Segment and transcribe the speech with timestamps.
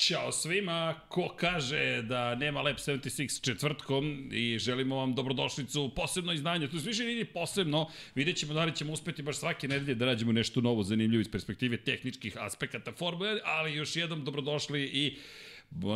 [0.00, 6.68] Ćao svima, ko kaže da nema Lab 76 četvrtkom i želimo vam dobrodošlicu, posebno izdanje,
[6.68, 10.04] to je više nije posebno, vidjet ćemo da li ćemo uspeti baš svake nedelje da
[10.04, 15.16] rađemo nešto novo zanimljivo iz perspektive tehničkih aspekata formule, ali još jednom dobrodošli i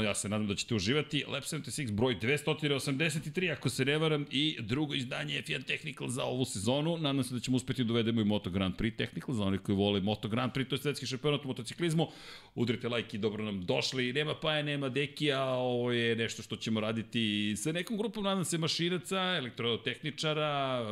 [0.04, 1.24] ja se nadam da ćete uživati.
[1.28, 6.44] Lab 76 broj 283, ako se ne varam, i drugo izdanje F1 Technical za ovu
[6.44, 6.96] sezonu.
[6.96, 9.76] Nadam se da ćemo uspeti da uvedemo i Moto Grand Prix Technical, za onih koji
[9.76, 12.08] vole Moto Grand Prix, to je svetski šampionat u motociklizmu.
[12.54, 14.12] Udrite like i dobro nam došli.
[14.12, 18.58] Nema Paja, nema Dekija, ovo je nešto što ćemo raditi sa nekom grupom, nadam se,
[18.58, 20.84] mašinaca, elektrotehničara,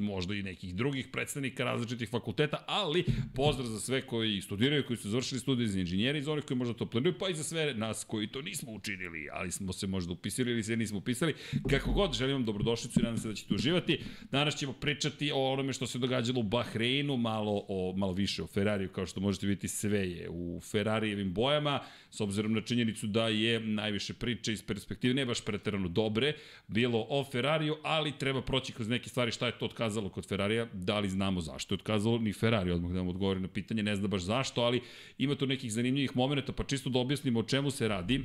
[0.00, 5.10] možda i nekih drugih predstavnika različitih fakulteta, ali pozdrav za sve koji studiraju, koji su
[5.10, 8.04] završili studije za inženjeri, za onih koji možda to planuju, pa i za sve nas
[8.04, 11.34] koji to nismo učinili, ali smo se možda upisali ili se nismo upisali.
[11.70, 14.00] Kako god, želim vam dobrodošlicu i nadam se da ćete uživati.
[14.30, 18.46] Danas ćemo pričati o onome što se događalo u Bahreinu, malo, o, malo više o
[18.46, 21.80] Ferrariju, kao što možete vidjeti sve je u Ferrarijevim bojama,
[22.10, 26.34] s obzirom na činjenicu da je najviše priče iz perspektive ne baš preterano dobre,
[26.68, 30.66] bilo o Ferrariju, ali treba proći kroz neke stvari šta je to otkazalo kod Ferrarija,
[30.72, 33.96] da li znamo zašto je otkazalo, ni Ferrari odmah da vam odgovori na pitanje, ne
[33.96, 34.80] zna baš zašto, ali
[35.18, 38.24] ima tu nekih zanimljivih momenta, pa čisto da objasnimo o čemu se radi,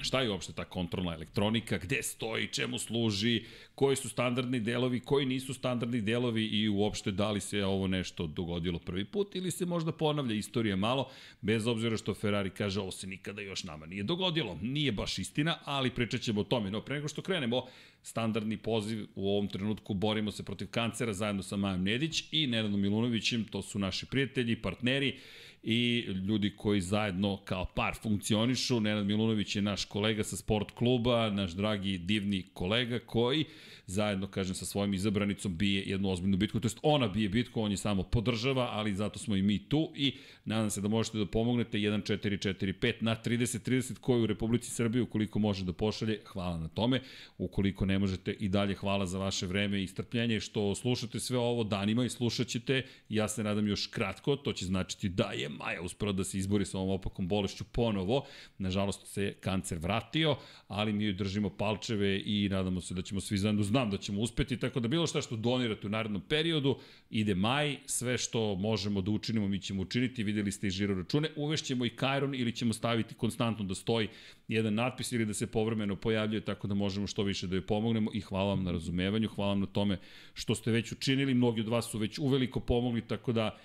[0.00, 3.44] šta je uopšte ta kontrolna elektronika, gde stoji, čemu služi,
[3.74, 8.26] koji su standardni delovi, koji nisu standardni delovi i uopšte da li se ovo nešto
[8.26, 11.08] dogodilo prvi put ili se možda ponavlja istorija malo,
[11.40, 14.58] bez obzira što Ferrari kaže ovo se nikada još nama nije dogodilo.
[14.62, 16.70] Nije baš istina, ali pričat ćemo o tome.
[16.70, 17.66] No, pre nego što krenemo,
[18.02, 22.80] standardni poziv u ovom trenutku borimo se protiv kancera zajedno sa Majom Nedić i Nenadom
[22.80, 25.18] Milunovićem, to su naši prijatelji, partneri,
[25.62, 28.80] i ljudi koji zajedno kao par funkcionišu.
[28.80, 33.44] Nenad Milunović je naš kolega sa sport kluba, naš dragi divni kolega koji
[33.90, 37.70] zajedno, kažem, sa svojim izabranicom bije jednu ozbiljnu bitku, to jest ona bije bitku, on
[37.70, 41.26] je samo podržava, ali zato smo i mi tu i nadam se da možete da
[41.26, 41.78] pomognete.
[41.78, 47.00] 1445 na 3030 koji u Republici Srbiji, ukoliko može da pošalje, hvala na tome,
[47.38, 51.64] ukoliko ne možete i dalje hvala za vaše vreme i strpljenje što slušate sve ovo
[51.64, 55.82] danima i slušat ćete, ja se nadam još kratko, to će značiti da je Maja
[55.82, 58.24] uspora da se izbori sa ovom opakom bolešću ponovo,
[58.58, 60.36] nažalost se kancer vratio,
[60.68, 63.96] ali mi joj držimo palčeve i nadamo se da ćemo svi zajedno znati znam da
[63.96, 66.76] ćemo uspeti, tako da bilo šta što donirate u narednom periodu,
[67.10, 71.30] ide maj, sve što možemo da učinimo mi ćemo učiniti, videli ste i žiro račune,
[71.36, 74.08] uvešćemo i Kajron ili ćemo staviti konstantno da stoji
[74.48, 78.10] jedan natpis ili da se povremeno pojavljuje tako da možemo što više da joj pomognemo
[78.14, 79.98] i hvala vam na razumevanju, hvala vam na tome
[80.34, 83.56] što ste već učinili, mnogi od vas su već uveliko pomogli, tako da,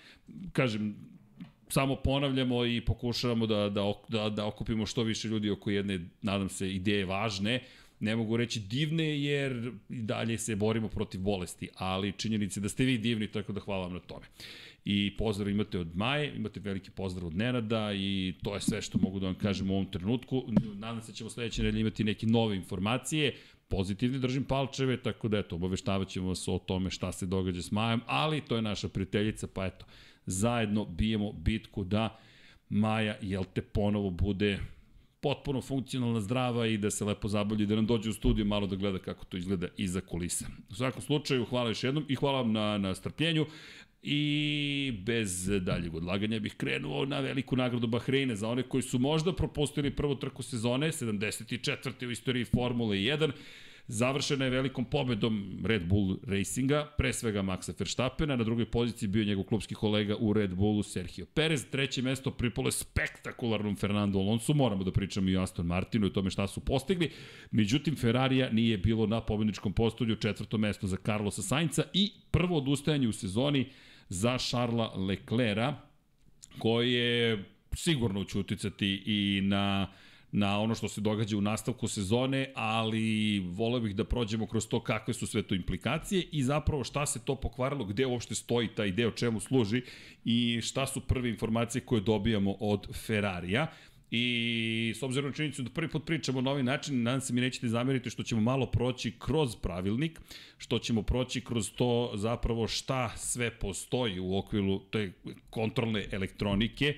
[0.53, 0.95] kažem,
[1.69, 6.49] samo ponavljamo i pokušavamo da, da, da, da okupimo što više ljudi oko jedne, nadam
[6.49, 7.59] se, ideje važne,
[7.99, 12.85] ne mogu reći divne jer i dalje se borimo protiv bolesti, ali činjenice da ste
[12.85, 14.25] vi divni, tako da hvala vam na tome.
[14.85, 18.97] I pozdrav imate od Maje, imate veliki pozdrav od Nenada i to je sve što
[18.97, 20.43] mogu da vam kažem u ovom trenutku.
[20.75, 23.35] Nadam se da ćemo sledeće nedelje imati neke nove informacije,
[23.67, 28.01] pozitivni držim palčeve, tako da eto, obaveštavat vas o tome šta se događa s Majom,
[28.05, 29.85] ali to je naša prijateljica, pa eto,
[30.25, 32.19] zajedno bijemo bitku da
[32.69, 34.59] Maja, jel te, ponovo bude
[35.25, 38.75] potpuno funkcionalna, zdrava i da se lepo zabavlja da nam dođe u studiju malo da
[38.75, 40.45] gleda kako to izgleda iza kulisa.
[40.69, 43.45] U svakom slučaju, hvala još jednom i hvala vam na, na strpljenju.
[44.03, 49.33] I bez daljeg odlaganja bih krenuo na veliku nagradu Bahreina za one koji su možda
[49.33, 52.07] propustili prvu trku sezone, 74.
[52.07, 53.31] u istoriji Formule 1.
[53.87, 59.23] Završena je velikom pobedom Red Bull Racinga, pre svega Maxa Verstappena, na drugoj poziciji bio
[59.23, 64.53] njegov klubski kolega u Red Bullu Sergio Perez, treće mesto pripalo je spektakularnom Fernando Alonso,
[64.53, 67.11] moramo da pričamo i o Aston Martinu i o tome šta su postigli,
[67.51, 73.07] međutim Ferrarija nije bilo na pobedničkom postolju, četvrto mesto za Carlosa Sainca i prvo odustajanje
[73.07, 73.69] u sezoni
[74.09, 75.75] za Charlesa Leclerca,
[76.57, 77.45] koji je
[77.75, 80.04] sigurno će uticati i na uh,
[80.35, 84.79] na ono što se događa u nastavku sezone, ali voleo bih da prođemo kroz to
[84.79, 88.91] kakve su sve to implikacije i zapravo šta se to pokvarilo, gde uopšte stoji taj
[88.91, 89.81] deo, čemu služi
[90.25, 93.67] i šta su prve informacije koje dobijamo od Ferrarija.
[94.11, 97.41] I s obzirom na činjenicu da prvi put pričamo na ovaj način, nadam se mi
[97.41, 100.21] nećete zameriti što ćemo malo proći kroz pravilnik,
[100.57, 105.11] što ćemo proći kroz to zapravo šta sve postoji u okviru te
[105.49, 106.95] kontrolne elektronike,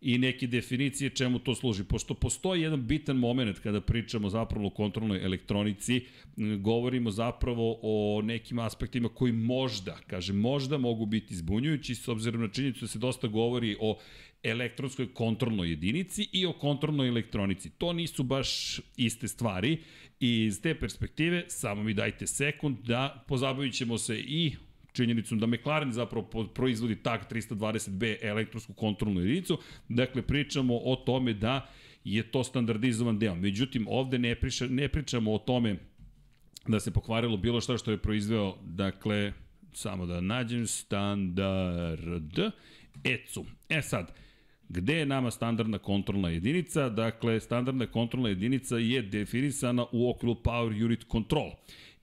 [0.00, 1.84] i neke definicije čemu to služi.
[1.84, 6.04] Pošto postoji jedan bitan moment kada pričamo zapravo o kontrolnoj elektronici,
[6.58, 12.48] govorimo zapravo o nekim aspektima koji možda, kaže možda mogu biti zbunjujući s obzirom na
[12.48, 13.98] činjenicu da se dosta govori o
[14.42, 17.70] elektronskoj kontrolnoj jedinici i o kontrolnoj elektronici.
[17.70, 19.78] To nisu baš iste stvari
[20.20, 24.52] i iz te perspektive samo mi dajte sekund da pozabavit ćemo se i
[24.96, 29.58] činjenicom da McLaren zapravo proizvodi TAG 320B elektronsku kontrolnu jedinicu.
[29.88, 31.68] Dakle, pričamo o tome da
[32.04, 33.34] je to standardizovan deo.
[33.34, 35.76] Međutim, ovde ne, priča, ne pričamo o tome
[36.68, 39.32] da se pokvarilo bilo šta što je proizveo, dakle,
[39.72, 42.38] samo da nađem standard
[43.04, 43.44] ECU.
[43.68, 44.12] E sad,
[44.68, 46.88] Gde je nama standardna kontrolna jedinica?
[46.88, 51.50] Dakle, standardna kontrolna jedinica je definisana u okviru Power Unit Control.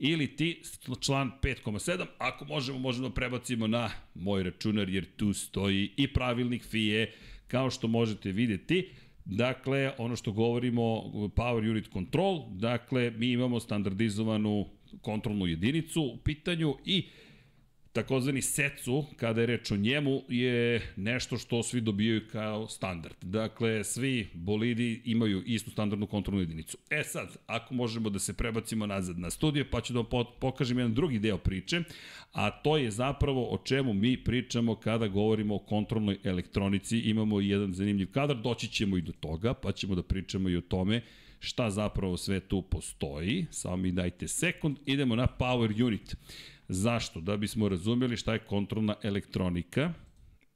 [0.05, 0.61] Ili ti
[0.99, 6.63] član 5.7, ako možemo, možemo da prebacimo na moj računar, jer tu stoji i pravilnik
[6.63, 7.11] FIE,
[7.47, 8.89] kao što možete videti.
[9.25, 10.83] Dakle, ono što govorimo,
[11.35, 14.65] Power Unit Control, dakle, mi imamo standardizovanu
[15.01, 17.05] kontrolnu jedinicu u pitanju i
[17.93, 23.15] takozvani secu, kada je reč o njemu, je nešto što svi dobijaju kao standard.
[23.21, 26.77] Dakle, svi bolidi imaju istu standardnu kontrolnu jedinicu.
[26.89, 30.77] E sad, ako možemo da se prebacimo nazad na studije, pa ću da vam pokažem
[30.77, 31.81] jedan drugi deo priče,
[32.31, 36.99] a to je zapravo o čemu mi pričamo kada govorimo o kontrolnoj elektronici.
[36.99, 40.61] Imamo jedan zanimljiv kadar, doći ćemo i do toga, pa ćemo da pričamo i o
[40.61, 41.01] tome
[41.39, 43.45] šta zapravo sve tu postoji.
[43.51, 46.15] Samo mi dajte sekund, idemo na Power Unit.
[46.73, 47.21] Zašto?
[47.21, 49.93] Da bismo razumeli šta je kontrolna elektronika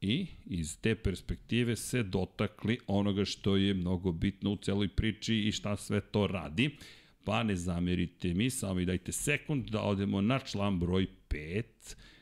[0.02, 5.52] i iz te perspektive se dotakli onoga što je mnogo bitno u celoj priči i
[5.52, 6.78] šta sve to radi.
[7.24, 11.64] Pa ne zamerite mi, samo mi dajte sekund da odemo na član broj 5,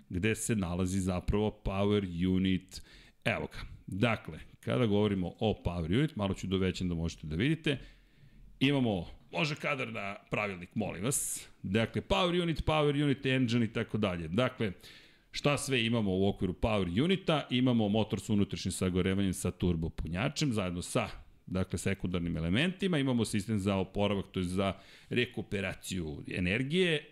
[0.09, 2.81] gde se nalazi zapravo Power Unit.
[3.25, 3.59] Evo ga.
[3.87, 7.77] Dakle, kada govorimo o Power Unit, malo ću dovećen da možete da vidite,
[8.59, 11.47] imamo Može kadar na pravilnik, molim vas.
[11.63, 14.27] Dakle, power unit, power unit, engine i tako dalje.
[14.27, 14.71] Dakle,
[15.31, 17.47] šta sve imamo u okviru power unita?
[17.49, 21.09] Imamo motor sa unutrašnjim sagorevanjem sa turbo punjačem, zajedno sa
[21.45, 24.73] dakle sekundarnim elementima, imamo sistem za oporavak, to je za
[25.09, 27.05] rekuperaciju energije,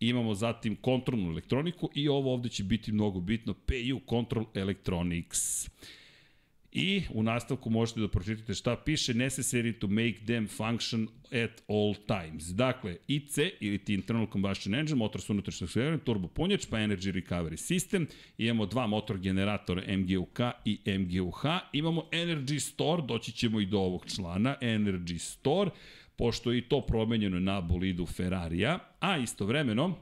[0.00, 5.70] imamo zatim kontrolnu elektroniku i ovo ovde će biti mnogo bitno, PU Control Electronics.
[6.74, 11.94] I u nastavku možete da pročitate šta piše necessary to make them function at all
[12.06, 12.44] times.
[12.44, 17.12] Dakle, IC ili ti internal combustion engine, motor sa unutrašnjeg svegana, turbo punjač, pa energy
[17.12, 18.06] recovery system,
[18.38, 24.06] imamo dva motor generatora MGUK i MGUH, imamo energy store, doći ćemo i do ovog
[24.14, 25.70] člana, energy store,
[26.16, 29.98] pošto je i to promenjeno na bolidu Ferrarija, a istovremeno,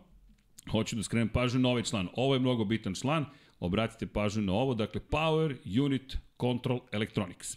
[0.71, 2.09] hoću da skrenem pažnju na ovaj član.
[2.17, 3.25] Ovo je mnogo bitan član,
[3.62, 7.57] obratite pažnju na ovo, dakle Power Unit Control Electronics.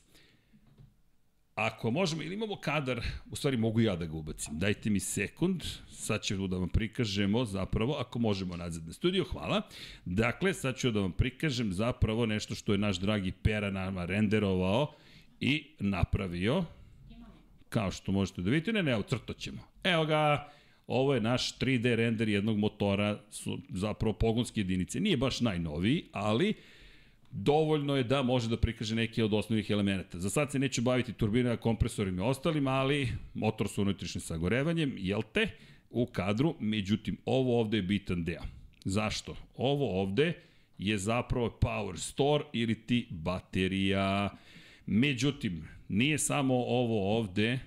[1.55, 4.59] Ako možemo, ili imamo kadar, u stvari mogu ja da ga ubacim.
[4.59, 9.61] Dajte mi sekund, sad ću da vam prikažemo zapravo, ako možemo nazad na studio, hvala.
[10.05, 14.93] Dakle, sad ću da vam prikažem zapravo nešto što je naš dragi Pera nama renderovao
[15.39, 16.63] i napravio.
[17.69, 19.61] Kao što možete da vidite, ne, ne, ucrtat ćemo.
[19.83, 20.49] Evo ga,
[20.87, 24.99] Ovo je naš 3D render jednog motora, su zapravo pogonske jedinice.
[24.99, 26.53] Nije baš najnoviji, ali
[27.31, 30.19] dovoljno je da može da prikaže neke od osnovnih elemenata.
[30.19, 35.21] Za sad se neću baviti turbina, kompresorima i ostalim, ali motor sa unutrašnjim sagorevanjem, jel
[35.33, 35.47] te,
[35.89, 38.41] u kadru, međutim, ovo ovde je bitan deo.
[38.85, 39.35] Zašto?
[39.57, 40.33] Ovo ovde
[40.77, 44.37] je zapravo power store ili ti baterija.
[44.85, 47.59] Međutim, nije samo ovo ovde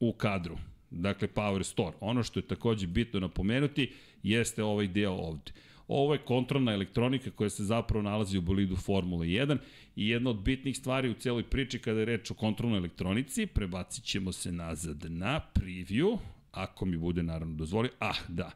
[0.00, 0.58] u kadru
[0.90, 1.96] dakle Power Store.
[2.00, 3.92] Ono što je takođe bitno napomenuti
[4.22, 5.52] jeste ovaj deo ovde.
[5.88, 9.58] Ovo je kontrolna elektronika koja se zapravo nalazi u bolidu Formula 1
[9.96, 14.04] i jedna od bitnih stvari u celoj priči kada je reč o kontrolnoj elektronici, prebacit
[14.04, 16.18] ćemo se nazad na preview,
[16.52, 17.90] ako mi bude naravno dozvolio.
[17.98, 18.50] Ah, da,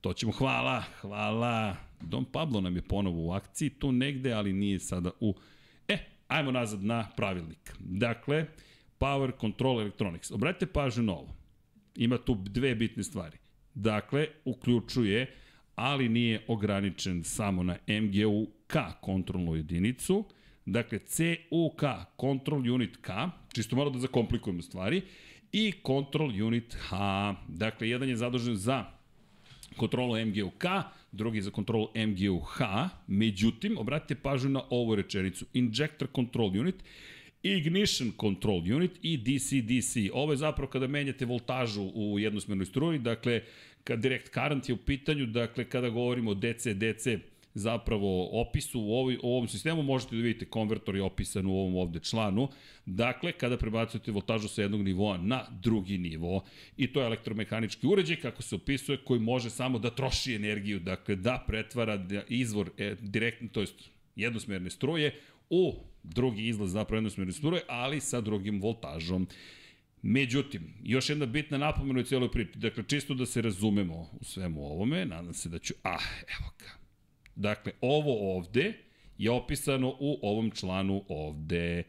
[0.00, 1.76] to ćemo, hvala, hvala.
[2.00, 5.34] Don Pablo nam je ponovo u akciji, tu negde, ali nije sada u...
[5.88, 7.74] E, ajmo nazad na pravilnik.
[7.78, 8.46] Dakle,
[8.98, 10.30] Power Control Electronics.
[10.30, 11.39] Obratite pažnju na ovo
[12.00, 13.38] ima tu dve bitne stvari.
[13.74, 15.34] Dakle, uključuje,
[15.74, 20.24] ali nije ograničen samo na MGU-K kontrolnu jedinicu,
[20.66, 21.82] dakle CUK,
[22.20, 23.12] Control Unit K,
[23.52, 25.02] čisto malo da zakomplikujemo stvari,
[25.52, 27.34] i Control Unit H.
[27.48, 28.84] Dakle, jedan je zadužen za
[29.76, 36.84] kontrolu MGU-K, drugi za kontrolu MGU-H, međutim, obratite pažnju na ovu rečenicu, Injector Control Unit,
[37.42, 40.10] Ignition Control Unit i DC-DC.
[40.12, 43.42] Ovo je zapravo kada menjate voltažu u jednosmernoj struji, dakle,
[43.84, 47.18] kad direct current je u pitanju, dakle, kada govorimo o DC-DC
[47.54, 51.76] zapravo opisu u, ovoj, u ovom sistemu, možete da vidite konvertor je opisan u ovom
[51.76, 52.48] ovde članu.
[52.86, 56.44] Dakle, kada prebacujete voltažu sa jednog nivoa na drugi nivo,
[56.76, 61.16] i to je elektromehanički uređaj, kako se opisuje, koji može samo da troši energiju, dakle
[61.16, 63.74] da pretvara da izvor e, direktno, to jest
[64.16, 65.14] jednosmerne struje,
[65.50, 69.26] u drugi izlaz zapravo jednosmerne struje, ali sa drugim voltažom.
[70.02, 72.58] Međutim, još jedna bitna napomena u cijeloj priči.
[72.58, 75.74] Dakle, čisto da se razumemo u svemu ovome, nadam se da ću...
[75.82, 76.04] Ah,
[76.38, 76.70] evo ga.
[77.36, 78.72] Dakle, ovo ovde
[79.18, 81.82] je opisano u ovom članu ovde.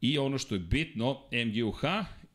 [0.00, 1.84] I ono što je bitno, MGUH,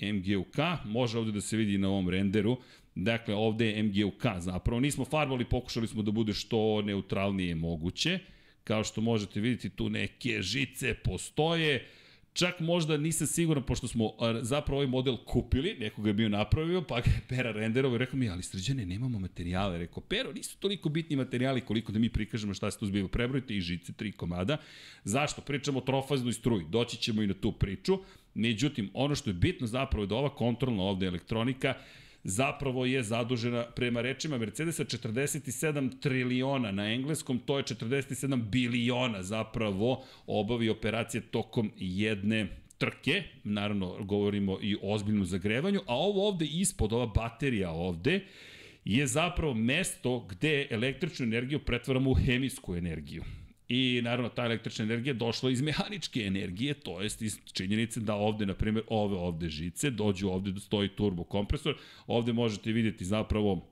[0.02, 2.58] MGUK, može ovde da se vidi na ovom renderu,
[2.96, 4.80] dakle ovde je MGUK zapravo.
[4.80, 8.20] Nismo farbali, pokušali smo da bude što neutralnije moguće.
[8.64, 11.88] Kao što možete vidjeti, tu neke žice postoje,
[12.34, 17.02] Čak možda nisam siguran, pošto smo zapravo ovaj model kupili, nekoga je bio napravio, pa
[17.02, 19.78] ga je Pera renderovo i rekao mi, ali srđane, nemamo materijale.
[19.78, 23.08] Rekao, Pero, nisu toliko bitni materijali koliko da mi prikažemo šta se tu zbiva.
[23.08, 24.58] Prebrojite i žice, tri komada.
[25.04, 25.42] Zašto?
[25.42, 26.66] Pričamo o trofaznoj struji.
[26.70, 28.00] Doći ćemo i na tu priču.
[28.34, 31.74] Međutim, ono što je bitno zapravo je da ova kontrolna ovde elektronika
[32.24, 40.04] zapravo je zadužena prema rečima Mercedesa 47 triliona na engleskom, to je 47 biliona zapravo
[40.28, 46.94] obavi operacije tokom jedne trke, naravno govorimo i o ozbiljnom zagrevanju, a ovo ovde ispod,
[46.94, 48.20] ova baterija ovde,
[48.86, 53.24] je zapravo mesto gde električnu energiju pretvaramo u hemijsku energiju.
[53.74, 58.46] I naravno ta električna energija došla iz mehaničke energije, to jest iz činjenice da ovde,
[58.46, 61.76] na primjer, ove ovde žice, dođu ovde da stoji turbo kompresor,
[62.08, 63.66] ovde možete vidjeti zapravo,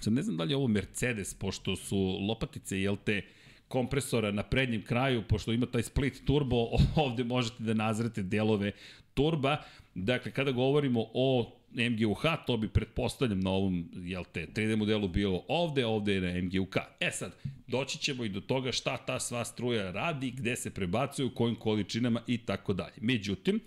[0.00, 3.22] sad ne znam da li je ovo Mercedes, pošto su lopatice, jel te,
[3.68, 6.68] kompresora na prednjem kraju, pošto ima taj split turbo,
[7.06, 8.72] ovde možete da nazrete delove
[9.14, 9.56] turba.
[9.94, 15.44] Dakle, kada govorimo o MGUH, to bi pretpostavljam na ovom jel te, 3D modelu bilo
[15.48, 16.76] ovde, ovde je na MGUK.
[17.00, 17.32] E sad,
[17.66, 21.56] doći ćemo i do toga šta ta sva struja radi, gde se prebacuje, u kojim
[21.56, 22.94] količinama i tako dalje.
[23.00, 23.60] Međutim,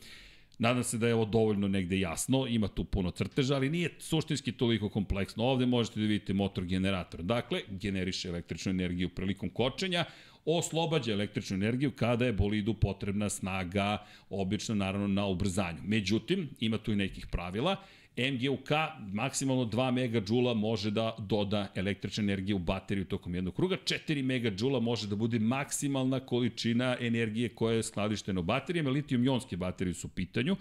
[0.62, 4.52] Nadam se da je ovo dovoljno negde jasno, ima tu puno crteža, ali nije suštinski
[4.52, 5.44] toliko kompleksno.
[5.44, 7.24] Ovde možete da vidite motor generator.
[7.24, 10.06] Dakle, generiše električnu energiju prilikom kočenja,
[10.46, 15.80] oslobađa električnu energiju kada je bolidu potrebna snaga, obično naravno na ubrzanju.
[15.84, 17.76] Međutim, ima tu i nekih pravila.
[18.18, 18.70] MGUK
[19.14, 24.80] maksimalno 2 MJ može da doda električne energije u bateriju tokom jednog kruga, 4 MJ
[24.82, 30.10] može da bude maksimalna količina energije koja je skladištena u baterijama, litijum-ionske baterije su u
[30.10, 30.56] pitanju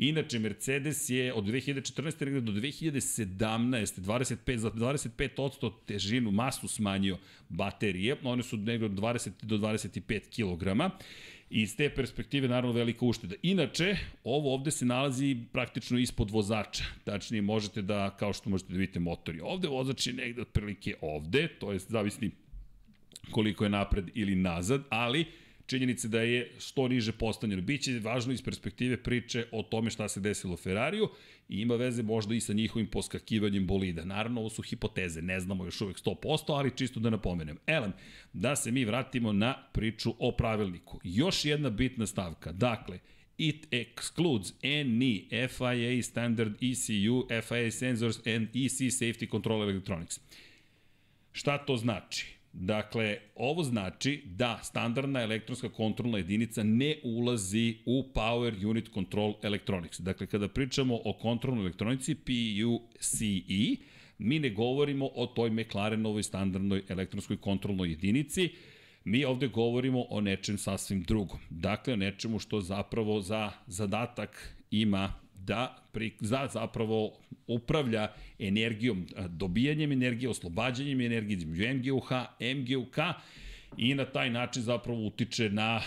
[0.00, 2.40] Inače, Mercedes je od 2014.
[2.40, 4.00] do 2017.
[4.00, 7.18] 25, za 25% težinu, masu smanjio
[7.48, 8.16] baterije.
[8.22, 10.94] One su negde od 20 do 25 kg.
[11.50, 13.34] I iz te perspektive, naravno, velika ušteda.
[13.42, 16.84] Inače, ovo ovde se nalazi praktično ispod vozača.
[17.04, 19.40] Tačnije, možete da, kao što možete da vidite, motori.
[19.40, 22.30] Ovde vozač je negde otprilike ovde, to je zavisni
[23.30, 25.26] koliko je napred ili nazad, ali
[25.70, 27.62] činjenice da je što niže postavljeno.
[27.62, 31.08] Biće važno iz perspektive priče o tome šta se desilo Ferrariju
[31.48, 34.04] i ima veze možda i sa njihovim poskakivanjem bolida.
[34.04, 37.58] Naravno, ovo su hipoteze, ne znamo još uvek 100%, ali čisto da napomenem.
[37.66, 37.92] Elem,
[38.32, 41.00] da se mi vratimo na priču o pravilniku.
[41.04, 42.52] Još jedna bitna stavka.
[42.52, 42.98] Dakle,
[43.38, 50.20] it excludes any FIA standard ECU, FIA sensors and EC safety control electronics.
[51.32, 52.39] Šta to znači?
[52.52, 60.00] Dakle, ovo znači da standardna elektronska kontrolna jedinica ne ulazi u Power Unit Control Electronics.
[60.00, 63.26] Dakle, kada pričamo o kontrolnoj elektronici PUCE,
[64.18, 68.48] mi ne govorimo o toj McLarenovoj standardnoj elektronskoj kontrolnoj jedinici,
[69.04, 71.38] mi ovde govorimo o nečem sasvim drugom.
[71.50, 75.12] Dakle, o nečemu što zapravo za zadatak ima
[75.44, 77.12] da pri, za zapravo
[77.46, 82.10] upravlja energijom, dobijanjem energije, oslobađanjem energije između MGUH,
[82.56, 82.98] MGUK
[83.76, 85.80] i na taj način zapravo utiče na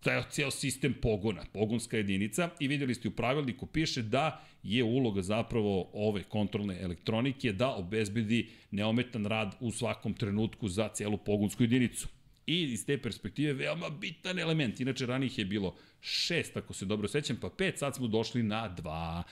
[0.00, 5.22] taj ceo sistem pogona, pogonska jedinica i videli ste u pravilniku piše da je uloga
[5.22, 12.08] zapravo ove kontrolne elektronike da obezbedi neometan rad u svakom trenutku za celu pogonsku jedinicu.
[12.50, 14.80] I iz te perspektive veoma bitan element.
[14.80, 18.68] Inače, ranijih je bilo šest, ako se dobro sećam, pa pet, sad smo došli na
[18.68, 19.22] dva.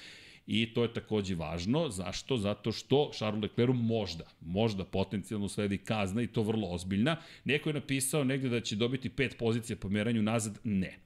[0.47, 1.89] I to je takođe važno.
[1.91, 2.37] Zašto?
[2.37, 7.17] Zato što Charles Leclerc možda, možda potencijalno sledi kazna i to vrlo ozbiljna.
[7.45, 10.59] Neko je napisao negde da će dobiti pet pozicija po meranju nazad.
[10.65, 10.99] Ne.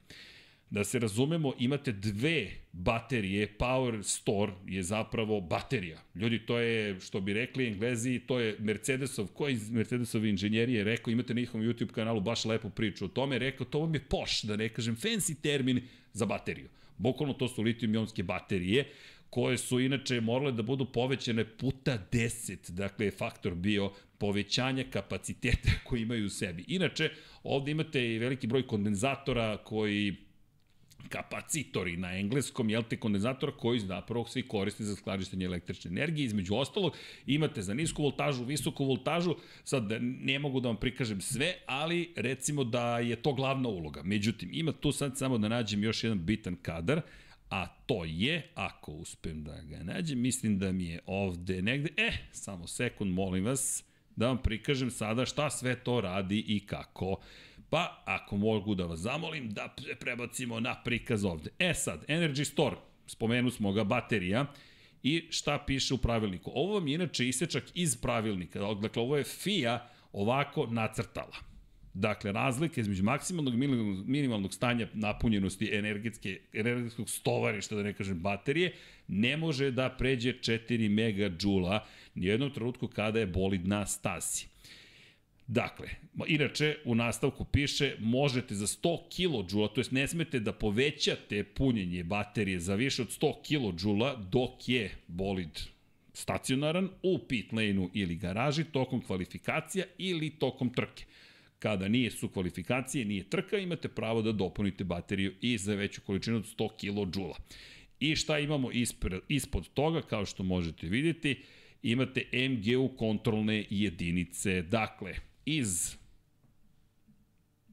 [0.73, 6.01] Da se razumemo, imate dve baterije, Power Store je zapravo baterija.
[6.15, 11.11] Ljudi, to je, što bi rekli englezi, to je Mercedesov, koji iz Mercedesove inženjerije rekao,
[11.11, 14.41] imate na njihovom YouTube kanalu baš lepu priču o tome, rekao, to vam je poš,
[14.41, 15.81] da ne kažem fancy termin
[16.13, 16.69] za bateriju.
[16.97, 18.85] Bukvalno to su litijum-ionske baterije
[19.29, 25.69] koje su inače morale da budu povećane puta 10, dakle je faktor bio povećanja kapaciteta
[25.85, 26.65] koji imaju u sebi.
[26.67, 27.09] Inače,
[27.43, 30.15] ovde imate i veliki broj kondenzatora koji
[31.09, 36.25] kapacitori na engleskom, jel te kondenzator koji zapravo svi koriste za skladištenje električne energije.
[36.25, 36.95] Između ostalog,
[37.27, 42.63] imate za nisku voltažu, visoku voltažu, sad ne mogu da vam prikažem sve, ali recimo
[42.63, 44.03] da je to glavna uloga.
[44.03, 47.01] Međutim, ima tu sad samo da nađem još jedan bitan kadar,
[47.49, 52.07] a to je, ako uspem da ga nađem, mislim da mi je ovde negde, e,
[52.07, 53.83] eh, samo sekund, molim vas,
[54.15, 57.17] da vam prikažem sada šta sve to radi i kako.
[57.73, 61.49] Pa, ako mogu da vas zamolim, da prebacimo na prikaz ovde.
[61.59, 62.75] E sad, Energy Store,
[63.07, 64.45] spomenu smo ga, baterija,
[65.03, 66.51] i šta piše u pravilniku.
[66.55, 71.35] Ovo vam je inače isečak iz pravilnika, dakle ovo je FIA ovako nacrtala.
[71.93, 73.57] Dakle, razlika između maksimalnog i
[74.05, 78.73] minimalnog stanja napunjenosti energetske, energetskog stovarišta, da ne kažem baterije,
[79.07, 81.25] ne može da pređe 4 MJ
[82.15, 84.52] u jednom trenutku kada je bolid na stasi.
[85.47, 85.89] Dakle,
[86.27, 92.03] inače u nastavku piše možete za 100 kJ, to jest ne smete da povećate punjenje
[92.03, 95.59] baterije za više od 100 kJ dok je bolid
[96.13, 101.05] stacionaran u pit lane-u ili garaži tokom kvalifikacija ili tokom trke.
[101.59, 106.37] Kada nije su kvalifikacije, nije trka, imate pravo da dopunite bateriju i za veću količinu
[106.37, 107.21] od 100 kJ.
[107.99, 111.41] I šta imamo ispred, ispod toga, kao što možete vidjeti,
[111.83, 114.61] imate MGU kontrolne jedinice.
[114.61, 115.13] Dakle,
[115.45, 115.95] iz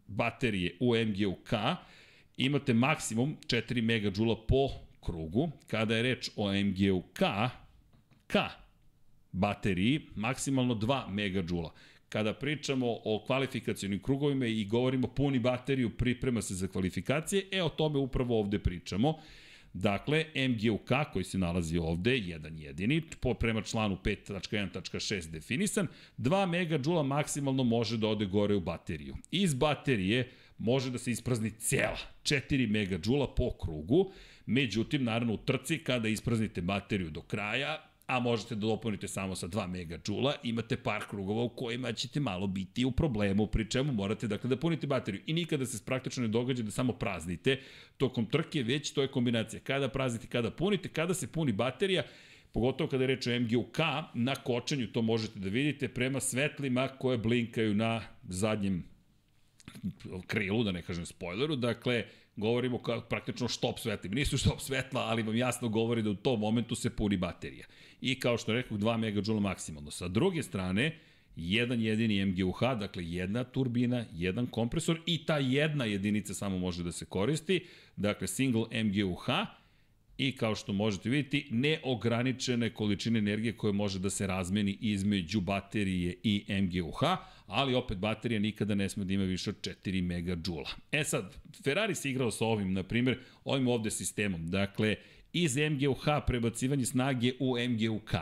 [0.06, 1.76] baterije u MGU-K
[2.36, 4.68] imate maksimum 4 MJ po
[5.00, 5.50] krugu.
[5.66, 7.50] Kada je reč o MGU-K,
[8.26, 8.38] K
[9.32, 11.68] bateriji, maksimalno 2 MJ.
[12.08, 17.68] Kada pričamo o kvalifikacijnim krugovima i govorimo puni bateriju, priprema se za kvalifikacije, e o
[17.68, 19.18] tome upravo ovde pričamo.
[19.72, 25.86] Dakle, MGUK koji se nalazi ovde, jedan jedini, po, prema članu 5.1.6 definisan,
[26.18, 29.16] 2 MJ maksimalno može da ode gore u bateriju.
[29.30, 32.98] Iz baterije može da se isprazni cela, 4 MJ
[33.36, 34.12] po krugu,
[34.46, 39.48] međutim, naravno u trci, kada ispraznite bateriju do kraja, a možete da dopunite samo sa
[39.48, 39.98] 2 MJ,
[40.42, 44.56] imate par krugova u kojima ćete malo biti u problemu, pri čemu morate dakle, da
[44.56, 45.22] punite bateriju.
[45.26, 47.60] I nikada se praktično ne događa da samo praznite
[47.96, 49.60] tokom trke, već to je kombinacija.
[49.60, 52.02] Kada praznite, kada punite, kada se puni baterija,
[52.52, 53.78] pogotovo kada je reč o MGUK,
[54.14, 58.84] na kočenju to možete da vidite prema svetlima koje blinkaju na zadnjem
[60.26, 62.04] krilu, da ne kažem spoileru, dakle,
[62.36, 64.14] govorimo kao praktično štop svetlima.
[64.14, 67.66] Nisu štop svetla, ali vam jasno govori da u tom momentu se puni baterija
[68.00, 69.90] i kao što rekao 2 MJ maksimalno.
[69.90, 70.98] Sa druge strane,
[71.36, 76.92] jedan jedini MGUH, dakle jedna turbina, jedan kompresor i ta jedna jedinica samo može da
[76.92, 77.66] se koristi,
[77.96, 79.28] dakle single MGUH
[80.20, 86.14] i kao što možete vidjeti, neograničene količine energije koje može da se razmeni između baterije
[86.22, 87.00] i MGUH,
[87.46, 90.36] ali opet baterija nikada ne sme da ima više od 4 MJ.
[90.92, 94.50] E sad, Ferrari se igrao sa ovim, na primjer, ovim ovde sistemom.
[94.50, 94.96] Dakle,
[95.32, 98.14] iz MGUH prebacivanje snage u MGUK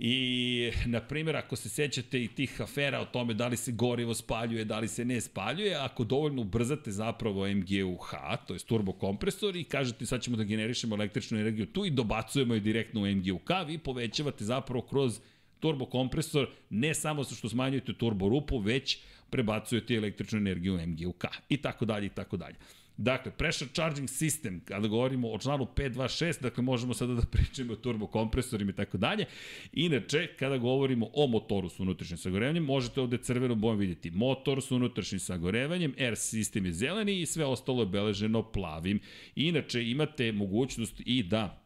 [0.00, 4.14] I, na primjer, ako se sećate i tih afera o tome da li se gorivo
[4.14, 8.10] spaljuje, da li se ne spaljuje, ako dovoljno ubrzate zapravo MGUH,
[8.46, 12.60] to je turbokompresor, i kažete sad ćemo da generišemo električnu energiju tu i dobacujemo je
[12.60, 15.20] direktno u MGUK, vi povećavate zapravo kroz
[15.60, 18.98] turbokompresor ne samo što smanjujete turbo rupu, već
[19.30, 22.56] prebacujete električnu energiju u MGUK i tako dalje i tako dalje.
[22.98, 27.76] Dakle, pressure charging system, kada govorimo o članu 526, dakle možemo sada da pričamo o
[27.76, 29.24] turbokompresorima i tako dalje.
[29.72, 34.70] Inače, kada govorimo o motoru s unutrašnjim sagorevanjem, možete ovde crvenom bojom vidjeti motor s
[34.70, 39.00] unutrašnjim sagorevanjem, air sistem je zeleni i sve ostalo je beleženo plavim.
[39.36, 41.62] Inače, imate mogućnost i da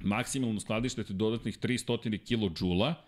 [0.00, 3.00] maksimalno skladištete dodatnih 300 kJ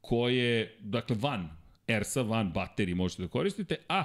[0.00, 1.48] koje, dakle, van
[1.86, 4.04] ERSA, van baterije možete da koristite, a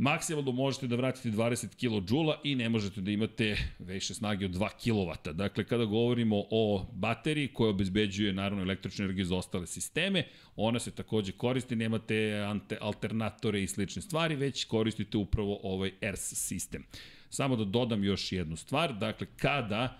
[0.00, 4.68] maksimalno možete da vratite 20 kJ i ne možete da imate veće snage od 2
[4.84, 5.32] kW.
[5.32, 10.24] Dakle, kada govorimo o bateriji koja obezbeđuje naravno električnu energiju za ostale sisteme,
[10.56, 12.46] ona se takođe koristi, nemate
[12.80, 16.84] alternatore i slične stvari, već koristite upravo ovaj ERS sistem.
[17.30, 19.98] Samo da dodam još jednu stvar, dakle, kada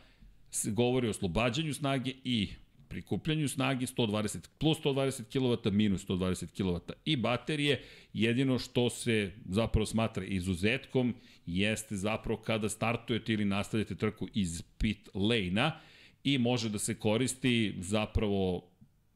[0.50, 2.48] se govori o oslobađanju snage i
[2.90, 9.86] prikupljanju snage 120 plus 120 kW minus 120 kW i baterije jedino što se zapravo
[9.86, 11.14] smatra izuzetkom
[11.46, 15.80] jeste zapravo kada startujete ili nastavljate trku iz pit lane-a
[16.24, 18.66] i može da se koristi zapravo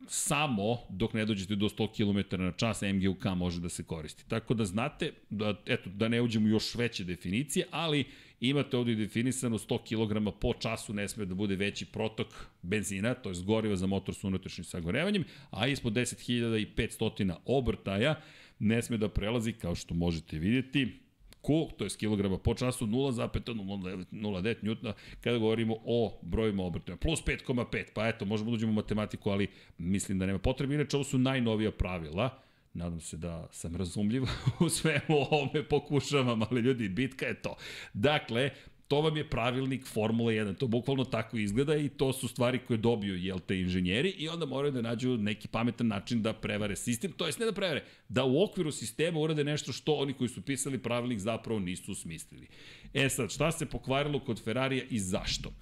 [0.06, 4.28] samo dok ne dođete do 100 km na čas MGUK može da se koristi.
[4.28, 8.04] Tako da znate, da, eto, da ne uđemo još veće definicije, ali
[8.40, 12.26] Imate ovdje definisano 100 kg po času ne sme da bude veći protok
[12.62, 18.20] benzina, to je goriva za motor sa unutrašnjim sagorevanjem, a ispod 10.500 obrtaja
[18.64, 21.00] ne sme da prelazi, kao što možete vidjeti,
[21.42, 26.96] Q, to je kilograma po času, 0,09 njutna kada govorimo o brojima obrtaja.
[26.96, 29.48] Plus 5,5, pa eto, možemo da uđemo u matematiku, ali
[29.78, 30.74] mislim da nema potrebe.
[30.74, 32.38] Inače, ovo su najnovija pravila.
[32.74, 34.22] Nadam se da sam razumljiv
[34.66, 37.56] u svemu ovome pokušavam, ali ljudi, bitka je to.
[37.92, 38.50] Dakle,
[38.88, 42.76] to vam je pravilnik Formule 1, to bukvalno tako izgleda i to su stvari koje
[42.76, 47.12] dobiju, jel te, inženjeri i onda moraju da nađu neki pametan način da prevare sistem,
[47.12, 50.42] to jest ne da prevare, da u okviru sistema urade nešto što oni koji su
[50.42, 52.46] pisali pravilnik zapravo nisu smislili.
[52.94, 55.52] E sad, šta se pokvarilo kod Ferrarija i zašto?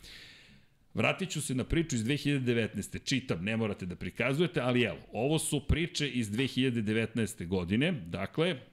[0.95, 3.05] Vratit ću se na priču iz 2019.
[3.05, 7.47] Čitam, ne morate da prikazujete, ali evo, ovo su priče iz 2019.
[7.47, 8.72] godine, dakle,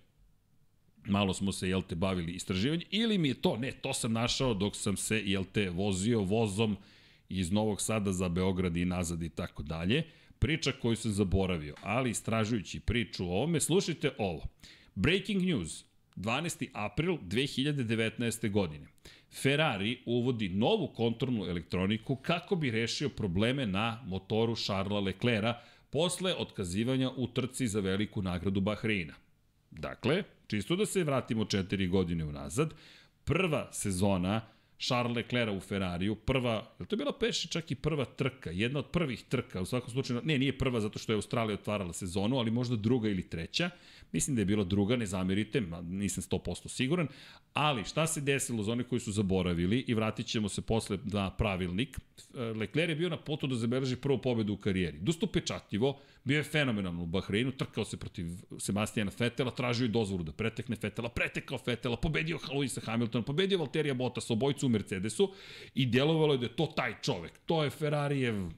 [1.05, 4.53] malo smo se, jel te, bavili istraživanjem, ili mi je to, ne, to sam našao
[4.53, 6.77] dok sam se, jel te, vozio vozom
[7.29, 10.03] iz Novog Sada za Beograd i nazad i tako dalje.
[10.39, 14.43] Priča koju sam zaboravio, ali istražujući priču o ovome, slušajte ovo.
[14.95, 15.85] Breaking news,
[16.15, 16.67] 12.
[16.73, 18.49] april 2019.
[18.51, 18.87] godine.
[19.31, 25.59] Ferrari uvodi novu kontrolnu elektroniku kako bi rešio probleme na motoru Charlesa Leclerca
[25.89, 29.13] posle otkazivanja u trci za veliku nagradu Bahreina.
[29.71, 32.73] Dakle, čisto da se vratimo četiri godine unazad,
[33.23, 34.41] prva sezona
[34.79, 38.79] Charles Leclerc u Ferrariju, prva, je to je bila peši čak i prva trka, jedna
[38.79, 42.37] od prvih trka, u svakom slučaju, ne, nije prva zato što je Australija otvarala sezonu,
[42.37, 43.69] ali možda druga ili treća,
[44.11, 47.07] mislim da je bila druga, ne zamerite, nisam 100% siguran,
[47.53, 51.29] ali šta se desilo za one koji su zaboravili i vratit ćemo se posle na
[51.29, 51.99] pravilnik,
[52.33, 54.97] Leclerc je bio na putu da zabeleži prvu pobedu u karijeri.
[54.99, 58.25] Dosta upečatljivo, bio je fenomenalan u Bahreinu, trkao se protiv
[58.57, 63.93] Sebastijana Fetela, tražio je dozvolu da pretekne Fetela, pretekao Fetela, pobedio Luisa Hamiltona, pobedio Valterija
[63.93, 65.31] Bottas, obojcu u Mercedesu
[65.75, 67.39] i djelovalo je da je to taj čovek.
[67.45, 68.49] To je Ferrarijev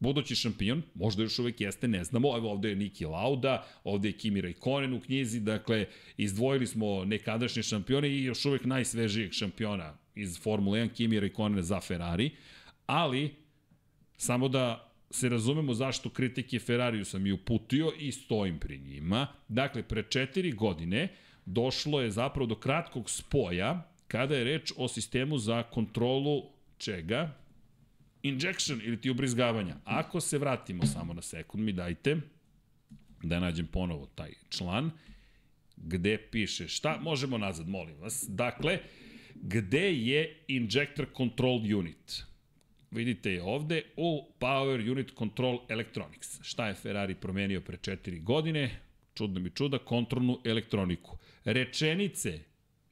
[0.00, 4.12] budući šampion, možda još uvek jeste, ne znamo, evo ovde je Niki Lauda, ovde je
[4.12, 10.40] Kimi Raikkonen u knjizi, dakle, izdvojili smo nekadašnje šampione i još uvek najsvežijeg šampiona iz
[10.42, 12.30] Formule 1, Kimi Raikkonen za Ferrari,
[12.86, 13.34] ali
[14.16, 19.26] samo da se razumemo zašto kritike Ferrariju sam i uputio i stojim pri njima.
[19.48, 21.08] Dakle, pre četiri godine
[21.46, 26.42] došlo je zapravo do kratkog spoja kada je reč o sistemu za kontrolu
[26.78, 27.45] čega?
[28.28, 29.76] Injection ili ti ubrizgavanja.
[29.84, 32.16] Ako se vratimo samo na sekund, mi dajte
[33.22, 34.90] da nađem ponovo taj član
[35.76, 38.24] gde piše šta možemo nazad, molim vas.
[38.28, 38.78] Dakle,
[39.34, 42.22] gde je Injector Control Unit?
[42.90, 46.40] Vidite je ovde u Power Unit Control Electronics.
[46.42, 48.80] Šta je Ferrari promenio pre 4 godine?
[49.14, 51.18] Čudno mi čuda, kontrolnu elektroniku.
[51.44, 52.40] Rečenice,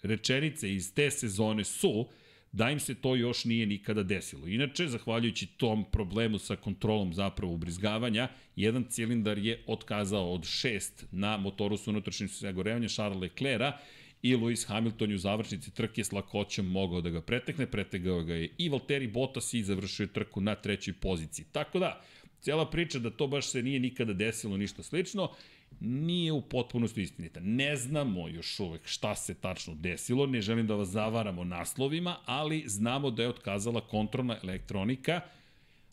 [0.02, 2.08] rečenice iz te sezone su
[2.54, 4.46] da im se to još nije nikada desilo.
[4.46, 11.36] Inače, zahvaljujući tom problemu sa kontrolom zapravo ubrizgavanja, jedan cilindar je otkazao od 6 na
[11.36, 13.78] motoru sa unutrašnjim sagorevanja Charles Leclerca
[14.22, 18.48] i Lewis Hamilton u završnici trke s lakoćom mogao da ga pretekne, pretegao ga je
[18.58, 21.46] i Valtteri Bottas i završio trku na trećoj poziciji.
[21.52, 22.04] Tako da,
[22.40, 25.28] cijela priča da to baš se nije nikada desilo ništa slično,
[25.80, 27.40] nije u potpunosti istinita.
[27.40, 32.64] Ne znamo još uvek šta se tačno desilo, ne želim da vas zavaramo naslovima, ali
[32.66, 35.20] znamo da je otkazala kontrolna elektronika,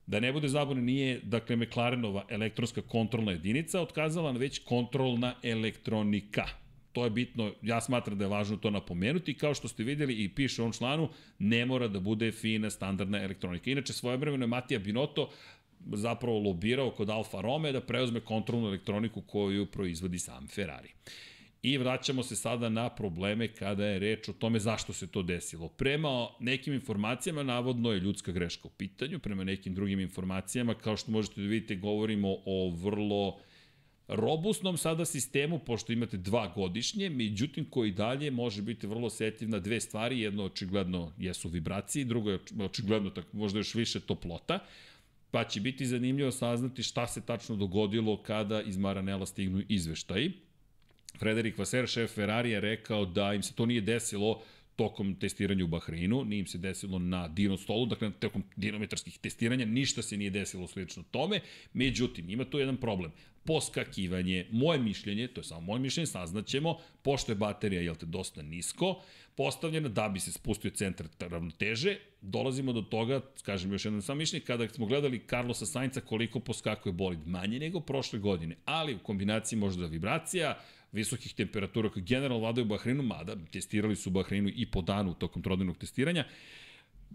[0.08, 6.46] da ne bude zabune, nije, dakle, McLarenova elektronska kontrolna jedinica, otkazala već kontrolna elektronika.
[6.92, 10.30] To je bitno, ja smatram da je važno to napomenuti, kao što ste videli i
[10.30, 13.72] piše u ovom članu, ne mora da bude fina standardna elektronika.
[13.72, 15.30] Inače, svojevremeno je Matija Binotto
[15.94, 20.94] zapravo lobirao kod Alfa Rome da preuzme kontrolnu elektroniku koju proizvodi sam Ferrari.
[21.64, 25.68] I vraćamo se sada na probleme kada je reč o tome zašto se to desilo.
[25.68, 31.12] Prema nekim informacijama, navodno je ljudska greška u pitanju, prema nekim drugim informacijama, kao što
[31.12, 33.38] možete da vidite, govorimo o vrlo
[34.08, 39.60] robustnom sada sistemu, pošto imate dva godišnje, međutim koji dalje može biti vrlo setiv na
[39.60, 44.60] dve stvari, jedno očigledno jesu vibracije, drugo je očigledno tako, možda još više toplota,
[45.32, 50.32] pa će biti zanimljivo saznati šta se tačno dogodilo kada iz Maranela stignu izveštaji.
[51.20, 54.42] Frederik Vaser, šef Ferrari, je rekao da im se to nije desilo
[54.76, 59.66] tokom testiranja u Bahreinu, nije im se desilo na dino stolu, dakle tokom dinometarskih testiranja
[59.66, 61.40] ništa se nije desilo slično tome,
[61.74, 63.12] međutim ima tu jedan problem.
[63.46, 64.46] poskakivanje.
[64.52, 69.02] Moje mišljenje, to je samo moje mišljenje, saznaćemo, pošto je baterija, jel te, dosta nisko,
[69.36, 74.46] postavljena da bi se spustio centar ravnoteže, dolazimo do toga, kažem još jednom sam mišljenje,
[74.46, 79.60] kada smo gledali Carlosa Sainca koliko poskakuje bolid manje nego prošle godine, ali u kombinaciji
[79.60, 80.58] možda vibracija,
[80.92, 85.78] visokih temperatura koje generalno vladaju Bahreinu, mada testirali su Bahreinu i po danu tokom trodnevnog
[85.78, 86.26] testiranja,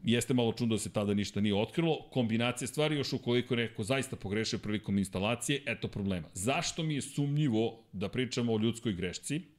[0.05, 2.09] jeste malo čudo da se tada ništa nije otkrilo.
[2.11, 6.29] Kombinacija stvari, još ukoliko neko zaista pogrešio prilikom instalacije, eto problema.
[6.35, 9.56] Zašto mi je sumnjivo da pričamo o ljudskoj grešci?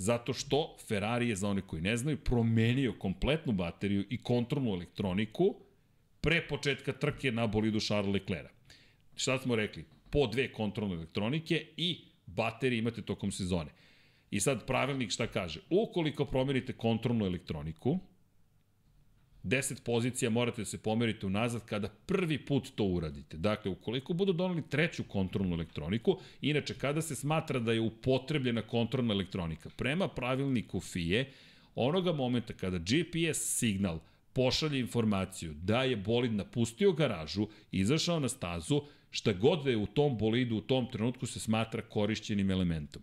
[0.00, 5.54] Zato što Ferrari je, za one koji ne znaju, promenio kompletnu bateriju i kontrolnu elektroniku
[6.20, 8.48] pre početka trke na bolidu Charles Leclerc.
[9.14, 9.84] Šta smo rekli?
[10.10, 13.70] Po dve kontrolne elektronike i baterije imate tokom sezone.
[14.30, 15.60] I sad pravilnik šta kaže?
[15.70, 17.98] Ukoliko promenite kontrolnu elektroniku,
[19.44, 23.36] 10 pozicija morate da se pomerite unazad kada prvi put to uradite.
[23.36, 29.14] Dakle, ukoliko budu donali treću kontrolnu elektroniku, inače kada se smatra da je upotrebljena kontrolna
[29.14, 31.32] elektronika, prema pravilniku FIE,
[31.74, 33.98] onoga momenta kada GPS signal
[34.32, 39.86] pošalje informaciju da je bolid napustio garažu, izašao na stazu, šta god da je u
[39.86, 43.02] tom bolidu u tom trenutku se smatra korišćenim elementom.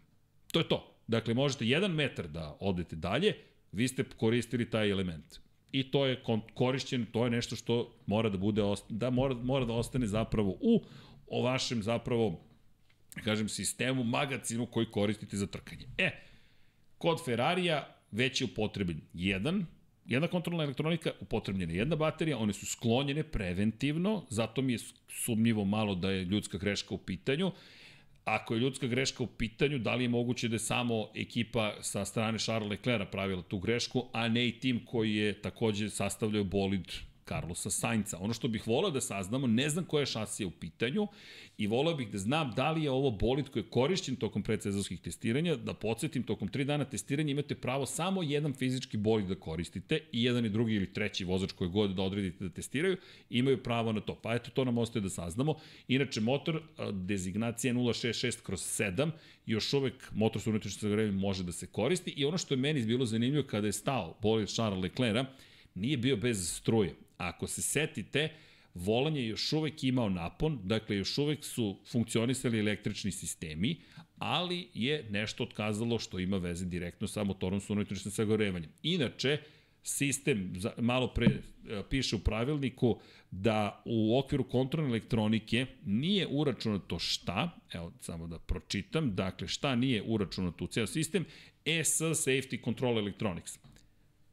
[0.51, 0.93] To je to.
[1.07, 3.33] Dakle, možete jedan metar da odete dalje,
[3.71, 8.37] vi ste koristili taj element i to je korišćen, to je nešto što mora da
[8.37, 10.83] bude, da mora, mora da ostane zapravo u
[11.27, 12.39] o vašem zapravo,
[13.23, 15.85] kažem, sistemu, magazinu koji koristite za trkanje.
[15.97, 16.11] E,
[16.97, 19.65] kod Ferrarija već je upotrebljen jedan,
[20.05, 25.95] jedna kontrolna elektronika, upotrebljena jedna baterija, one su sklonjene preventivno, zato mi je sumnjivo malo
[25.95, 27.51] da je ljudska greška u pitanju,
[28.27, 32.05] ako je ljudska greška u pitanju, da li je moguće da je samo ekipa sa
[32.05, 36.91] strane Charles Leclerca pravila tu grešku, a ne i tim koji je takođe sastavljao bolid
[37.27, 38.17] Carlosa Sainca.
[38.19, 41.07] Ono što bih voleo da saznamo, ne znam koja je šasija u pitanju
[41.57, 44.99] i voleo bih da znam da li je ovo bolid koji je korišćen tokom predsezonskih
[44.99, 49.99] testiranja, da podsjetim, tokom 3 dana testiranja imate pravo samo jedan fizički bolid da koristite
[50.11, 52.97] i jedan i drugi ili treći vozač koji god da odredite da testiraju,
[53.29, 54.15] imaju pravo na to.
[54.15, 55.55] Pa eto, to nam ostaje da saznamo.
[55.87, 56.61] Inače, motor
[56.91, 59.11] dezignacija 066 kroz 7,
[59.45, 62.85] još uvek motor sa unutrašnjim sagrevanjem može da se koristi i ono što je meni
[62.85, 65.27] bilo zanimljivo kada je stao bolid Charles Leclerc,
[65.75, 66.95] nije bio bez struje.
[67.17, 68.29] Ako se setite,
[68.73, 73.81] volan je još uvek imao napon, dakle još uvek su funkcionisali električni sistemi,
[74.17, 78.71] ali je nešto otkazalo što ima veze direktno sa motorom sa unutrašnjim sagorevanjem.
[78.83, 79.37] Inače,
[79.83, 82.99] sistem, malo pre e, piše u pravilniku
[83.31, 90.03] da u okviru kontrolne elektronike nije uračunato šta, evo samo da pročitam, dakle šta nije
[90.05, 91.25] uračunato u ceo sistem,
[91.65, 93.59] ES Safety Control Electronics.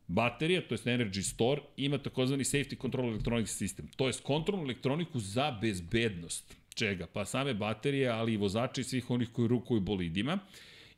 [0.07, 5.21] Baterija, to je Energy Store, ima takozvani Safety Control Electronics System, to je kontrolnu elektroniku
[5.21, 6.57] za bezbednost.
[6.75, 7.07] Čega?
[7.07, 10.38] Pa same baterije, ali i vozači i svih onih koji rukuju bolidima.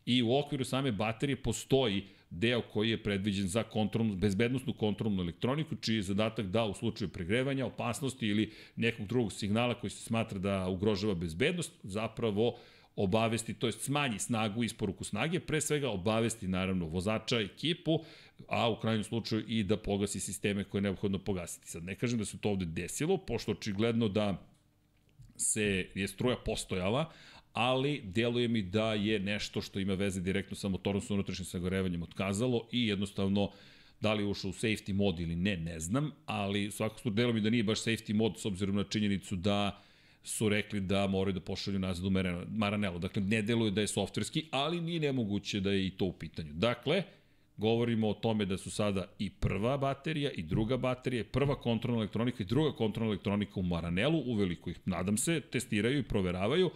[0.06, 5.76] I u okviru same baterije postoji deo koji je predviđen za kontrolnu, bezbednostnu kontrolnu elektroniku,
[5.76, 10.38] čiji je zadatak da u slučaju pregrevanja, opasnosti ili nekog drugog signala koji se smatra
[10.38, 12.54] da ugrožava bezbednost, zapravo uh,
[12.96, 18.00] obavesti, to je smanji snagu, isporuku snage, pre svega obavesti naravno vozača, ekipu,
[18.48, 21.70] a u krajnjem slučaju i da pogasi sisteme koje je neophodno pogasiti.
[21.70, 24.42] Sad ne kažem da se to ovde desilo, pošto očigledno da
[25.36, 27.12] se je struja postojala,
[27.52, 32.02] ali deluje mi da je nešto što ima veze direktno sa motorom sa unutrašnjim sagorevanjem
[32.02, 33.50] otkazalo i jednostavno
[34.00, 37.34] da li je ušao u safety mod ili ne, ne znam, ali svakako slučaju deluje
[37.34, 39.82] mi da nije baš safety mod s obzirom na činjenicu da
[40.26, 42.10] su rekli da moraju da pošalju nazad u
[42.50, 42.98] Maranello.
[42.98, 46.52] Dakle, ne deluje da je softverski, ali nije nemoguće da je i to u pitanju.
[46.52, 47.02] Dakle,
[47.56, 52.42] govorimo o tome da su sada i prva baterija i druga baterija, prva kontrolna elektronika
[52.42, 56.70] i druga kontrolna elektronika u Maranelu, uveliko ih, nadam se, testiraju i proveravaju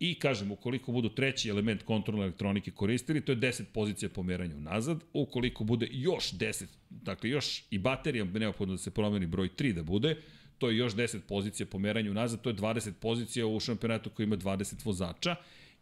[0.00, 5.04] i kažem, ukoliko budu treći element kontrolne elektronike koristili, to je 10 pozicija pomeranja unazad,
[5.12, 9.82] ukoliko bude još 10, dakle još i baterija neophodno da se promeni broj 3 da
[9.82, 10.16] bude,
[10.58, 14.36] to je još 10 pozicija pomeranju nazad, to je 20 pozicija u šampionatu koji ima
[14.36, 15.36] 20 vozača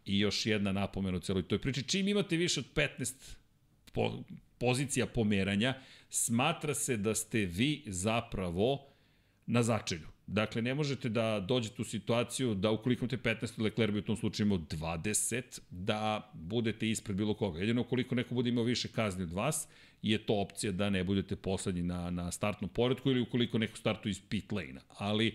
[0.04, 1.82] i još jedna napomena u celoj toj priči.
[1.82, 3.14] Čim imate više od 15
[3.92, 4.22] po,
[4.58, 5.74] pozicija pomeranja,
[6.10, 8.86] smatra se da ste vi zapravo
[9.46, 10.15] na začelju.
[10.26, 14.16] Dakle, ne možete da dođete u situaciju da ukoliko imate 15, Leclerc bi u tom
[14.16, 17.60] slučaju imao 20, da budete ispred bilo koga.
[17.60, 19.68] Jedino ukoliko neko bude imao više kazni od vas,
[20.02, 24.08] je to opcija da ne budete poslednji na, na startnom poredku ili ukoliko neko startu
[24.08, 24.80] iz pit lane-a.
[24.98, 25.34] Ali,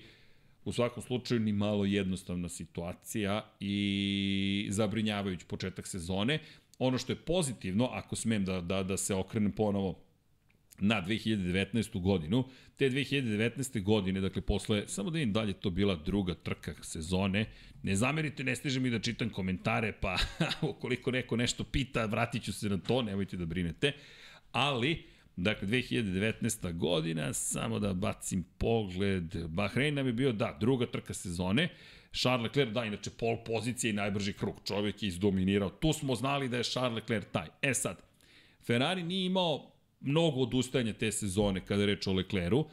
[0.65, 6.39] u svakom slučaju, ni malo jednostavna situacija i zabrinjavajući početak sezone.
[6.79, 9.99] Ono što je pozitivno, ako smem da, da, da se okrenem ponovo
[10.79, 12.01] na 2019.
[12.01, 12.43] godinu.
[12.75, 13.83] Te 2019.
[13.83, 17.45] godine, dakle, posle, samo da im dalje to bila druga trka sezone,
[17.83, 20.17] ne zamerite, ne stiže mi da čitam komentare, pa
[20.71, 23.91] ukoliko neko nešto pita, vratit ću se na to, nemojte da brinete,
[24.51, 25.03] ali,
[25.35, 26.73] dakle, 2019.
[26.77, 31.69] godina, samo da bacim pogled, Bahrein nam je bio, da, druga trka sezone,
[32.13, 36.49] Charles Leclerc, da, inače pol pozicije i najbrži krug, čovjek je izdominirao, tu smo znali
[36.49, 37.47] da je Charles Leclerc taj.
[37.61, 37.97] E sad,
[38.65, 39.70] Ferrari nije imao
[40.01, 42.65] mnogo odustajanja te sezone kada reč o Lecleru.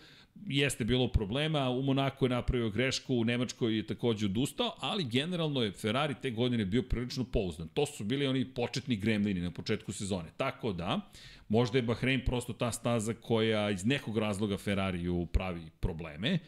[0.46, 5.62] Jeste bilo problema, u Monaku je napravio grešku, u Nemačkoj je takođe odustao, ali generalno
[5.62, 7.68] je Ferrari te godine bio prilično pouzdan.
[7.68, 10.28] To su bili oni početni gremlini na početku sezone.
[10.36, 11.00] Tako da,
[11.48, 16.38] možda je Bahrein prosto ta staza koja iz nekog razloga Ferrariju pravi probleme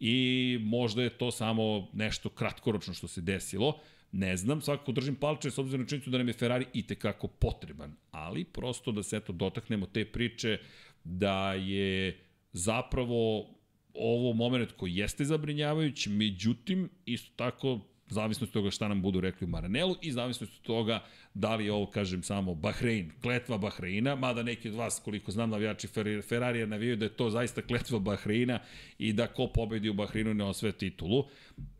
[0.00, 3.80] i možda je to samo nešto kratkoročno što se desilo.
[4.12, 7.28] Ne znam, svakako držim palče s obzirom na činjenicu da nam je Ferrari i tekako
[7.28, 10.58] potreban, ali prosto da se eto dotaknemo te priče
[11.04, 12.18] da je
[12.52, 13.46] zapravo
[13.94, 19.48] ovo moment koji jeste zabrinjavajući, međutim, isto tako zavisnost toga šta nam budu rekli u
[19.48, 21.02] Maranelu i zavisnost od toga
[21.34, 25.50] da li je ovo, kažem, samo Bahrein, kletva Bahreina, mada neki od vas, koliko znam,
[25.50, 25.88] navijači
[26.28, 28.58] Ferrarija navijaju da je to zaista kletva Bahreina
[28.98, 31.24] i da ko pobedi u Bahreinu ne osve titulu.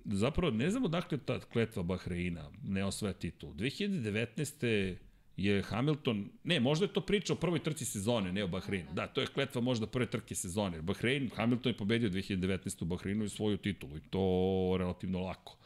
[0.05, 3.55] Zapravo, ne znamo dakle ta kletva Bahreina ne osvaja titulu.
[3.55, 4.97] 2019
[5.37, 8.89] je Hamilton, ne, možda je to priča o prvoj trci sezone, ne o Bahreinu.
[8.93, 10.83] Da, to je kletva možda prve trke sezone.
[10.83, 12.83] Bahrein, Hamilton je pobedio 2019.
[12.83, 15.57] u Bahreinu i svoju titulu i to relativno lako.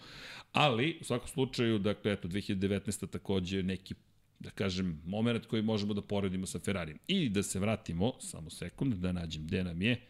[0.53, 3.07] Ali, u svakom slučaju, dakle, eto, 2019.
[3.07, 3.95] takođe neki
[4.41, 6.99] da kažem, moment koji možemo da poredimo sa Ferrarijem.
[7.09, 10.01] I da se vratimo, samo sekund, da nađem gde nam je,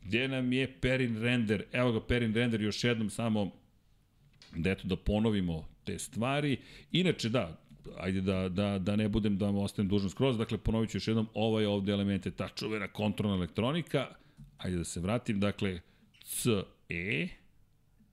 [0.00, 3.50] gde nam je Perin Render, evo ga Perin Render još jednom samo
[4.56, 6.56] da eto da ponovimo te stvari.
[6.92, 7.60] Inače da,
[7.98, 11.08] ajde da, da, da ne budem da vam ostavim dužan skroz, dakle ponovit ću još
[11.08, 14.08] jednom, ovaj ovde element je ta čuvena kontrolna elektronika,
[14.58, 15.80] ajde da se vratim, dakle
[16.24, 17.28] CE,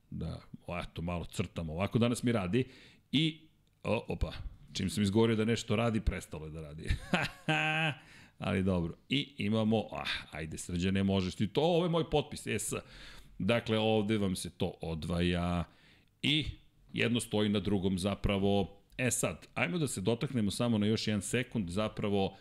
[0.09, 0.41] da,
[0.77, 2.65] eto, malo crtamo, ovako danas mi radi,
[3.11, 3.47] i,
[3.83, 4.33] o, opa,
[4.73, 6.89] čim sam izgovorio da nešto radi, prestalo je da radi.
[8.37, 12.73] Ali dobro, i imamo, ah, ajde srđane, možeš ti to, ovo je moj potpis, es,
[13.39, 15.63] dakle, ovde vam se to odvaja
[16.21, 16.45] i
[16.93, 21.21] jedno stoji na drugom zapravo, E sad, ajmo da se dotaknemo samo na još jedan
[21.21, 22.37] sekund zapravo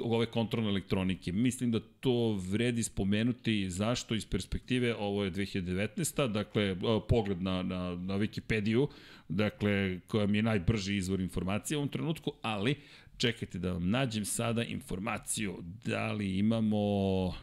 [0.00, 1.32] ove kontrolne elektronike.
[1.32, 6.32] Mislim da to vredi spomenuti zašto iz perspektive, ovo je 2019.
[6.32, 6.76] Dakle,
[7.08, 8.88] pogled na, na, na Wikipediju,
[9.28, 12.76] dakle, koja mi je najbrži izvor informacije u ovom trenutku, ali
[13.16, 17.34] čekajte da vam nađem sada informaciju da li imamo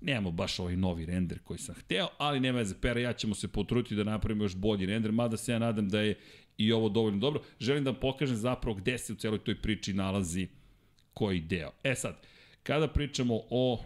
[0.00, 3.48] nemamo baš ovaj novi render koji sam hteo, ali nema veze, Pera ja ćemo se
[3.48, 6.14] potruditi da napravimo još bolji render, mada se ja nadam da je
[6.58, 7.42] i ovo dovoljno dobro.
[7.60, 10.48] Želim da vam pokažem zapravo gde se u celoj toj priči nalazi
[11.16, 11.70] koji deo.
[11.82, 12.26] E sad,
[12.62, 13.84] kada pričamo o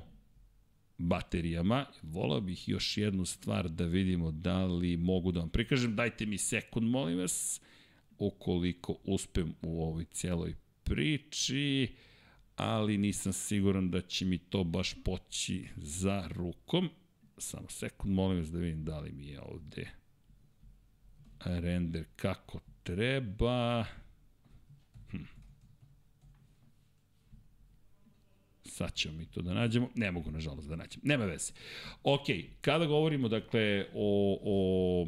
[0.98, 5.96] baterijama, volao bih još jednu stvar da vidimo da li mogu da vam prikažem.
[5.96, 7.60] Dajte mi sekund, molim vas,
[8.18, 11.94] ukoliko uspem u ovoj celoj priči,
[12.56, 16.90] ali nisam siguran da će mi to baš poći za rukom.
[17.38, 19.88] Samo sekund, molim vas da vidim da li mi je ovde
[21.44, 23.86] render kako treba.
[28.70, 29.88] Sad ćemo mi to da nađemo.
[29.94, 31.00] Ne mogu, nažalost, da nađem.
[31.04, 31.52] Nema veze.
[32.04, 32.26] Ok,
[32.61, 35.06] kada govorimo, dakle, o, o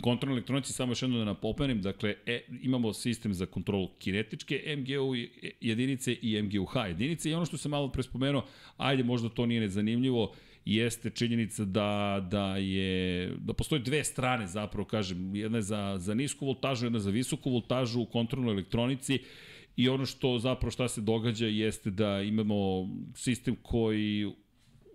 [0.00, 5.14] kontrolnoj elektronici, samo još jedno da napomenem, dakle, e, imamo sistem za kontrolu kinetičke MGU
[5.60, 10.34] jedinice i MGUH jedinice i ono što sam malo prespomenuo, ajde, možda to nije nezanimljivo,
[10.64, 16.14] jeste činjenica da, da je da postoje dve strane zapravo kažem jedna je za, za
[16.14, 19.18] nisku voltažu jedna za visoku voltažu u kontrolnoj elektronici
[19.76, 24.26] i ono što zapravo šta se događa jeste da imamo sistem koji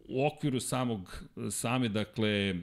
[0.07, 2.55] u okviru samog same dakle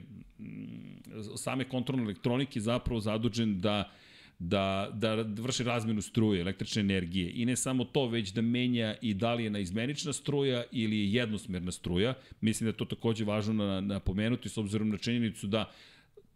[1.35, 3.91] same kontrolne elektronike zapravo zadužen da
[4.39, 7.31] da, da vrši razmenu struje, električne energije.
[7.35, 11.13] I ne samo to, već da menja i da li je naizmenična struja ili je
[11.13, 12.13] jednosmerna struja.
[12.41, 15.71] Mislim da je to takođe važno na, napomenuti s obzirom na činjenicu da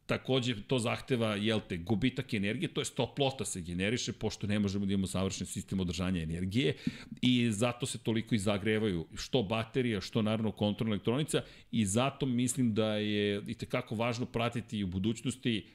[0.07, 4.85] takođe to zahteva, jel te, gubitak energije, to je toplota se generiše, pošto ne možemo
[4.85, 6.75] da imamo savršen sistem održanja energije
[7.21, 11.41] i zato se toliko i zagrevaju što baterija, što naravno kontrolna elektronica
[11.71, 15.65] i zato mislim da je i tekako važno pratiti i u budućnosti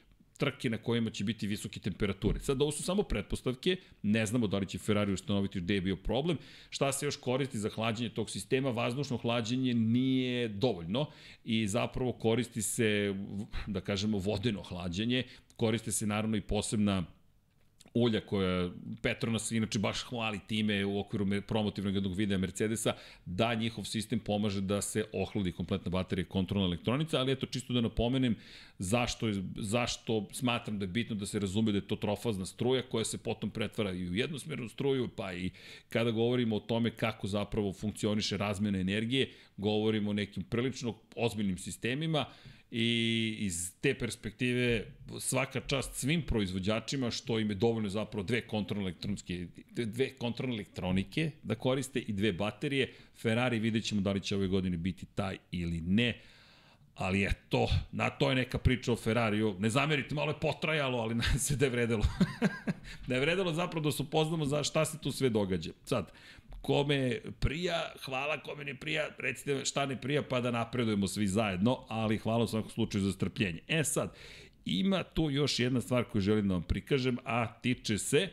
[0.43, 2.39] trke na kojima će biti visoke temperature.
[2.39, 5.95] Sad, ovo su samo pretpostavke, ne znamo da li će Ferrari ustanoviti gde je bio
[5.95, 6.37] problem.
[6.69, 8.71] Šta se još koristi za hlađenje tog sistema?
[8.71, 11.05] Vazdušno hlađenje nije dovoljno
[11.45, 13.15] i zapravo koristi se,
[13.67, 15.23] da kažemo, vodeno hlađenje,
[15.55, 17.05] koriste se naravno i posebna
[17.93, 18.69] ulja koja
[19.01, 22.93] Petronas inače baš hvali time u okviru promotivnog jednog videa Mercedesa,
[23.25, 27.81] da njihov sistem pomaže da se ohladi kompletna baterija kontrolna elektronica, ali eto čisto da
[27.81, 28.35] napomenem
[28.79, 33.05] zašto, zašto smatram da je bitno da se razume da je to trofazna struja koja
[33.05, 35.49] se potom pretvara i u jednosmernu struju, pa i
[35.89, 42.25] kada govorimo o tome kako zapravo funkcioniše razmena energije, govorimo o nekim prilično ozbiljnim sistemima,
[42.75, 44.85] i iz te perspektive
[45.19, 51.31] svaka čast svim proizvođačima što im je dovoljno zapravo dve kontrolne elektronske dve kontrolne elektronike
[51.43, 52.93] da koriste i dve baterije.
[53.21, 56.21] Ferrari vidjet ćemo da li će ove godine biti taj ili ne.
[56.95, 59.55] Ali eto, na to je neka priča o Ferrariju.
[59.59, 62.05] Ne zamerite, malo je potrajalo, ali nam se da je vredelo.
[63.07, 65.71] da je vredelo zapravo da se upoznamo za šta se tu sve događa.
[65.85, 66.11] Sad,
[66.63, 71.85] kome prija, hvala kome ne prija, recite šta ne prija pa da napredujemo svi zajedno,
[71.89, 73.59] ali hvala u svakom slučaju za strpljenje.
[73.67, 74.15] E sad,
[74.65, 78.29] ima tu još jedna stvar koju želim da vam prikažem, a tiče se,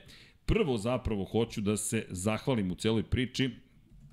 [0.47, 3.51] prvo zapravo hoću da se zahvalim u celoj priči,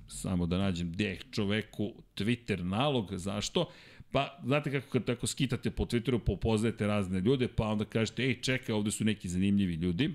[0.08, 3.70] samo da nađem gde čoveku Twitter nalog, zašto?
[4.12, 8.42] Pa, znate kako kad tako skitate po Twitteru, popoznajete razne ljude, pa onda kažete, ej,
[8.42, 10.14] čekaj, ovde su neki zanimljivi ljudi,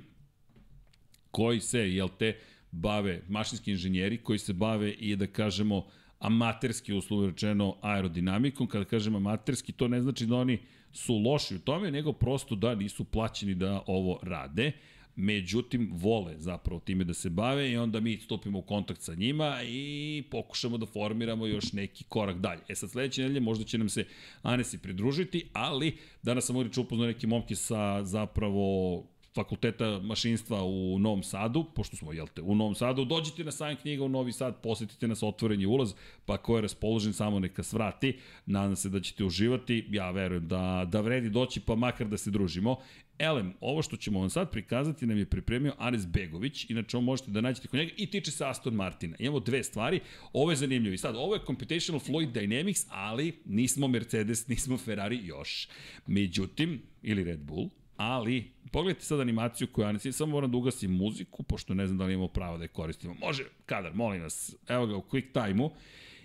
[1.31, 2.39] koji se, jel te,
[2.73, 5.87] bave, mašinski inženjeri koji se bave i da kažemo
[6.19, 8.67] amaterski uslovno rečeno aerodinamikom.
[8.67, 10.59] Kada kažem amaterski, to ne znači da oni
[10.93, 14.73] su loši u tome, nego prosto da nisu plaćeni da ovo rade.
[15.17, 19.59] Međutim, vole zapravo time da se bave i onda mi stupimo u kontakt sa njima
[19.67, 22.61] i pokušamo da formiramo još neki korak dalje.
[22.69, 24.05] E sad, sledeće nedelje možda će nam se
[24.43, 29.03] Anesi pridružiti, ali danas sam uriče upoznao neki momki sa zapravo
[29.35, 33.77] fakulteta mašinstva u Novom Sadu, pošto smo, jel te, u Novom Sadu, dođite na sajam
[33.77, 35.95] knjiga u Novi Sad, posetite nas, otvoren je ulaz,
[36.27, 40.89] pa ko je raspoložen, samo neka svrati, nadam se da ćete uživati, ja verujem da,
[40.91, 42.77] da vredi doći, pa makar da se družimo.
[43.19, 47.31] Elem, ovo što ćemo vam sad prikazati nam je pripremio Ares Begović, inače ovo možete
[47.31, 49.17] da nađete kod njega i tiče se Aston Martina.
[49.19, 50.01] Imamo dve stvari,
[50.33, 50.95] ovo je zanimljivo.
[50.95, 55.69] I sad, ovo je Computational Fluid Dynamics, ali nismo Mercedes, nismo Ferrari još.
[56.07, 57.69] Međutim, ili Red Bull,
[58.03, 62.05] ali pogledajte sad animaciju koju Anes, samo moram da ugasim muziku, pošto ne znam da
[62.05, 63.15] li imamo pravo da je koristimo.
[63.21, 65.71] Može, kadar, molim vas, evo ga u quick time-u.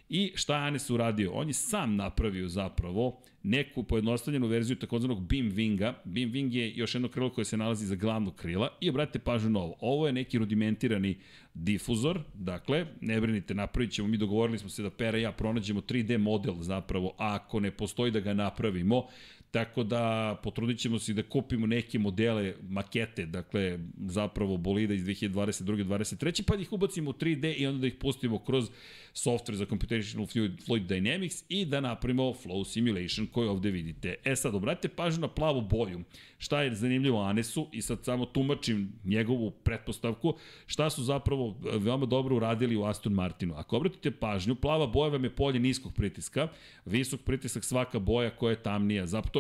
[0.10, 1.32] I šta je Anes uradio?
[1.32, 5.94] On je sam napravio zapravo neku pojednostavljenu verziju takozvanog Beam Winga.
[6.04, 8.70] Beam Wing je još jedno krilo koje se nalazi za glavnog krila.
[8.82, 9.76] I obratite pažnju na ovo.
[9.80, 11.18] Ovo je neki rudimentirani
[11.54, 15.82] difuzor, dakle, ne brinite, napravit ćemo, mi dogovorili smo se da Pera i ja pronađemo
[15.82, 19.08] 3D model zapravo, ako ne postoji da ga napravimo,
[19.52, 25.86] Tako da potrudit ćemo se da kupimo neke modele, makete, dakle zapravo bolida iz 2022.
[25.86, 26.44] 23.
[26.44, 28.70] pa da ih ubacimo u 3D i onda da ih pustimo kroz
[29.14, 30.28] software za Computational
[30.66, 34.16] Fluid, Dynamics i da napravimo Flow Simulation koji ovde vidite.
[34.24, 36.04] E sad, obratite pažnju na plavu boju.
[36.38, 42.36] Šta je zanimljivo Anesu i sad samo tumačim njegovu pretpostavku, šta su zapravo veoma dobro
[42.36, 43.54] uradili u Aston Martinu.
[43.56, 46.48] Ako obratite pažnju, plava boja vam je polje niskog pritiska,
[46.86, 49.37] visok pritisak svaka boja koja je tamnija, zato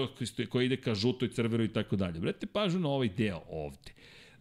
[0.50, 2.18] koja ide ka žutoj, crvenoj i tako dalje.
[2.18, 3.92] Obratite pažnju na ovaj deo ovde.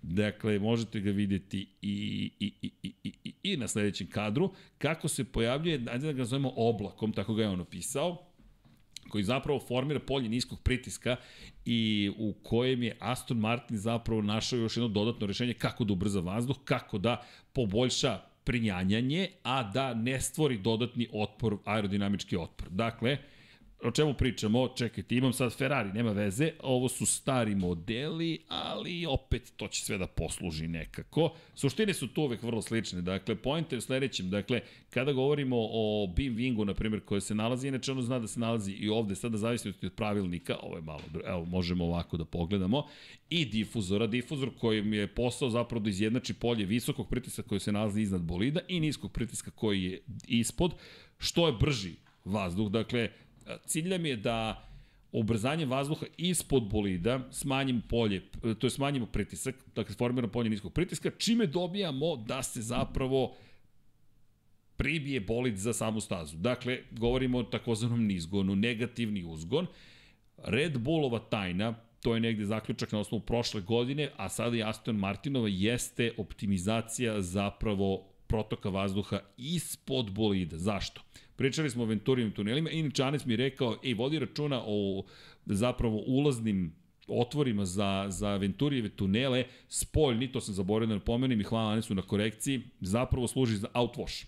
[0.03, 5.25] Dakle, možete ga videti i, i, i, i, i, i na sledećem kadru, kako se
[5.25, 8.27] pojavljuje, ajde da ga zovemo oblakom, tako ga je on opisao,
[9.09, 11.17] koji zapravo formira polje niskog pritiska
[11.65, 16.21] i u kojem je Aston Martin zapravo našao još jedno dodatno rešenje kako da ubrza
[16.21, 22.69] vazduh, kako da poboljša prinjanjanje, a da ne stvori dodatni otpor, aerodinamički otpor.
[22.71, 23.19] Dakle,
[23.83, 24.69] o čemu pričamo?
[24.69, 29.99] Čekajte, imam sad Ferrari, nema veze, ovo su stari modeli, ali opet to će sve
[29.99, 31.35] da posluži nekako.
[31.55, 34.61] Suštine su tu uvek vrlo slične, dakle, point je u sledećem, dakle,
[34.91, 38.41] kada govorimo o Beam Wingu, na primjer, koje se nalazi, inače ono zna da se
[38.41, 42.87] nalazi i ovde, sada zavisi od pravilnika, ovo je malo, evo, možemo ovako da pogledamo,
[43.31, 48.01] i difuzora, difuzor kojim je posao zapravo da izjednači polje visokog pritiska koji se nalazi
[48.01, 50.75] iznad bolida i niskog pritiska koji je ispod,
[51.19, 53.11] što je brži vazduh, dakle,
[53.67, 54.63] cilj nam je da
[55.13, 58.23] ubrzanje vazduha ispod bolida smanjimo polje,
[58.59, 63.35] to je smanjimo pritisak, dakle formiramo polje niskog pritiska, čime dobijamo da se zapravo
[64.77, 66.37] pribije bolid za samu stazu.
[66.37, 69.67] Dakle, govorimo o takozvanom nizgonu, negativni uzgon.
[70.45, 74.97] Red Bullova tajna, to je negde zaključak na osnovu prošle godine, a sada i Aston
[74.97, 80.59] Martinova, jeste optimizacija zapravo protoka vazduha ispod bolida.
[80.59, 81.01] Zašto?
[81.37, 85.05] Pričali smo o Venturijim tunelima, inače Anes mi je rekao, ej, vodi računa o
[85.47, 86.73] zapravo ulaznim
[87.09, 92.03] otvorima za, za Venturijeve tunele, spoljni, to sam zaboravio da napomenem i hvala Anesu na
[92.03, 94.25] korekciji, zapravo služi za outwash.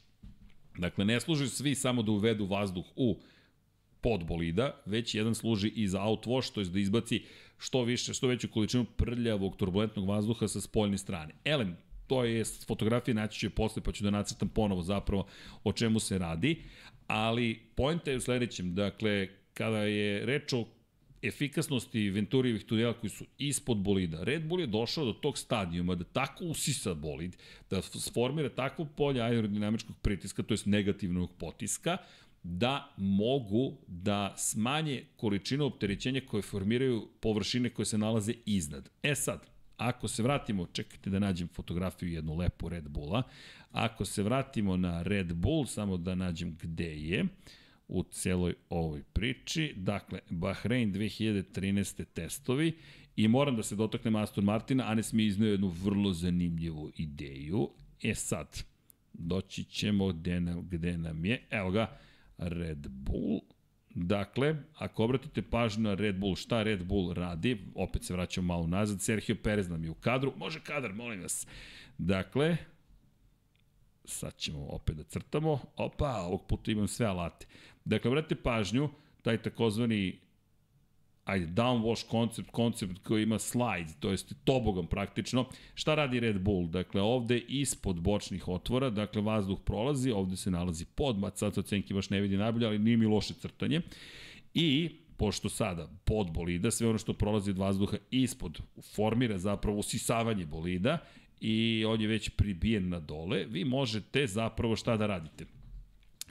[0.78, 3.16] Dakle, ne služi svi samo da uvedu vazduh u
[4.00, 7.22] pod bolida, već jedan služi i za outwash, to je da izbaci
[7.58, 11.34] što više, što veću količinu prljavog turbulentnog vazduha sa spoljne strane.
[11.44, 11.76] Elem,
[12.08, 15.26] to je fotografije, naći ću je posle pa ću da nacrtam ponovo zapravo
[15.64, 16.62] o čemu se radi,
[17.06, 20.64] ali pojenta je u sledećem, dakle, kada je reč o
[21.22, 24.24] efikasnosti Venturijevih tunela koji su ispod bolida.
[24.24, 27.36] Red Bull je došao do tog stadijuma da tako usisa bolid,
[27.70, 31.96] da sformira takvo polje aerodinamičkog pritiska, to je negativnog potiska,
[32.42, 38.88] da mogu da smanje količinu opterećenja koje formiraju površine koje se nalaze iznad.
[39.02, 43.22] E sad, ako se vratimo, čekajte da nađem fotografiju jednu lepu Red Bulla,
[43.72, 47.24] ako se vratimo na Red Bull, samo da nađem gde je,
[47.88, 49.74] u celoj ovoj priči.
[49.76, 52.04] Dakle, Bahrein 2013.
[52.04, 52.76] testovi
[53.16, 57.70] i moram da se dotaknem Aston Martina, Anes mi iznio jednu vrlo zanimljivu ideju.
[58.02, 58.62] E sad,
[59.12, 61.98] doći ćemo gde nam, gde nam je, evo ga,
[62.38, 63.40] Red Bull.
[64.00, 68.66] Dakle, ako obratite pažnju na Red Bull, šta Red Bull radi, opet se vraćamo malo
[68.66, 71.46] nazad, Sergio Perez nam je u kadru, može kadar, molim vas.
[71.98, 72.56] Dakle,
[74.04, 77.46] sad ćemo opet da crtamo, opa, ovog puta imam sve alate.
[77.84, 78.88] Dakle, vratite pažnju,
[79.22, 80.18] taj takozvani
[81.28, 85.44] ajde, downwash koncept, koncept koji ima slide, to jest tobogan praktično.
[85.74, 86.68] Šta radi Red Bull?
[86.68, 91.94] Dakle, ovde ispod bočnih otvora, dakle, vazduh prolazi, ovde se nalazi podmat, sad se ocenki
[91.94, 93.80] baš ne vidi najbolje, ali nije mi loše crtanje.
[94.54, 98.60] I pošto sada pod bolida, sve ono što prolazi od vazduha ispod
[98.94, 100.98] formira zapravo usisavanje bolida
[101.40, 105.46] i on je već pribijen na dole, vi možete zapravo šta da radite?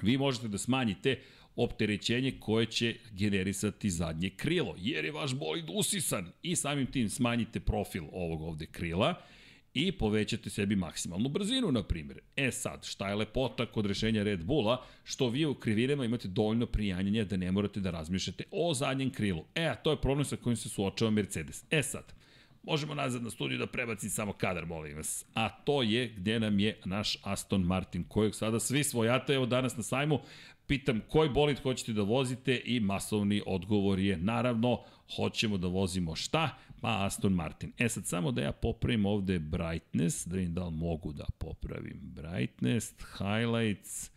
[0.01, 1.19] Vi možete da smanjite
[1.58, 7.60] opterećenje koje će generisati zadnje krilo, jer je vaš bolid usisan i samim tim smanjite
[7.60, 9.22] profil ovog ovde krila
[9.74, 12.20] i povećate sebi maksimalnu brzinu, na primjer.
[12.36, 16.66] E sad, šta je lepota kod rešenja Red Bulla, što vi u krivinama imate dovoljno
[16.66, 19.45] prijanjanja da ne morate da razmišljate o zadnjem krilu.
[19.55, 21.66] E, a to je problem sa kojim se suočava Mercedes.
[21.70, 22.14] E sad,
[22.64, 25.26] možemo nazad na studiju da prebacim samo kadar, molim vas.
[25.34, 29.78] A to je gde nam je naš Aston Martin, kojeg sada svi svojate, evo danas
[29.78, 30.20] na sajmu,
[30.68, 34.84] pitam koji bolid hoćete da vozite i masovni odgovor je naravno
[35.15, 36.57] hoćemo da vozimo šta?
[36.82, 37.72] Pa Aston Martin.
[37.78, 41.99] E sad samo da ja popravim ovde brightness, da vidim da li mogu da popravim
[42.01, 44.11] brightness, highlights,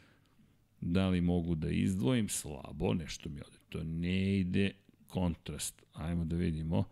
[0.80, 4.72] da li mogu da izdvojim, slabo, nešto mi ovde to ne ide,
[5.06, 6.84] kontrast, ajmo da vidimo,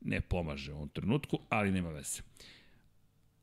[0.00, 2.22] ne pomaže u ovom trenutku, ali nema veze.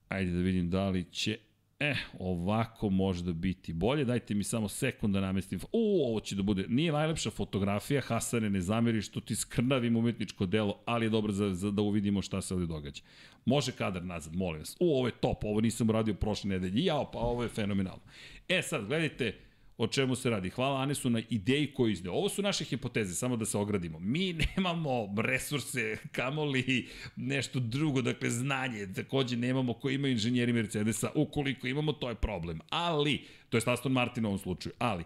[0.08, 1.38] Ajde da vidim da li će
[1.82, 4.06] E, ovako možda biti bolje.
[4.06, 5.60] Dajte mi samo sekund da namestim.
[5.72, 10.46] U, ovo će da bude, nije najlepša fotografija, Hasane, ne zameriš, što ti skrnavim umetničko
[10.46, 13.02] delo, ali je dobro za, za da uvidimo šta se ovde događa.
[13.46, 14.78] Može kadar nazad, molim vas.
[14.80, 16.86] U, ovo je top, ovo nisam uradio prošle nedelje.
[16.86, 18.04] Jao, pa ovo je fenomenalno.
[18.48, 19.38] E sad, gledajte,
[19.82, 20.50] o čemu se radi.
[20.50, 22.10] Hvala Anesu na ideji koju izde.
[22.10, 24.00] Ovo su naše hipoteze, samo da se ogradimo.
[24.00, 31.68] Mi nemamo resurse, kamoli nešto drugo, dakle znanje, takođe nemamo koji imaju inženjeri Mercedesa, ukoliko
[31.68, 32.60] imamo, to je problem.
[32.70, 35.04] Ali, to je Aston Martin u ovom slučaju, ali,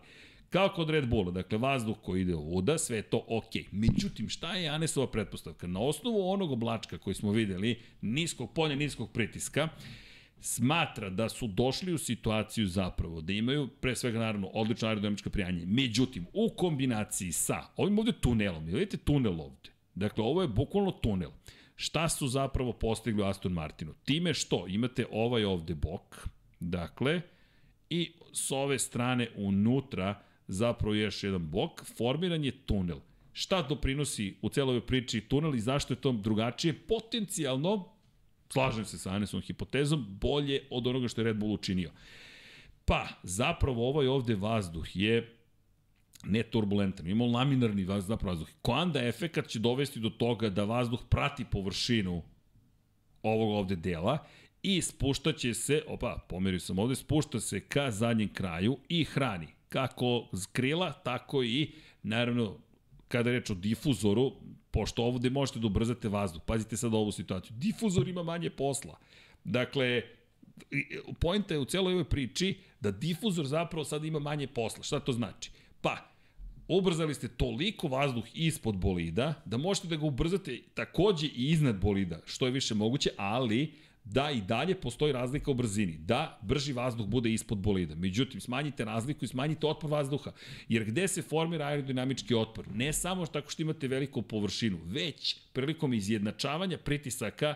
[0.49, 3.51] Kao kod Red Bulla, dakle vazduh koji ide ovuda, sve je to ok.
[3.71, 5.67] Međutim, šta je Anesova pretpostavka?
[5.67, 9.67] Na osnovu onog oblačka koji smo videli, niskog polja, niskog pritiska,
[10.39, 15.65] smatra da su došli u situaciju zapravo da imaju pre svega naravno odlično aerodinamičko prijanje.
[15.65, 19.69] Međutim, u kombinaciji sa ovim ovde tunelom, vidite tunel ovde.
[19.95, 21.31] Dakle, ovo je bukvalno tunel.
[21.75, 23.93] Šta su zapravo postigli u Aston Martinu?
[24.05, 26.27] Time što imate ovaj ovde bok,
[26.59, 27.21] dakle,
[27.89, 32.99] i s ove strane unutra zapravo još jedan bok, formiran je tunel.
[33.33, 36.73] Šta doprinosi u celoj priči tunel i zašto je to drugačije?
[36.73, 37.94] Potencijalno,
[38.49, 41.91] slažem se sa Anesom hipotezom, bolje od onoga što je Red Bull učinio.
[42.85, 45.35] Pa, zapravo ovaj ovde vazduh je
[46.23, 48.47] ne turbulentan, imamo laminarni vazduh, vazduh.
[48.61, 52.21] Koanda efekat će dovesti do toga da vazduh prati površinu
[53.23, 54.17] ovog ovde dela
[54.63, 59.47] i spuštaće se, opa, pomerio sam ovde, spušta se ka zadnjem kraju i hrani.
[59.69, 61.71] Kako krila, tako i,
[62.03, 62.57] naravno,
[63.07, 64.31] kada reč o difuzoru,
[64.71, 68.97] pošto ovde možete da ubrzate vazduh, pazite sad ovu situaciju, difuzor ima manje posla.
[69.43, 70.01] Dakle,
[71.19, 74.83] pojenta je u celoj ovoj priči da difuzor zapravo sad ima manje posla.
[74.83, 75.51] Šta to znači?
[75.81, 75.97] Pa,
[76.67, 82.19] ubrzali ste toliko vazduh ispod bolida da možete da ga ubrzate takođe i iznad bolida,
[82.25, 83.73] što je više moguće, ali
[84.05, 87.95] da i dalje postoji razlika u brzini, da brži vazduh bude ispod bolida.
[87.95, 90.31] Međutim, smanjite razliku i smanjite otpor vazduha,
[90.69, 92.67] jer gde se formira aerodinamički otpor?
[92.73, 97.55] Ne samo tako što imate veliku površinu, već prilikom izjednačavanja pritisaka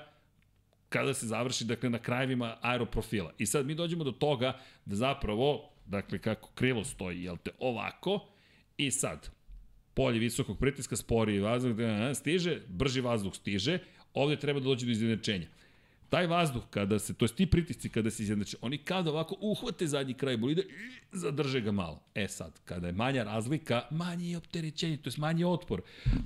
[0.89, 3.33] kada se završi dakle, na krajevima aeroprofila.
[3.37, 8.27] I sad mi dođemo do toga da zapravo, dakle kako krilo stoji, jel te, ovako,
[8.77, 9.29] i sad,
[9.93, 13.79] polje visokog pritiska, spori vazduh, da, stiže, brži vazduh stiže,
[14.13, 15.47] ovde treba da dođe do izjednačenja.
[16.09, 19.87] Taj vazduh, kada se, to je ti pritisci kada se izjednače, oni kada ovako uhvate
[19.87, 22.03] zadnji kraj bolida i zadrže ga malo.
[22.15, 25.81] E sad, kada je manja razlika, manje je opterećenje, to je manji otpor.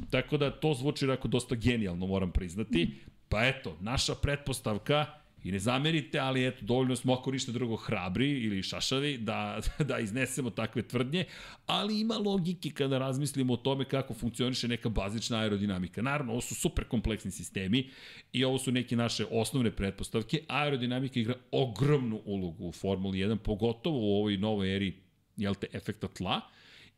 [0.09, 2.95] Tako da to zvuči onako dosta genijalno, moram priznati.
[3.29, 5.05] Pa eto, naša pretpostavka,
[5.43, 9.99] I ne zamerite, ali eto, dovoljno smo ako ništa drugo hrabri ili šašavi da, da
[9.99, 11.25] iznesemo takve tvrdnje,
[11.65, 16.01] ali ima logike kada razmislimo o tome kako funkcioniše neka bazična aerodinamika.
[16.01, 17.89] Naravno, ovo su super kompleksni sistemi
[18.33, 20.43] i ovo su neke naše osnovne pretpostavke.
[20.47, 24.93] Aerodinamika igra ogromnu ulogu u Formuli 1, pogotovo u ovoj novoj eri
[25.37, 26.41] jel te, efekta tla.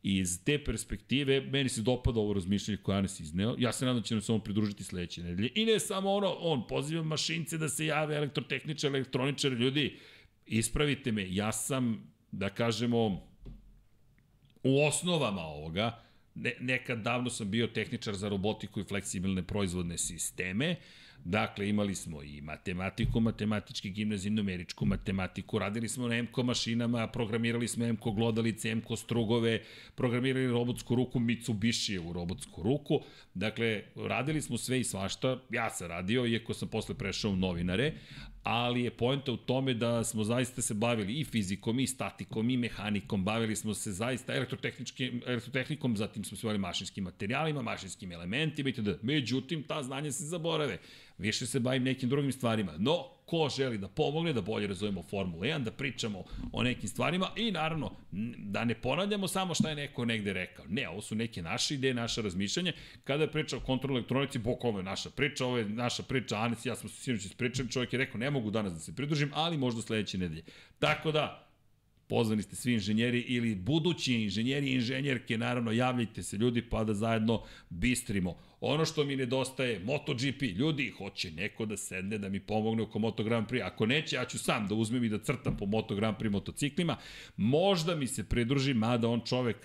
[0.02, 3.54] Iz te perspektive, meni se dopada ovo razmišljanje koje Anes izneo.
[3.58, 5.50] Ja se nadam da će nam se on pridružiti sledeće nedelje.
[5.54, 9.98] I ne samo ono, on poziva mašince da se jave, elektrotehničar, elektroničar, ljudi,
[10.46, 13.26] ispravite me, ja sam, da kažemo,
[14.62, 16.02] u osnovama ovoga,
[16.34, 20.76] ne, nekad davno sam bio tehničar za robotiku i fleksibilne proizvodne sisteme,
[21.28, 27.68] Dakle, imali smo i matematiku, matematički gimnazij, numeričku matematiku, radili smo na MKO mašinama, programirali
[27.68, 29.60] smo MKO glodalice, MKO strugove,
[29.94, 33.00] programirali robotsku ruku Mitsubishi u robotsku ruku.
[33.34, 37.92] Dakle, radili smo sve i svašta, ja sam radio, iako sam posle prešao u novinare,
[38.48, 42.56] ali je poenta u tome da smo zaista se bavili i fizikom, i statikom, i
[42.56, 44.34] mehanikom, bavili smo se zaista
[45.26, 48.88] elektrotehnikom, zatim smo se bavili mašinskim materijalima, mašinskim elementima itd.
[49.02, 50.78] Međutim, ta znanja se zaborave.
[51.18, 52.72] Više se bavim nekim drugim stvarima.
[52.78, 57.30] No, ko želi da pomogne, da bolje razumemo Formulu 1, da pričamo o nekim stvarima
[57.36, 57.90] i naravno
[58.38, 60.64] da ne ponavljamo samo šta je neko negde rekao.
[60.68, 62.72] Ne, ovo su neke naše ideje, naše razmišljanje.
[63.04, 66.66] Kada je priča o kontrolnoj elektronici, bukvalno je naša priča, ovo je naša priča, Anis
[66.66, 69.58] ja smo se sinoć ispričali, čovjek je rekao ne mogu danas da se pridružim, ali
[69.58, 70.42] možda sledeće nedelje.
[70.78, 71.45] Tako da,
[72.08, 76.94] Pozvani ste svi inženjeri ili budući inženjeri i inženjerke, naravno javljajte se ljudi pa da
[76.94, 78.36] zajedno bistrimo.
[78.60, 83.24] Ono što mi nedostaje, MotoGP, ljudi, hoće neko da sedne da mi pomogne oko Moto
[83.24, 83.66] Grand Prix.
[83.66, 86.96] Ako neće, ja ću sam da uzmem i da crtam po Moto Grand Prix motociklima.
[87.36, 89.56] Možda mi se pridruži, mada on čovek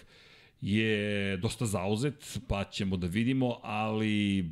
[0.61, 4.45] je dosta zauzet, pa ćemo da vidimo, ali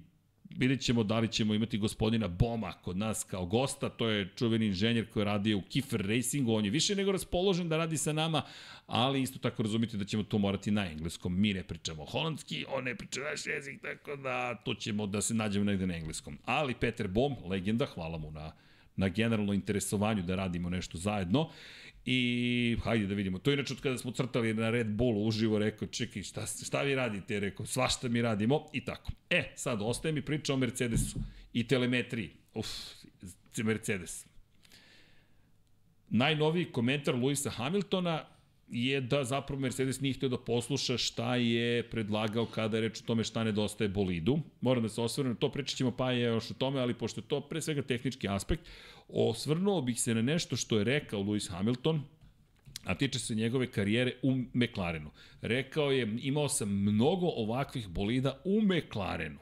[0.49, 4.65] vidjet ćemo da li ćemo imati gospodina Boma kod nas kao gosta, to je čuveni
[4.65, 8.41] inženjer koji radi u Kiefer Racingu, on je više nego raspoložen da radi sa nama,
[8.87, 11.39] ali isto tako razumite da ćemo to morati na engleskom.
[11.39, 15.33] Mi ne pričamo holandski, on ne priča naš jezik, tako da to ćemo da se
[15.33, 16.37] nađemo negde na engleskom.
[16.45, 18.51] Ali Peter Bom, legenda, hvala mu na,
[18.95, 21.49] na generalno interesovanju da radimo nešto zajedno.
[22.05, 23.39] I hajde da vidimo.
[23.39, 26.81] To je inače od kada smo crtali na Red Bullu uživo, rekao, čekaj, šta, šta
[26.81, 27.39] vi radite?
[27.39, 29.11] Rekao, svašta mi radimo i tako.
[29.29, 31.19] E, sad ostaje mi priča o Mercedesu
[31.53, 32.29] i telemetriji.
[32.53, 32.67] Uf,
[33.63, 34.25] Mercedes.
[36.09, 38.25] Najnoviji komentar Luisa Hamiltona
[38.71, 43.05] je da zapravo Mercedes nije htio da posluša šta je predlagao kada je reč o
[43.05, 44.39] tome šta nedostaje bolidu.
[44.61, 47.41] Moram da se osvrnem, to pričat ćemo pa je još o tome, ali pošto to
[47.41, 48.63] pre svega tehnički aspekt,
[49.09, 52.01] osvrnuo bih se na nešto što je rekao Lewis Hamilton,
[52.83, 55.11] a tiče se njegove karijere u McLarenu.
[55.41, 59.39] Rekao je, imao sam mnogo ovakvih bolida u McLarenu.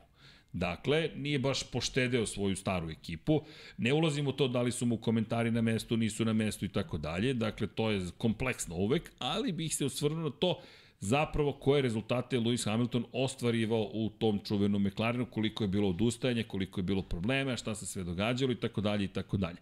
[0.53, 3.41] Dakle, nije baš poštedeo svoju staru ekipu.
[3.77, 6.69] Ne ulazimo u to da li su mu komentari na mestu, nisu na mestu i
[6.69, 7.33] tako dalje.
[7.33, 10.61] Dakle, to je kompleksno uvek, ali bih se osvrnuo na to
[10.99, 16.79] zapravo koje rezultate Lewis Hamilton ostvarivao u tom čuvenom McLarenu, koliko je bilo odustajanja, koliko
[16.79, 19.57] je bilo problema, šta se sve događalo i tako dalje i tako dalje.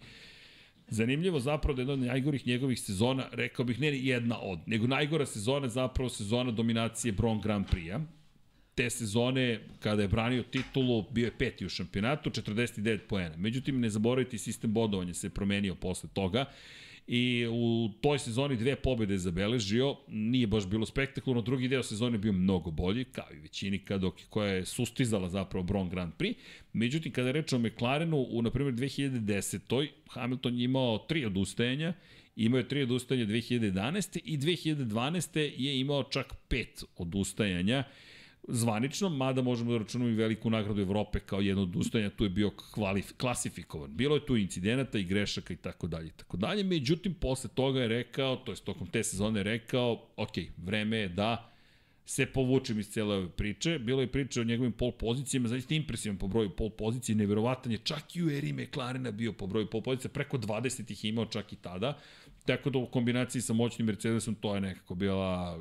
[0.87, 4.87] Zanimljivo zapravo da je jedna od najgorih njegovih sezona, rekao bih ne jedna od, nego
[4.87, 7.99] najgora sezona zapravo sezona dominacije Bron Grand Prix-a.
[8.75, 13.37] Te sezone, kada je branio titulu, bio je peti u šampionatu, 49 poena.
[13.37, 16.45] Međutim, ne zaboraviti, sistem bodovanja se promenio posle toga
[17.07, 22.15] i u toj sezoni dve pobede je zabeležio, nije baš bilo spektakularno, drugi deo sezone
[22.15, 26.35] je bio mnogo bolji, kao i većini kada, koja je sustizala zapravo Bron Grand Prix.
[26.73, 29.87] Međutim, kada je reč o McLarenu, u, na primjer, 2010.
[30.09, 31.93] Hamilton je imao tri odustajanja,
[32.35, 34.19] imao je tri odustajanja 2011.
[34.23, 35.53] i 2012.
[35.57, 37.83] je imao čak pet odustajanja
[38.47, 42.29] zvanično, mada možemo da računamo i veliku nagradu Evrope kao jedno od ustajanja, tu je
[42.29, 43.95] bio kvalif, klasifikovan.
[43.95, 46.63] Bilo je tu incidenata i grešaka i tako dalje i tako dalje.
[46.63, 51.51] Međutim, posle toga je rekao, to je tokom te sezone rekao, ok, vreme je da
[52.05, 53.79] se povučem iz cele ove priče.
[53.79, 57.77] Bilo je priče o njegovim pol pozicijama, zaista impresivan po broju pol pozicije, neverovatan je
[57.77, 61.53] čak i u eri McLarena bio po broju pol pozicija, preko 20 ih imao čak
[61.53, 61.97] i tada.
[62.45, 65.59] Tako da u kombinaciji sa moćnim Mercedesom to je nekako bila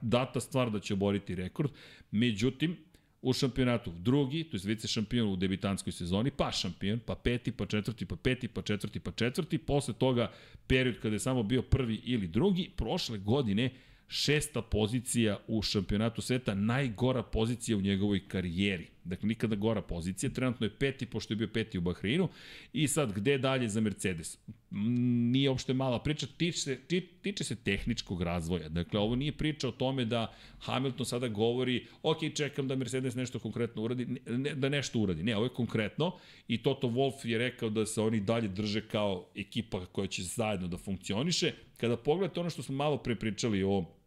[0.00, 1.70] data stvar da će oboriti rekord.
[2.10, 2.76] Međutim,
[3.22, 7.66] u šampionatu drugi, to je vice šampion u debitanskoj sezoni, pa šampion, pa peti, pa
[7.66, 10.32] četvrti, pa peti, pa četvrti, pa četvrti, posle toga
[10.66, 13.70] period kada je samo bio prvi ili drugi, prošle godine
[14.08, 18.86] šesta pozicija u šampionatu sveta, najgora pozicija u njegovoj karijeri.
[19.04, 20.30] Dakle, nikada gora pozicija.
[20.30, 22.28] Trenutno je peti, pošto je bio peti u Bahreinu.
[22.72, 24.38] I sad, gde dalje za Mercedes?
[24.70, 26.78] Nije uopšte mala priča, tiče se,
[27.22, 28.68] tiče se tehničkog razvoja.
[28.68, 33.38] Dakle, ovo nije priča o tome da Hamilton sada govori, ok, čekam da Mercedes nešto
[33.38, 35.22] konkretno uradi, ne, da nešto uradi.
[35.22, 36.12] Ne, ovo je konkretno
[36.48, 40.68] i Toto Wolff je rekao da se oni dalje drže kao ekipa koja će zajedno
[40.68, 41.52] da funkcioniše.
[41.76, 43.97] Kada pogledate ono što smo malo pre pričali o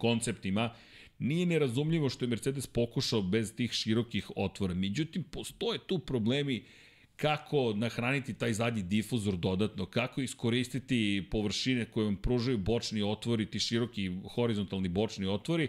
[0.00, 0.70] konceptima,
[1.20, 4.74] Nije nerazumljivo što je Mercedes pokušao bez tih širokih otvora.
[4.74, 6.62] Međutim, postoje tu problemi
[7.16, 13.58] kako nahraniti taj zadnji difuzor dodatno, kako iskoristiti površine koje vam pružaju bočni otvori, ti
[13.58, 15.68] široki horizontalni bočni otvori,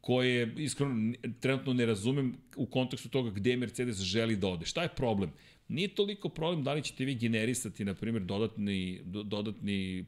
[0.00, 4.66] koje iskreno trenutno ne razumem u kontekstu toga gde Mercedes želi da ode.
[4.66, 5.32] Šta je problem?
[5.68, 10.04] Nije toliko problem da li ćete vi generisati, na primjer, dodatni, dodatni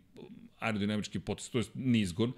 [0.58, 2.32] aerodinamički potes, to je nizgon,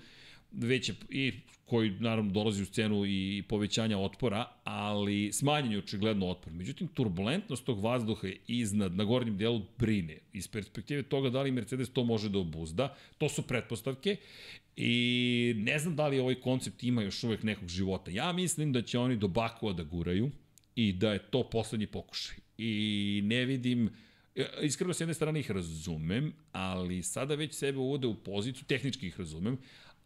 [0.63, 1.33] je, i
[1.65, 6.53] koji naravno dolazi u scenu i povećanja otpora, ali smanjen je očigledno otpor.
[6.53, 10.19] Međutim, turbulentnost tog vazduha je iznad, na gornjem delu brine.
[10.33, 14.17] Iz perspektive toga da li Mercedes to može da obuzda, to su pretpostavke
[14.77, 18.11] i ne znam da li ovaj koncept ima još uvek nekog života.
[18.11, 20.31] Ja mislim da će oni do Bakova da guraju
[20.77, 22.37] i da je to poslednji pokušaj.
[22.59, 23.91] I ne vidim,
[24.63, 29.19] iskreno s jedne strane ih razumem, ali sada već sebe uvode u poziciju, tehnički ih
[29.19, 29.59] razumem,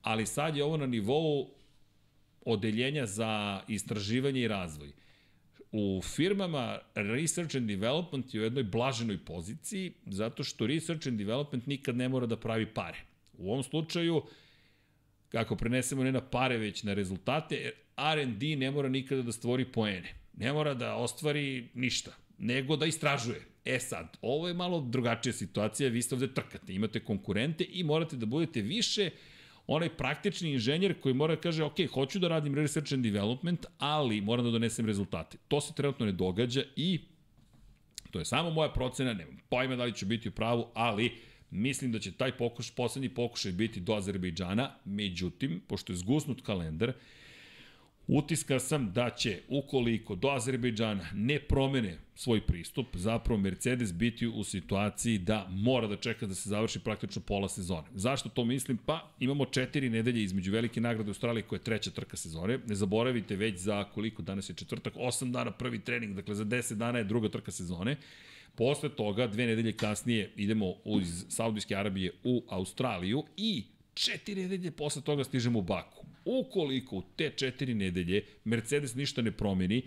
[0.03, 1.51] ali sad je ovo na nivou
[2.45, 4.93] odeljenja za istraživanje i razvoj.
[5.73, 11.67] U firmama Research and Development je u jednoj blaženoj poziciji, zato što Research and Development
[11.67, 12.99] nikad ne mora da pravi pare.
[13.39, 14.23] U ovom slučaju,
[15.29, 20.15] kako prenesemo ne na pare, već na rezultate, R&D ne mora nikada da stvori poene.
[20.37, 23.41] Ne mora da ostvari ništa, nego da istražuje.
[23.65, 28.17] E sad, ovo je malo drugačija situacija, vi ste ovde trkate, imate konkurente i morate
[28.17, 29.11] da budete više
[29.69, 34.21] onaj praktični inženjer koji mora da kaže, ok, hoću da radim research and development, ali
[34.21, 35.39] moram da donesem rezultate.
[35.49, 37.01] To se trenutno ne događa i
[38.11, 41.13] to je samo moja procena, nemam pojma da li ću biti u pravu, ali
[41.51, 46.93] mislim da će taj pokuš, poslednji pokušaj biti do Azerbejdžana, međutim, pošto je zgusnut kalendar,
[48.09, 54.45] Utiska sam da će, ukoliko do Azerbejdžana ne promene svoj pristup, zapravo Mercedes biti u
[54.45, 57.89] situaciji da mora da čeka da se završi praktično pola sezone.
[57.95, 58.79] Zašto to mislim?
[58.87, 62.59] Pa imamo četiri nedelje između velike nagrade Australije koja je treća trka sezone.
[62.67, 66.75] Ne zaboravite već za koliko danas je četvrtak, 8 dana prvi trening, dakle za 10
[66.75, 67.97] dana je druga trka sezone.
[68.55, 75.03] Posle toga, dve nedelje kasnije, idemo iz Saudijske Arabije u Australiju i četiri nedelje posle
[75.03, 75.98] toga stižemo u Baku.
[76.25, 79.83] Ukoliko u te četiri nedelje Mercedes ništa ne promeni,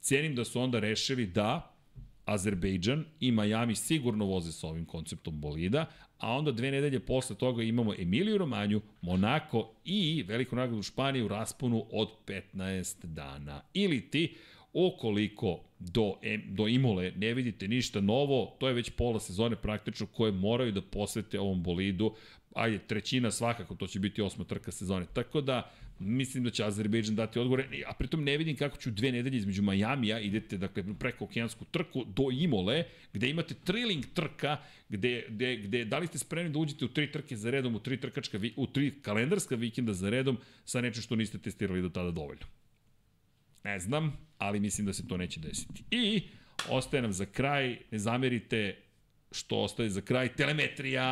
[0.00, 1.76] cenim da su onda rešili da
[2.24, 5.86] Azerbejdžan i Miami sigurno voze sa ovim konceptom bolida,
[6.18, 11.28] a onda dve nedelje posle toga imamo Emiliju Romanju, Monako i veliku nagradu Španije u
[11.28, 13.62] rasponu od 15 dana.
[13.74, 14.34] Ili ti,
[14.72, 16.14] ukoliko do,
[16.48, 20.82] do Imole ne vidite ništa novo, to je već pola sezone praktično koje moraju da
[20.82, 22.14] posvete ovom bolidu,
[22.56, 25.06] ajde, trećina svakako, to će biti osma trka sezone.
[25.12, 29.12] Tako da, mislim da će Azerbejdžan dati odgovore, a pritom ne vidim kako ću dve
[29.12, 34.56] nedelje između Majamija, idete dakle, preko okeansku trku do Imole, gde imate triling trka,
[34.88, 37.80] gde, gde, gde da li ste spremni da uđete u tri trke za redom, u
[37.80, 42.10] tri trkačka, u tri kalendarska vikenda za redom, sa nečem što niste testirali do tada
[42.10, 42.46] dovoljno.
[43.64, 45.82] Ne znam, ali mislim da se to neće desiti.
[45.90, 46.22] I
[46.68, 48.85] ostaje nam za kraj, ne zamerite,
[49.36, 51.04] što ostaje za kraj, telemetrija,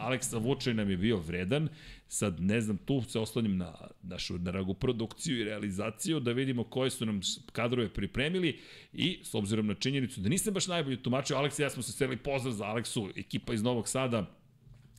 [0.00, 1.68] Aleksa Vučaj nam je bio vredan,
[2.08, 6.90] sad ne znam, tu se oslanjam na našu dragu produkciju i realizaciju, da vidimo koje
[6.90, 7.20] su nam
[7.52, 8.58] kadrove pripremili
[8.92, 11.92] i s obzirom na činjenicu da nisam baš najbolji tumačio, Aleksa i ja smo se
[11.92, 14.40] sreli pozdrav za Aleksu, ekipa iz Novog Sada,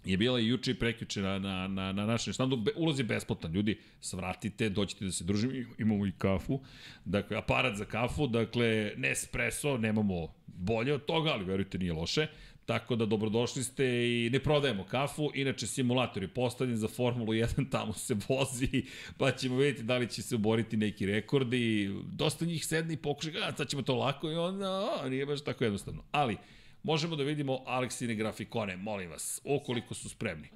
[0.05, 2.57] je bila i juče i na, na, na, na našem štandu.
[2.57, 6.59] Be, ulaz je besplatan, ljudi, svratite, doćete da se družimo, imamo i kafu,
[7.05, 12.27] dakle, aparat za kafu, dakle, Nespresso, nemamo bolje od toga, ali verujte, nije loše.
[12.65, 17.69] Tako da dobrodošli ste i ne prodajemo kafu, inače simulator je postavljen za Formulu 1,
[17.71, 18.83] tamo se vozi,
[19.17, 21.91] pa ćemo vidjeti da li će se oboriti neki rekordi.
[22.11, 25.41] Dosta njih sedne i pokuša, a sad ćemo to lako i onda, a, nije baš
[25.41, 26.03] tako jednostavno.
[26.11, 26.37] Ali,
[26.83, 30.47] možemo da vidimo Aleksine grafikone, molim vas, okoliko su spremni.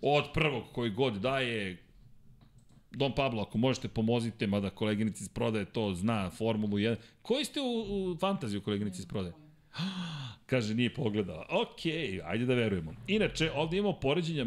[0.00, 1.84] Od prvog koji god daje,
[2.90, 6.96] Don Pablo, ako možete pomozite, mada koleginici iz prodaje to zna, Formulu 1.
[7.22, 9.43] Koji ste u, u fantaziju koleginici iz prodaje?
[10.46, 11.46] Kaže, nije pogledala.
[11.50, 11.86] Ok,
[12.24, 12.94] ajde da verujemo.
[13.06, 14.46] Inače, ovde imamo poređenja,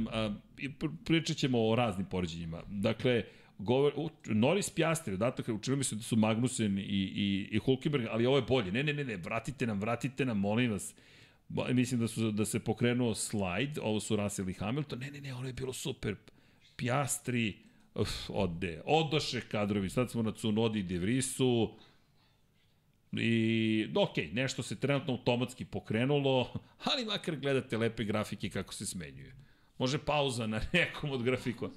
[1.05, 2.61] pričat ćemo o raznim poređenjima.
[2.67, 3.23] Dakle,
[3.57, 8.05] govor, u, Norris Piastri, odatak, učinilo mi se da su Magnussen i, i, i Hulkenberg,
[8.09, 8.71] ali ovo je bolje.
[8.71, 10.93] Ne, ne, ne, ne, vratite nam, vratite nam, molim vas.
[11.73, 14.99] Mislim da su da se pokrenuo slajd, ovo su Russell i Hamilton.
[14.99, 16.15] Ne, ne, ne, ono je bilo super.
[16.75, 17.67] Piastri,
[17.97, 21.73] Uf, ode, odoše kadrovi, sad smo na Cunodi i Devrisu,
[23.11, 26.53] I, ok, nešto se trenutno automatski pokrenulo,
[26.93, 29.35] ali makar gledate lepe grafike kako se smenjuje.
[29.77, 31.73] Može pauza na nekom od grafikona.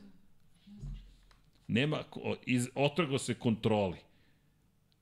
[1.68, 2.04] Nema,
[2.46, 3.98] iz, otrgo se kontroli.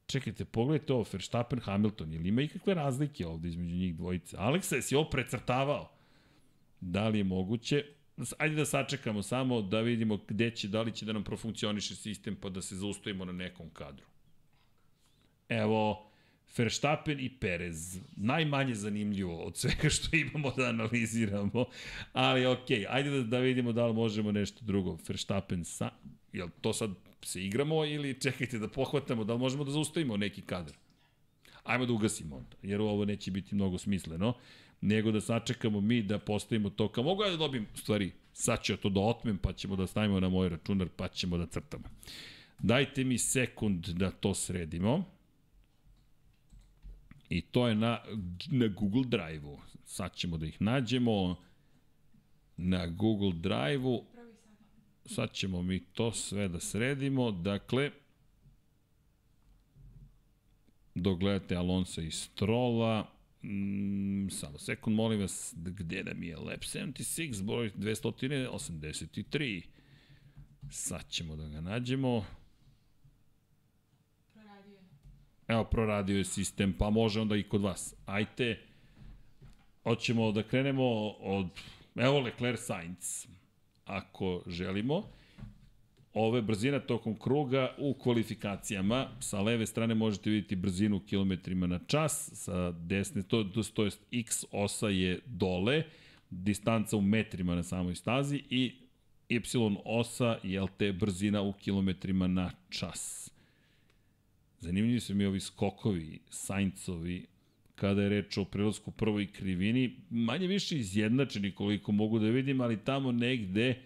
[0.06, 4.36] Čekajte, pogledajte ovo, Verstappen, Hamilton, ili ima ikakve razlike ovde između njih dvojice?
[4.36, 5.90] Aleksa, jesi ovo precrtavao?
[6.80, 7.84] Da li je moguće?
[8.38, 12.36] Ajde da sačekamo samo da vidimo gde će, da li će da nam profunkcioniše sistem
[12.36, 14.06] pa da se zaustavimo na nekom kadru.
[15.48, 16.07] Evo,
[16.56, 17.98] Verstappen i Perez.
[18.16, 21.64] Najmanje zanimljivo od svega što imamo da analiziramo.
[22.12, 24.98] Ali okay, ajde da, da vidimo da li možemo nešto drugo.
[25.08, 25.90] Verstappen sa...
[26.32, 26.90] Jel to sad
[27.22, 30.74] se igramo ili čekajte da pohvatamo, da li možemo da zaustavimo neki kadar?
[31.64, 34.34] Ajmo da ugasimo onda, jer ovo neće biti mnogo smisleno,
[34.80, 38.72] nego da sačekamo mi da postavimo to kao mogu ja da dobijem, stvari, sad ću
[38.72, 41.84] ja to da otmem, pa ćemo da stavimo na moj računar, pa ćemo da crtamo.
[42.58, 45.17] Dajte mi sekund da to sredimo.
[47.28, 48.00] I to je na,
[48.50, 49.58] na Google Drive-u.
[49.84, 51.36] Sad ćemo da ih nađemo
[52.56, 54.04] na Google Drive-u.
[55.06, 57.30] Sad ćemo mi to sve da sredimo.
[57.30, 57.90] Dakle,
[60.94, 63.10] dogledate Alonso i Strola.
[63.42, 69.62] Mm, samo sekund, molim vas, gde da mi je Lab 76, broj 283.
[70.70, 72.24] Sad ćemo da ga nađemo.
[75.48, 77.94] Evo, proradio je sistem, pa može onda i kod vas.
[78.06, 78.58] Ajte,
[79.82, 81.46] hoćemo da krenemo od,
[81.96, 83.26] evo Leclerc Sainz,
[83.84, 85.02] ako želimo.
[86.14, 91.80] Ove brzina tokom kruga u kvalifikacijama, sa leve strane možete vidjeti brzinu u kilometrima na
[91.86, 95.82] čas, sa desne, to, to, to jest x osa je dole,
[96.30, 98.74] distanca u metrima na samoj stazi i
[99.28, 99.40] y
[99.84, 103.30] osa je te brzina u kilometrima na čas.
[104.60, 107.26] Zanimljivi su mi ovi skokovi, Saincovi,
[107.74, 112.84] kada je reč o prelasku prvoj krivini, manje više izjednačeni koliko mogu da vidim, ali
[112.84, 113.82] tamo negde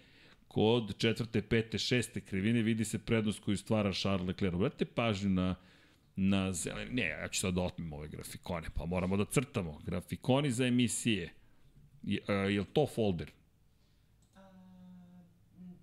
[0.49, 4.55] kod četvrte, pete, šeste krivine vidi se prednost koju stvara Charles Leclerc.
[4.55, 5.55] Obratite pažnju na,
[6.17, 9.81] na zeleni, ne, ja ću sad da otmem ove grafikone, pa moramo da crtamo.
[9.85, 11.33] Grafikoni za emisije.
[12.03, 13.31] Je, a, je li to folder?
[14.35, 15.77] A, da, ja mislim da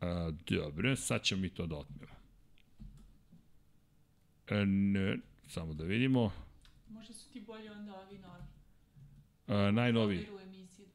[0.00, 0.06] da.
[0.06, 2.13] A, dobro, sad ćemo mi to da otmemo.
[4.48, 6.32] E, ne, samo da vidimo.
[6.88, 8.42] Možda su ti bolji onda ovi novi.
[9.48, 10.26] E, najnoviji.
[10.36, 10.86] U emisiji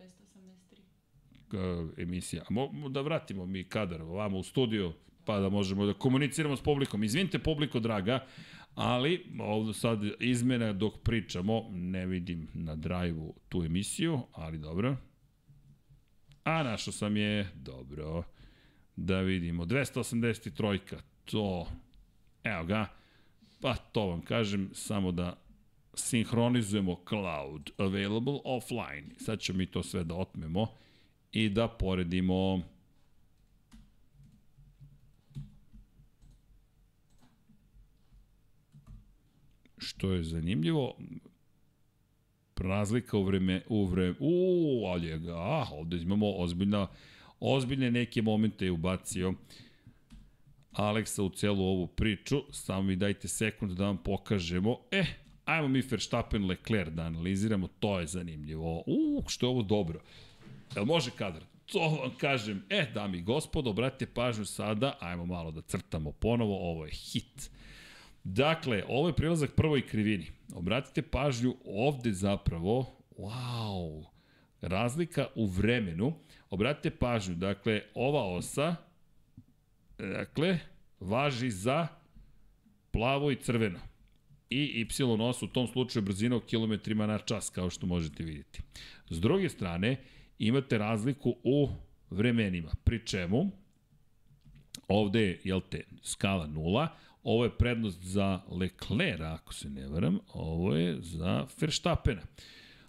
[1.51, 1.97] 283.
[1.97, 2.43] E, emisija.
[2.49, 4.93] A mo, da vratimo mi kadar ovamo u studiju,
[5.25, 7.03] pa da možemo da komuniciramo s publikom.
[7.03, 8.25] Izvinite publiko, draga,
[8.75, 14.97] ali ovdje sad izmena dok pričamo, ne vidim na drive-u tu emisiju, ali dobro.
[16.43, 18.23] A našao sam je, dobro,
[18.95, 21.67] da vidimo, 283, to,
[22.43, 22.98] evo ga,
[23.61, 25.35] Pa to vam kažem, samo da
[25.93, 29.03] sinhronizujemo cloud available offline.
[29.17, 30.67] Sad ćemo mi to sve da otmemo
[31.31, 32.61] i da poredimo
[39.77, 40.97] što je zanimljivo
[42.57, 46.87] razlika u vreme u vreme u ali je ga ah, ovde imamo ozbiljna
[47.39, 49.33] ozbiljne neke momente je ubacio
[50.79, 52.43] Aleksa u celu ovu priču.
[52.51, 54.77] Samo mi dajte sekund da vam pokažemo.
[54.91, 55.05] E,
[55.45, 58.83] ajmo mi Verstappen Leclerc da analiziramo, to je zanimljivo.
[58.87, 60.01] U, što je ovo dobro.
[60.75, 61.43] Jel može kadar?
[61.65, 62.63] To vam kažem.
[62.69, 67.51] E, dami i gospodo, obratite pažnju sada, ajmo malo da crtamo ponovo, ovo je hit.
[68.23, 70.27] Dakle, ovo je prilazak prvoj krivini.
[70.53, 72.85] Obratite pažnju ovde zapravo,
[73.17, 74.05] wow,
[74.61, 76.13] razlika u vremenu.
[76.49, 78.75] Obratite pažnju, dakle, ova osa,
[79.99, 80.59] Dakle,
[80.99, 81.87] važi za
[82.91, 83.79] plavo i crveno.
[84.49, 88.61] I y os u tom slučaju brzina u kilometrima na čas, kao što možete vidjeti.
[89.09, 89.97] S druge strane,
[90.39, 91.69] imate razliku u
[92.09, 93.51] vremenima, pri čemu
[94.87, 96.87] ovde je, jel te, skala nula,
[97.23, 102.21] ovo je prednost za Leclerc, ako se ne varam, ovo je za Verstappena.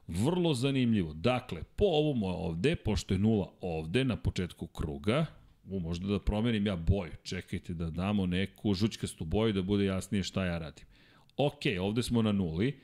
[0.06, 1.14] Vrlo zanimljivo.
[1.14, 5.26] Dakle, po ovom ovde, pošto je nula ovde na početku kruga,
[5.64, 7.12] u, možda da promenim ja boju.
[7.22, 10.84] Čekajte da damo neku žućkastu boju da bude jasnije šta ja radim.
[11.36, 12.80] Ok, ovde smo na nuli.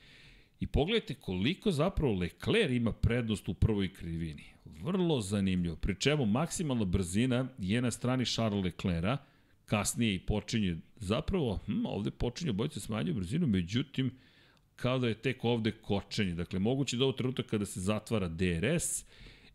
[0.60, 4.44] I pogledajte koliko zapravo Leclerc ima prednost u prvoj krivini.
[4.64, 5.76] Vrlo zanimljivo.
[5.76, 9.16] Pri čemu maksimalna brzina je na strani Charles Leclerca,
[9.66, 14.10] kasnije i počinje, zapravo, hm, ovde počinje bojice smanjuje brzinu, međutim,
[14.76, 16.34] kao da je tek ovde kočenje.
[16.34, 19.04] Dakle, moguće da ovo trenutak kada se zatvara DRS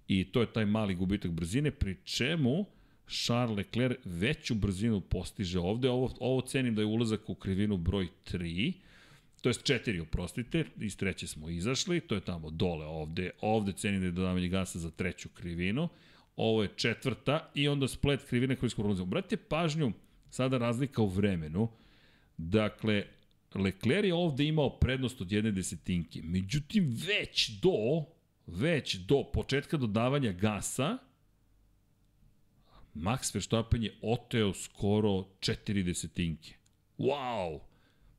[0.08, 2.66] i to je taj mali gubitak brzine, pri čemu
[3.12, 5.90] Charles Leclerc veću brzinu postiže ovde.
[5.90, 8.74] Ovo, ovo cenim da je ulazak u krivinu broj 3,
[9.42, 13.30] to jest 4, oprostite, iz treće smo izašli, to je tamo dole ovde.
[13.42, 15.90] Ovde cenim da je dodavanje gasa za treću krivinu.
[16.36, 19.06] Ovo je četvrta i onda splet krivine koji smo prolazimo.
[19.06, 19.92] Brate pažnju,
[20.30, 21.70] sada razlika u vremenu.
[22.38, 23.06] Dakle,
[23.56, 26.22] Leclerc je ovde imao prednost od jedne desetinke.
[26.24, 28.06] Međutim, već do,
[28.48, 30.98] već do početka dodavanja gasa,
[32.94, 36.54] Max Verstappen je oteo skoro 4 desetinke.
[36.98, 37.60] Wow!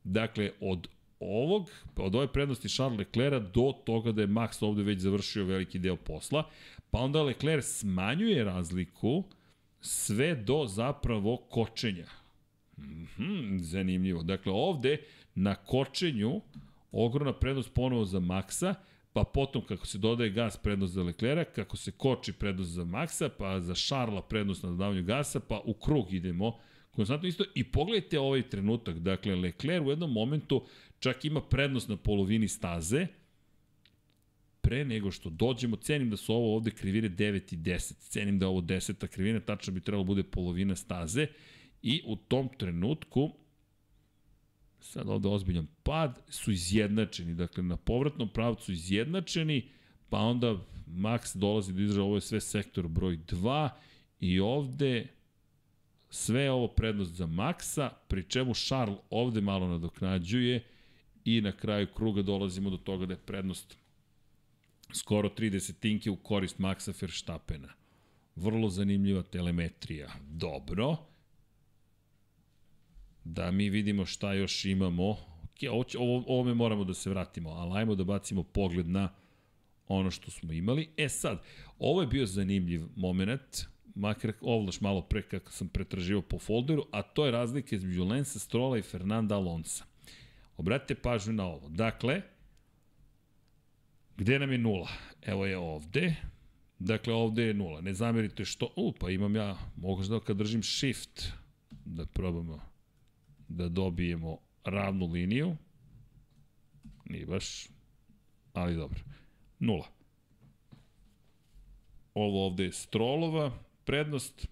[0.05, 0.89] Dakle, od
[1.21, 5.79] ovog, od ove prednosti Charles Leclerc do toga da je Max ovde već završio veliki
[5.79, 6.49] deo posla,
[6.91, 9.25] pa onda Leclerc smanjuje razliku
[9.81, 12.07] sve do zapravo kočenja.
[12.79, 14.23] Mm -hmm, zanimljivo.
[14.23, 14.99] Dakle, ovde
[15.35, 16.41] na kočenju
[16.93, 18.75] ogromna prednost ponovo za Maxa,
[19.13, 23.29] pa potom kako se dodaje gas prednost za Leclerc, kako se koči prednost za Maxa,
[23.39, 26.59] pa za Šarla prednost na dodavanju gasa, pa u krug idemo
[26.91, 27.45] konstantno isto.
[27.55, 30.67] I pogledajte ovaj trenutak, dakle Leclerc u jednom momentu
[30.99, 33.07] čak ima prednost na polovini staze,
[34.61, 38.49] pre nego što dođemo, cenim da su ovo ovde krivine 9 i 10, cenim da
[38.49, 41.27] ovo 10 krivina, tačno bi trebalo da bude polovina staze.
[41.83, 43.31] I u tom trenutku
[44.83, 49.69] sad ovde ozbiljan pad, su izjednačeni, dakle na povratnom pravcu izjednačeni,
[50.09, 50.57] pa onda
[50.87, 53.69] Max dolazi do izražaja, ovo je sve sektor broj 2
[54.21, 55.07] i ovde
[56.11, 60.65] sve ovo prednost za Maxa, pri čemu Charles ovde malo nadoknađuje
[61.25, 63.77] i na kraju kruga dolazimo do toga da je prednost
[64.95, 67.69] skoro 30 tinke u korist Maxa Verstappena.
[68.37, 70.13] Vrlo zanimljiva telemetrija.
[70.31, 71.12] Dobro
[73.25, 75.11] da mi vidimo šta još imamo.
[75.11, 79.09] Ok, ovo, ovo, ovome moramo da se vratimo, ali ajmo da bacimo pogled na
[79.89, 80.89] ono što smo imali.
[80.97, 81.43] E sad,
[81.79, 87.03] ovo je bio zanimljiv moment, makar ovlaš malo pre kako sam pretraživao po folderu, a
[87.03, 89.85] to je razlika između Lensa Strola i Fernanda Alonsa.
[90.57, 91.69] Obratite pažnju na ovo.
[91.69, 92.23] Dakle,
[94.17, 94.89] gde nam je nula?
[95.23, 96.15] Evo je ovde.
[96.79, 97.81] Dakle, ovde je nula.
[97.81, 98.73] Ne zamerite što...
[98.77, 101.33] U, pa imam ja, mogu da kad držim shift,
[101.71, 102.72] da probamo
[103.53, 105.57] da dobijemo ravnu liniju.
[107.05, 107.69] Nije baš,
[108.53, 109.01] ali dobro.
[109.59, 109.87] Nula.
[112.15, 114.49] Ovo ovde je Strolova prednost.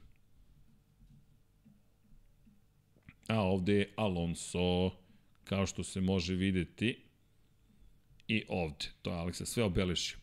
[3.28, 4.90] A ovde je Alonso,
[5.44, 7.04] kao što se može videti.
[8.28, 10.18] I ovde, to je Aleksa sve obelešio.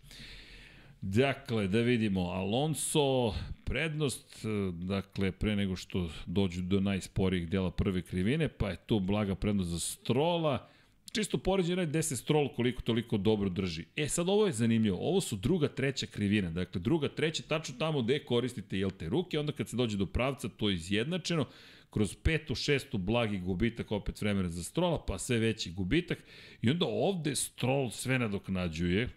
[1.02, 3.34] Dakle, da vidimo, Alonso,
[3.64, 9.36] prednost, dakle, pre nego što dođu do najsporijih dela prve krivine, pa je tu blaga
[9.36, 10.70] prednost za Strola,
[11.12, 13.86] čisto poređenje gde se Strol koliko toliko dobro drži.
[13.96, 18.02] E, sad ovo je zanimljivo, ovo su druga, treća krivina, dakle, druga, treća, tačno tamo
[18.02, 21.46] gde koristite, jel te, ruke, onda kad se dođe do pravca, to je izjednačeno,
[21.90, 26.18] kroz petu, šestu blagi gubitak opet vremena za Strola, pa sve veći gubitak.
[26.62, 29.10] I onda ovde Strol sve nadoknađuje,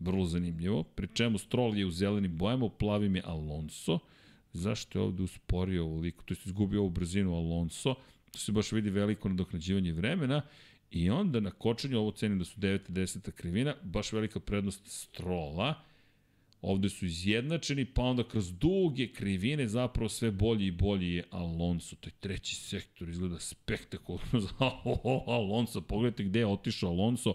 [0.00, 0.82] Vrlo zanimljivo.
[0.82, 3.98] Pri čemu Stroll je u zelenim bojama, u plavim je Alonso.
[4.52, 6.24] Zašto je ovde usporio ovoliko?
[6.24, 7.94] To je izgubio ovu brzinu Alonso.
[8.30, 10.42] To se baš vidi veliko nadoknađivanje vremena.
[10.90, 12.78] I onda na kočenju, ovo cenim da su 9.
[12.88, 13.30] 10.
[13.30, 15.74] krivina, baš velika prednost Strola.
[16.62, 21.96] Ovde su izjednačeni, pa onda kroz duge krivine zapravo sve bolji i bolji je Alonso.
[21.96, 24.48] To je treći sektor, izgleda spektakularno za
[25.26, 25.80] Alonso.
[25.80, 27.34] Pogledajte gde je otišao Alonso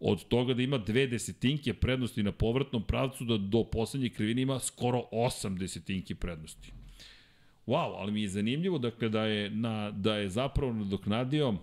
[0.00, 4.58] od toga da ima dve desetinke prednosti na povratnom pravcu, da do poslednje krivine ima
[4.58, 6.72] skoro osam desetinke prednosti.
[7.66, 11.54] Wow, ali mi je zanimljivo dakle, da, je, na, da je zapravo nadoknadio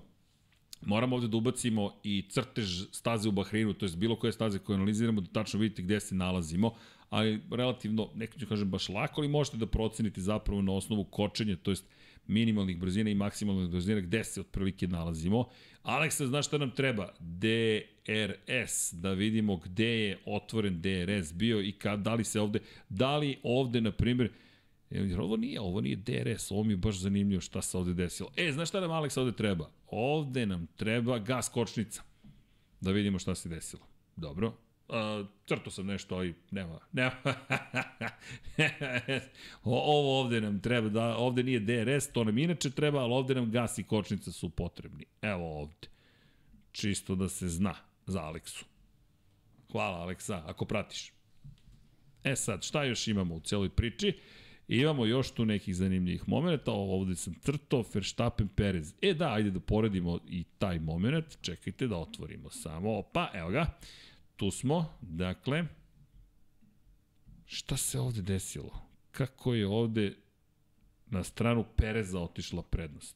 [0.85, 4.75] Moramo ovde da ubacimo i crtež staze u Bahreinu, to je bilo koje staze koje
[4.75, 6.73] analiziramo, da tačno vidite gde se nalazimo,
[7.09, 11.55] ali relativno, neko ću kažem baš lako, ali možete da procenite zapravo na osnovu kočenja,
[11.55, 11.85] to jest
[12.27, 15.49] minimalnih brzina i maksimalnih brzina, gde se otprilike nalazimo.
[15.83, 17.09] Aleksa, znaš šta nam treba?
[17.19, 22.59] DRS, da vidimo gde je otvoren DRS bio i kad, da li se ovde,
[22.89, 24.31] da li ovde, na primjer,
[24.89, 28.29] Jer ovo nije, ovo nije DRS, ovo mi je baš zanimljivo šta se ovde desilo.
[28.37, 29.69] E, znaš šta nam Aleksa ovde treba?
[29.87, 32.01] Ovde nam treba gas kočnica.
[32.81, 33.83] Da vidimo šta se desilo.
[34.15, 34.53] Dobro,
[34.87, 37.15] Uh, crto sam nešto, ali nema, nema.
[39.63, 43.51] Ovo ovde nam treba, da, ovde nije DRS, to nam inače treba, ali ovde nam
[43.51, 45.05] gas i kočnica su potrebni.
[45.21, 45.87] Evo ovde.
[46.71, 47.75] Čisto da se zna
[48.05, 48.65] za Aleksu.
[49.71, 51.11] Hvala Aleksa, ako pratiš.
[52.23, 54.19] E sad, šta još imamo u celoj priči?
[54.67, 58.93] Imamo još tu nekih zanimljivih momenta, ovde sam crto, Verstappen, Perez.
[59.01, 63.65] E da, ajde da poredimo i taj moment, čekajte da otvorimo samo, pa evo ga.
[64.35, 65.65] Tu smo, dakle,
[67.45, 68.81] šta se ovde desilo?
[69.11, 70.15] Kako je ovde
[71.07, 73.15] na stranu Pereza otišla prednost.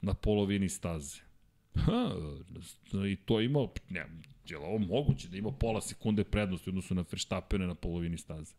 [0.00, 1.20] Na polovini staze.
[1.74, 2.10] Ha,
[3.08, 4.06] i to ima, ne,
[4.48, 8.54] je li ovo moguće da ima pola sekunde prednosti odnosu na Verstappene na polovini staze?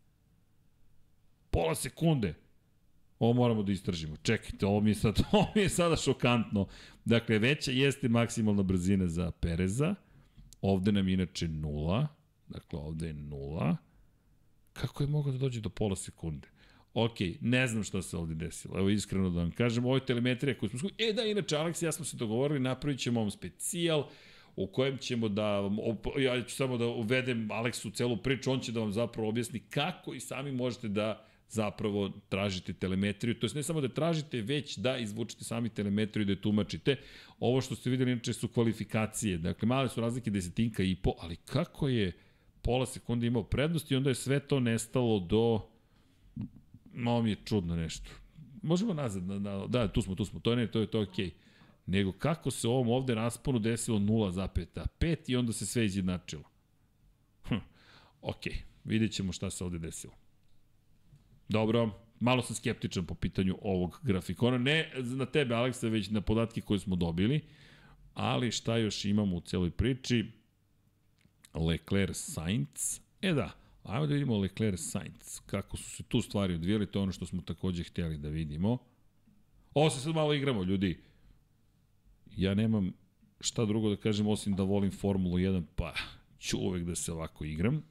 [1.50, 2.34] Pola sekunde.
[3.18, 4.16] Ovo moramo da istražimo.
[4.16, 6.66] Čekajte, ovo mi je, sad, ovo mi je sada šokantno.
[7.04, 9.94] Dakle, veća jeste maksimalna brzina za Pereza.
[10.66, 12.08] Ovde nam inače nula.
[12.48, 13.76] Dakle, ovde je nula.
[14.72, 16.48] Kako je mogao da dođe do pola sekunde?
[16.94, 18.78] Ok, ne znam šta se ovde desilo.
[18.78, 21.08] Evo iskreno da vam kažem, ovo je telemetrija koju smo skušali.
[21.08, 24.08] E da, inače, Alex ja smo se dogovorili, napravit ćemo ovom specijal
[24.56, 25.70] u kojem ćemo da,
[26.18, 30.14] ja ću samo da uvedem Aleksu celu priču, on će da vam zapravo objasni kako
[30.14, 34.96] i sami možete da zapravo tražite telemetriju, to je ne samo da tražite, već da
[34.98, 36.96] izvučete sami telemetriju i da je tumačite.
[37.40, 41.36] Ovo što ste videli inače su kvalifikacije, dakle male su razlike desetinka i po, ali
[41.36, 42.12] kako je
[42.62, 45.60] pola sekunde imao prednost i onda je sve to nestalo do
[46.96, 48.10] malo mi je čudno nešto.
[48.62, 51.00] Možemo nazad, na, na, da, tu smo, tu smo, to je ne, to je to
[51.00, 51.26] okej.
[51.26, 51.30] Okay.
[51.86, 56.42] Nego kako se ovom ovde rasponu desilo 0,5 i onda se sve izjednačilo.
[57.48, 57.54] Hm,
[58.22, 58.54] okay.
[58.84, 60.14] vidjet ćemo šta se ovde desilo.
[61.48, 61.90] Dobro,
[62.20, 64.58] malo sam skeptičan po pitanju ovog grafikona.
[64.58, 67.40] Ne na tebe, Aleksa, već na podatke koje smo dobili.
[68.14, 70.32] Ali šta još imamo u celoj priči?
[71.54, 73.00] Leclerc Sainz.
[73.22, 73.50] E da,
[73.82, 75.40] ajmo da vidimo Leclerc Sainz.
[75.46, 78.78] Kako su se tu stvari odvijeli, to je ono što smo takođe htjeli da vidimo.
[79.74, 81.00] Ovo se sad malo igramo, ljudi.
[82.36, 82.92] Ja nemam
[83.40, 85.94] šta drugo da kažem osim da volim Formulu 1, pa
[86.38, 87.82] ću uvek da se ovako igram.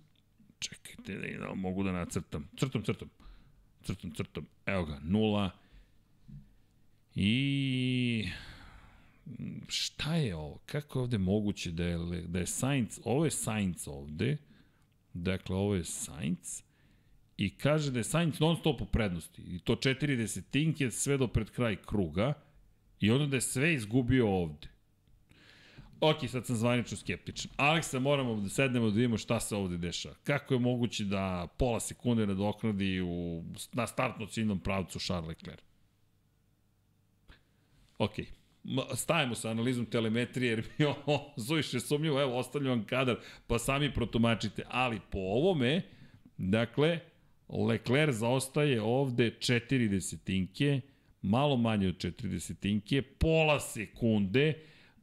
[0.59, 2.49] Čekajte da, da mogu da nacrtam.
[2.57, 3.09] Crtom, crtom
[3.85, 5.51] crtom, crtom, evo ga, nula.
[7.15, 8.29] I
[9.67, 10.59] šta je ovo?
[10.65, 14.37] Kako je ovde moguće da je, da je Sainz, ovo je Sainz ovde,
[15.13, 16.61] dakle ovo je Sainz,
[17.37, 19.41] i kaže da je Sainz non stop u prednosti.
[19.41, 22.33] I to četiri desetinke sve do pred kraj kruga.
[22.99, 24.67] I onda da je sve izgubio ovde.
[25.99, 27.51] Ok, sad sam zvanično skeptičan.
[27.57, 30.15] Aleksa, moramo da sednemo da vidimo šta se ovde dešava.
[30.23, 33.43] Kako je moguće da pola sekunde nadoknadi u,
[33.73, 35.63] na startno ciljnom pravcu Charles Leclerc?
[37.97, 38.11] Ok,
[38.95, 43.17] stavimo sa analizom telemetrije jer mi ovo suviše sumnjivo, evo ostavljam vam kadar
[43.47, 45.81] pa sami protumačite, ali po ovome,
[46.37, 46.99] dakle,
[47.49, 50.81] Leclerc zaostaje ovde 4 desetinke,
[51.21, 54.53] malo manje od 4 desetinke, pola sekunde,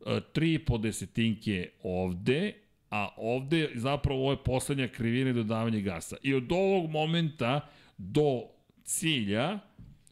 [0.07, 2.53] 3,5 desetinke ovde,
[2.91, 6.17] a ovde zapravo ovo je poslednja krivina i dodavanje gasa.
[6.23, 8.43] I od ovog momenta do
[8.85, 9.59] cilja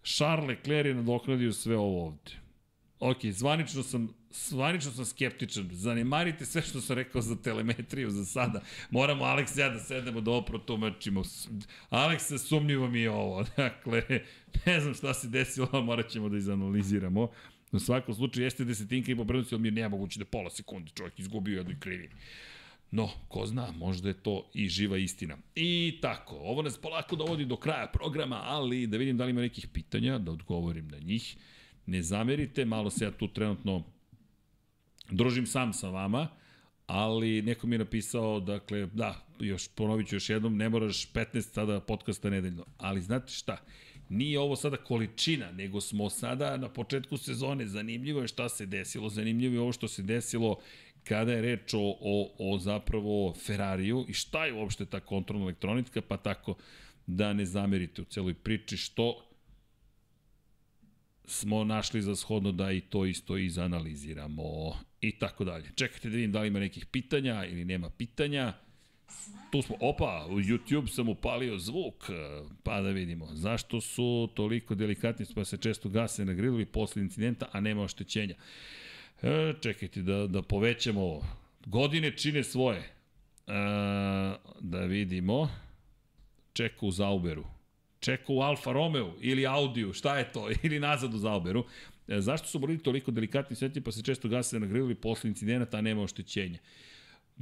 [0.05, 2.32] Charles Leclerc je nadoknadio sve ovo ovde.
[3.01, 5.68] Ok, zvanično sam, zvanično sam skeptičan.
[5.72, 8.61] Zanemarite sve što sam rekao za telemetriju za sada.
[8.91, 11.22] Moramo Alex ja da sednemo da ovo protumačimo.
[11.91, 13.45] Alex, sumnjivo mi je ovo.
[13.57, 14.03] Dakle,
[14.66, 17.28] ne znam šta se desilo, morat ćemo da izanaliziramo.
[17.73, 20.91] Na svakom slučaju jeste desetinka i po prednosti, ali mi je nemoguće da pola sekunde
[20.95, 22.14] čovjek izgubio jednoj krivini.
[22.91, 25.37] No, ko zna, možda je to i živa istina.
[25.55, 29.41] I tako, ovo nas polako dovodi do kraja programa, ali da vidim da li ima
[29.41, 31.37] nekih pitanja, da odgovorim na njih.
[31.87, 33.85] Ne zamerite, malo se ja tu trenutno
[35.11, 36.29] družim sam sa vama,
[36.87, 41.40] ali neko mi je napisao, dakle, da, još ponovit ću još jednom, ne moraš 15
[41.40, 43.57] sada podcasta nedeljno, ali znate šta,
[44.11, 47.66] Nije ovo sada količina, nego smo sada na početku sezone.
[47.66, 50.59] Zanimljivo je šta se desilo, zanimljivo je ovo što se desilo
[51.05, 56.01] kada je reč o, o, o zapravo Ferrariju i šta je uopšte ta kontrolna elektronika,
[56.01, 56.55] pa tako
[57.07, 59.27] da ne zamerite u celoj priči što
[61.24, 65.70] smo našli za shodno da i to isto izanaliziramo i tako dalje.
[65.74, 68.53] Čekajte da vidim da li ima nekih pitanja ili nema pitanja.
[69.51, 72.11] Tu smo, opa, u YouTube sam upalio zvuk,
[72.62, 73.28] pa da vidimo.
[73.32, 77.82] Zašto su toliko delikatni, pa se često gase na grilu i posle incidenta, a nema
[77.82, 78.35] oštećenja.
[79.23, 81.27] E, čekajte da, da povećamo ovo.
[81.66, 82.78] Godine čine svoje.
[82.78, 82.91] E,
[84.61, 85.51] da vidimo.
[86.53, 87.45] Čeka u Zauberu.
[88.01, 90.49] Čeka u Alfa Romeo ili Audiju, šta je to?
[90.62, 91.65] Ili nazad u Zauberu.
[92.09, 95.31] E, zašto su bolili toliko delikatni sveti pa se često gase na grilu i posle
[95.31, 96.59] incidenta, a nema oštećenja?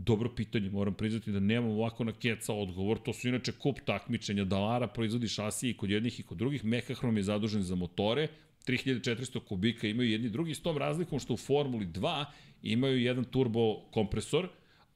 [0.00, 2.98] Dobro pitanje, moram priznati da nemam ovako na keca odgovor.
[2.98, 4.44] To su inače kup takmičenja.
[4.44, 6.64] Dalara proizvodi šasije i kod jednih i kod drugih.
[6.64, 8.28] Mekahrom je zadužen za motore.
[8.66, 12.24] 3400 kubika imaju jedni drugi s tom razlikom što u Formuli 2
[12.62, 14.48] imaju jedan turbo kompresor,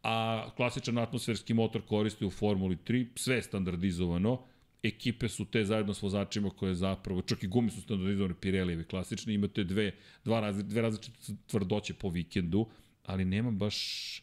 [0.03, 4.43] a klasičan atmosferski motor koristi u Formuli 3, sve standardizovano,
[4.83, 9.35] ekipe su te zajedno s vozačima koje zapravo, čak i gumi su standardizovane Pirellijevi klasični,
[9.35, 9.93] imate dve,
[10.25, 12.67] dva razli, dve različite tvrdoće po vikendu,
[13.05, 14.22] ali nema baš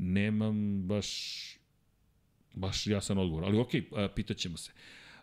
[0.00, 1.08] nemam baš
[2.54, 3.44] baš jasan odgovor.
[3.44, 4.72] Ali okej, okay, pitaćemo se.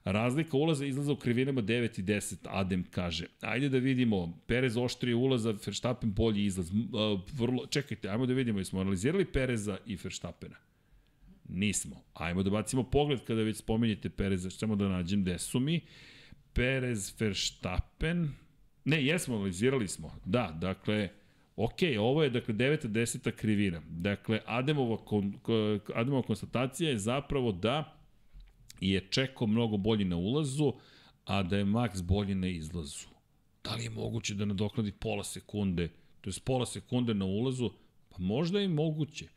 [0.03, 3.25] Razlika ulaza i izlaza u krivinama 9 i 10, Adem kaže.
[3.41, 6.71] Ajde da vidimo, Perez oštrije ulaza, Verstappen bolji izlaz.
[7.33, 10.55] Vrlo, čekajte, ajmo da vidimo, jesmo analizirali Pereza i Verstappena?
[11.49, 12.03] Nismo.
[12.13, 15.81] Ajmo da bacimo pogled kada već spomenjete Pereza, samo da nađem gde su mi.
[16.53, 18.29] Perez, Verstappen,
[18.85, 20.15] ne, jesmo, analizirali smo.
[20.25, 21.09] Da, dakle,
[21.57, 22.88] Ok, ovo je dakle 9.
[22.88, 23.31] 10.
[23.31, 23.81] krivina.
[23.89, 25.34] Dakle, Ademova, kon,
[25.95, 27.97] Ademova konstatacija je zapravo da
[28.81, 30.73] je Čeko mnogo bolji na ulazu,
[31.25, 33.07] a da je Max bolji na izlazu.
[33.63, 35.89] Da li je moguće da nadoknadi pola sekunde,
[36.21, 37.69] to je pola sekunde na ulazu?
[38.09, 39.27] Pa možda je moguće.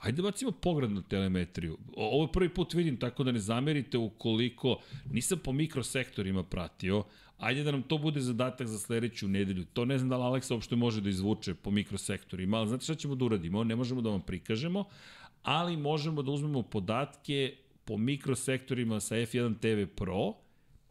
[0.00, 1.78] Ajde bacimo pogled na telemetriju.
[1.96, 4.80] Ovo prvi put vidim, tako da ne zamerite ukoliko
[5.10, 7.04] nisam po mikrosektorima pratio,
[7.38, 9.64] Ajde da nam to bude zadatak za sledeću nedelju.
[9.64, 12.94] To ne znam da li Aleksa uopšte može da izvuče po mikrosektorima, ali znate šta
[12.94, 13.64] ćemo da uradimo?
[13.64, 14.84] Ne možemo da vam prikažemo,
[15.42, 20.34] ali možemo da uzmemo podatke po mikrosektorima sa F1 TV Pro,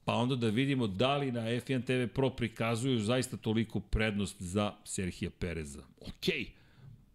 [0.05, 4.73] pa onda da vidimo da li na F1 TV Pro prikazuju zaista toliko prednost za
[4.83, 5.83] Serhija Pereza.
[6.01, 6.45] Okej,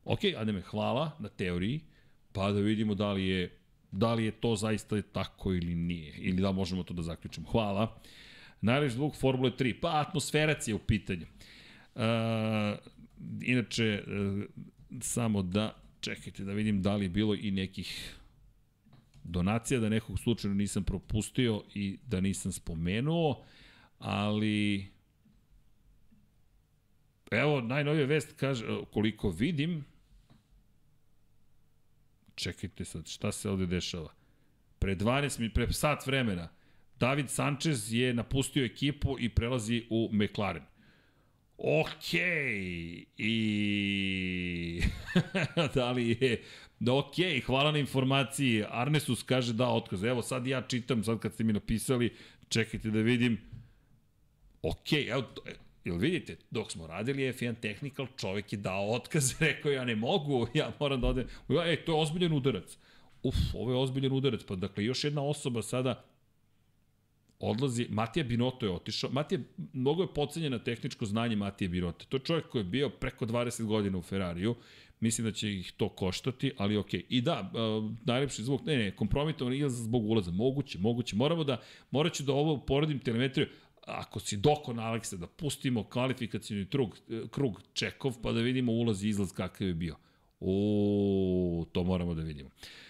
[0.05, 1.81] ok, Ademe, hvala na teoriji,
[2.33, 3.57] pa da vidimo da li je
[3.93, 7.49] da li je to zaista tako ili nije, ili da možemo to da zaključimo.
[7.49, 8.01] Hvala.
[8.61, 11.27] Najveći zvuk Formule 3, pa atmosferac je u pitanju.
[11.95, 12.03] Uh,
[13.43, 14.45] inače, uh,
[15.01, 18.17] samo da, čekajte da vidim da li je bilo i nekih
[19.25, 23.45] donacija, da nekog slučajno nisam propustio i da nisam spomenuo,
[23.99, 24.87] ali
[27.31, 29.85] evo, najnovija vest kaže, koliko vidim,
[32.35, 34.13] čekajte sad, šta se ovde dešava?
[34.79, 36.49] Pre 12 mi, pre sat vremena,
[37.01, 40.63] David Sanchez je napustio ekipu i prelazi u McLaren.
[41.59, 42.15] Ok,
[43.17, 44.83] i
[45.75, 46.43] da li je
[46.81, 47.15] Da, ok,
[47.47, 48.65] hvala na informaciji.
[48.69, 50.05] Arnesus kaže da otkaz.
[50.05, 52.15] Evo sad ja čitam, sad kad ste mi napisali,
[52.49, 53.41] čekajte da vidim.
[54.63, 55.25] Ok, evo,
[55.85, 60.47] Jel vidite, dok smo radili F1 Technical, čovek je dao otkaz, rekao ja ne mogu,
[60.55, 61.27] ja moram da odem.
[61.67, 62.77] E, to je ozbiljen udarac.
[63.23, 64.45] Uf, ovo je ozbiljen udarac.
[64.45, 66.05] Pa dakle, još jedna osoba sada
[67.41, 69.41] odlazi, Matija Binoto je otišao, Matija,
[69.73, 72.05] mnogo je pocenjeno tehničko znanje Matija Binoto.
[72.09, 74.55] To je čovjek koji je bio preko 20 godina u Ferrariju,
[75.01, 76.95] mislim da će ih to koštati, ali ok.
[77.09, 81.17] I da, uh, najlepši zvuk, ne, ne, kompromitovan izlaz zbog ulaza, moguće, moguće.
[81.17, 81.61] Moramo da,
[81.91, 83.47] morat ću da ovo poredim telemetriju,
[83.87, 86.99] ako si dokon Aleksa, da pustimo kvalifikacijni krug,
[87.31, 89.97] krug čekov, pa da vidimo ulaz i izlaz kakav je bio.
[90.41, 92.49] O, to moramo da vidimo.
[92.49, 92.90] Uh,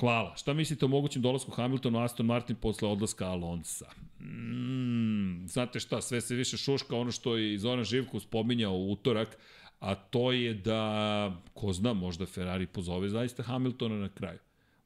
[0.00, 0.36] Hvala.
[0.36, 3.86] Šta mislite o mogućem dolasku Hamiltonu Aston Martin posle odlaska Alonsa?
[4.20, 9.38] Mm, znate šta, sve se više šuška ono što je Zoran Živko spominjao u utorak,
[9.80, 14.38] a to je da, ko zna, možda Ferrari pozove zaista Hamiltona na kraju.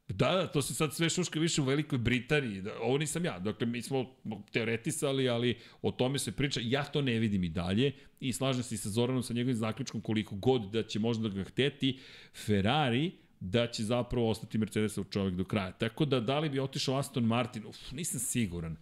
[0.08, 2.62] Da, da, to se sad sve šuška više u Velikoj Britaniji.
[2.62, 3.38] Da, ovo nisam ja.
[3.38, 4.06] Dakle, mi smo
[4.52, 6.60] teoretisali, ali o tome se priča.
[6.62, 10.00] Ja to ne vidim i dalje i slažem se i sa Zoranom sa njegovim zaključkom
[10.00, 11.98] koliko god da će možda ga hteti.
[12.46, 15.72] Ferrari, da će zapravo ostati Mercedesov čovjek do kraja.
[15.72, 17.66] Tako da, da li bi otišao Aston Martin?
[17.66, 18.76] Uf, nisam siguran.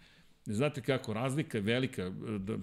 [0.44, 2.10] Znate kako, razlika je velika.
[2.38, 2.56] Da,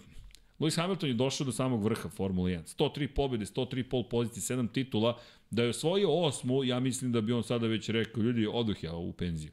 [0.59, 2.77] Lewis Hamilton je došao do samog vrha Formule 1.
[2.77, 5.19] 103 pobjede, 103 pol pozicije, 7 titula.
[5.49, 8.95] Da je osvojio osmu, ja mislim da bi on sada već rekao, ljudi, oduh ja
[8.95, 9.51] u penziju.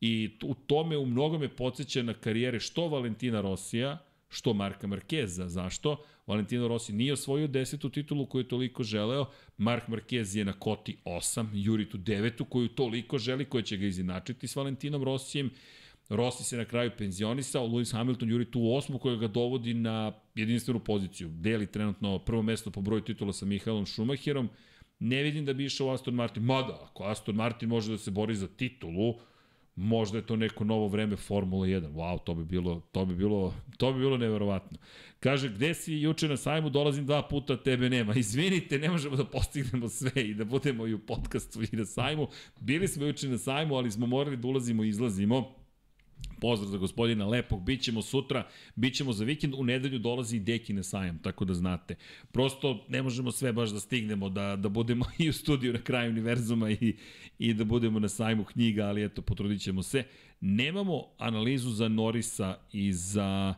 [0.00, 3.98] I u tome u mnogome podsjeća na karijere što Valentina Rosija,
[4.28, 5.48] što Marka Markeza.
[5.48, 6.04] Zašto?
[6.28, 9.26] Valentino Rossi nije osvojio desetu titulu koju je toliko želeo,
[9.58, 13.86] Mark Marquez je na koti 8, juri tu devetu koju toliko želi, koja će ga
[13.86, 15.50] izinačiti s Valentinom Rossijem.
[16.08, 20.80] Rossi se na kraju penzionisao, Lewis Hamilton juri tu osmu koja ga dovodi na jedinstvenu
[20.80, 21.28] poziciju.
[21.28, 24.48] Deli trenutno prvo mesto po broju titula sa Mihaelom Schumacherom.
[24.98, 26.42] Ne vidim da bi išao Aston Martin.
[26.42, 29.14] Mada, ako Aston Martin može da se bori za titulu,
[29.78, 31.92] možda je to neko novo vreme Formula 1.
[31.92, 34.78] Wow, to bi bilo, to bi bilo, to bi bilo neverovatno.
[35.20, 38.14] Kaže, gde si juče na sajmu, dolazim dva puta, tebe nema.
[38.24, 42.28] Izvinite, ne možemo da postignemo sve i da budemo i u podcastu i na sajmu.
[42.60, 45.57] Bili smo juče na sajmu, ali smo morali da ulazimo i izlazimo.
[46.40, 48.46] Pozdrav za gospodina Lepog, bit ćemo sutra,
[48.76, 51.94] bit ćemo za vikend, u nedelju dolazi i Deki na sajam, tako da znate.
[52.32, 56.10] Prosto ne možemo sve baš da stignemo, da, da budemo i u studiju na kraju
[56.10, 56.96] univerzuma i,
[57.38, 60.04] i da budemo na sajmu knjiga, ali eto, potrudit ćemo se.
[60.40, 63.54] Nemamo analizu za Norisa i za,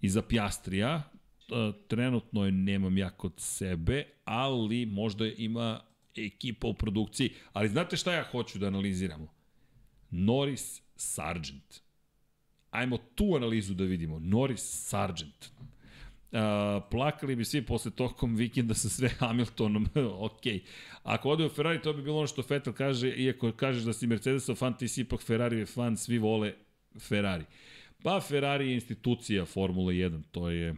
[0.00, 1.02] i za Pjastrija,
[1.48, 5.80] e, trenutno je nemam ja kod sebe, ali možda ima
[6.16, 9.28] ekipa u produkciji, ali znate šta ja hoću da analiziramo?
[10.10, 11.87] Norris Sargent
[12.70, 14.18] ajmo tu analizu da vidimo.
[14.18, 15.50] Norris Sargent.
[16.32, 16.38] Uh,
[16.90, 19.88] plakali bi svi posle tokom vikenda sa sve Hamiltonom,
[20.28, 20.42] ok.
[21.02, 24.06] Ako ode u Ferrari, to bi bilo ono što Vettel kaže, iako kažeš da si
[24.06, 26.54] Mercedesov fan, ti si ipak Ferrari fan, svi vole
[27.00, 27.44] Ferrari.
[28.02, 30.74] Pa Ferrari je institucija Formule 1, to je,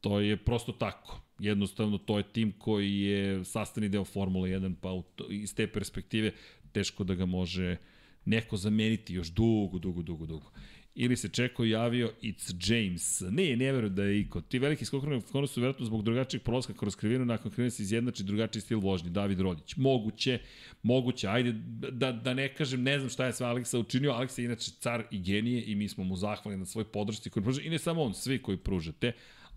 [0.00, 1.20] to je prosto tako.
[1.38, 6.32] Jednostavno, to je tim koji je sastavni deo Formule 1, pa iz te perspektive
[6.72, 7.76] teško da ga može
[8.24, 10.50] neko zameniti još dugo, dugo, dugo, dugo
[10.94, 13.20] ili se Čeko javio It's James.
[13.30, 14.40] Ne, ne verujem da je Iko.
[14.40, 18.24] Ti veliki skokovi na su vjerojatno zbog drugačijeg prolaska kroz krivinu nakon krivine se izjednači
[18.24, 19.10] drugačiji stil vožnje.
[19.10, 19.76] David Rodić.
[19.76, 20.38] Moguće,
[20.82, 21.28] moguće.
[21.28, 21.52] Ajde,
[21.90, 24.12] da, da ne kažem, ne znam šta je sve Aleksa učinio.
[24.12, 27.44] Aleksa je inače car i genije i mi smo mu zahvalni na svoj podršci koji
[27.44, 27.62] pruža.
[27.62, 29.12] I ne samo on, svi koji pružate,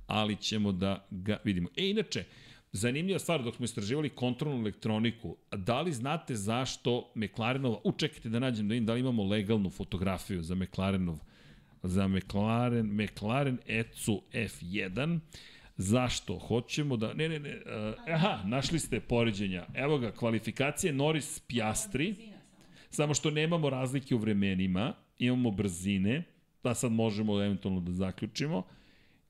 [0.07, 1.69] ali ćemo da ga vidimo.
[1.76, 2.23] E, inače,
[2.77, 8.67] Zanimljiva stvar, dok smo istraživali kontrolnu elektroniku, da li znate zašto McLarenova, učekajte da nađem
[8.67, 11.17] da vidim da li imamo legalnu fotografiju za McLarenov,
[11.83, 15.19] za McLaren, McLaren ECU F1,
[15.77, 16.39] Zašto?
[16.39, 17.13] Hoćemo da...
[17.13, 17.49] Ne, ne, ne.
[17.49, 19.65] Uh, aha, našli ste poređenja.
[19.73, 22.15] Evo ga, kvalifikacije Norris Piastri.
[22.89, 24.93] Samo što nemamo razlike u vremenima.
[25.19, 26.23] Imamo brzine.
[26.63, 28.63] Da sad možemo eventualno da zaključimo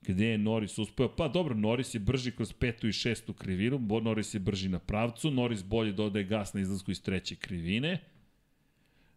[0.02, 1.16] gde je Norris uspeo.
[1.16, 5.32] Pa dobro, Norris je brži kroz petu i šestu krivinu, Norris je brži na pravcu,
[5.32, 8.00] Norris bolje dodaje gas na izlasku iz treće krivine,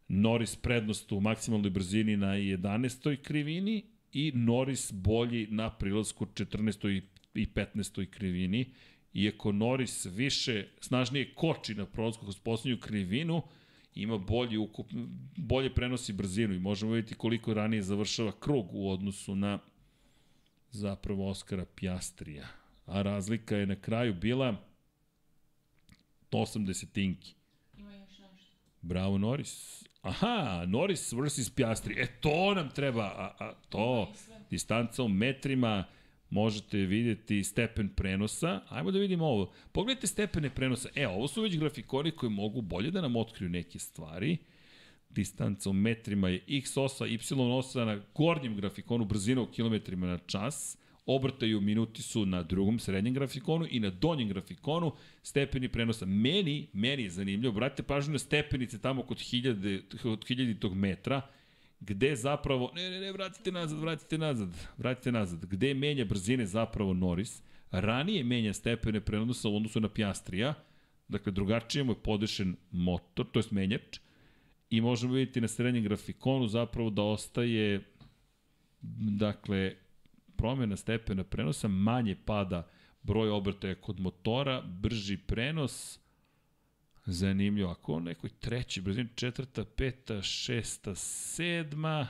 [0.08, 3.22] Norris prednost u maksimalnoj brzini na 11.
[3.22, 3.82] krivini
[4.12, 7.02] i Norris bolji na prilasku 14.
[7.34, 8.10] i 15.
[8.10, 8.72] krivini.
[9.14, 13.42] Iako Norris više, snažnije koči na prolazku kroz poslednju krivinu,
[13.94, 14.86] ima bolji ukup,
[15.36, 19.58] bolje prenosi brzinu i možemo vidjeti koliko ranije završava krug u odnosu na
[20.70, 22.46] zapravo Oskara Pjastrija.
[22.86, 24.56] A razlika je na kraju bila
[26.30, 27.34] 80 tinki.
[27.78, 28.56] Ima još nešto.
[28.82, 29.84] Bravo Norris.
[30.02, 31.94] Aha, Norris versus Pjastri.
[31.98, 33.02] E, to nam treba.
[33.02, 34.12] A, a, to,
[34.50, 35.84] distanca u metrima,
[36.30, 38.60] možete vidjeti stepen prenosa.
[38.68, 39.52] Ajmo da vidimo ovo.
[39.72, 40.88] Pogledajte stepene prenosa.
[40.94, 44.38] E, ovo su već grafikoni koji mogu bolje da nam otkriju neke stvari
[45.10, 47.18] distanca u metrima je x osa, y
[47.58, 53.14] osa na gornjem grafikonu brzina u kilometrima na čas, obrtaju minuti su na drugom srednjem
[53.14, 54.92] grafikonu i na donjem grafikonu
[55.22, 56.06] stepeni prenosa.
[56.06, 61.20] Meni, meni je zanimljivo, brate pažnju na stepenice tamo kod, hiljade, kod hiljaditog metra,
[61.80, 66.94] gde zapravo, ne, ne, ne, vratite nazad, vratite nazad, vratite nazad, gde menja brzine zapravo
[66.94, 70.54] Norris, ranije menja stepene prenosa u odnosu na Piastrija,
[71.08, 73.98] dakle drugačije mu je podešen motor, to je menjač,
[74.70, 77.80] i možemo vidjeti na srednjem grafikonu zapravo da ostaje
[79.20, 79.74] dakle
[80.36, 82.68] promjena stepena prenosa, manje pada
[83.02, 85.98] broj obrtaja kod motora, brži prenos,
[87.06, 92.08] zanimljivo, ako on nekoj treći brzin, četvrta, peta, šesta, sedma,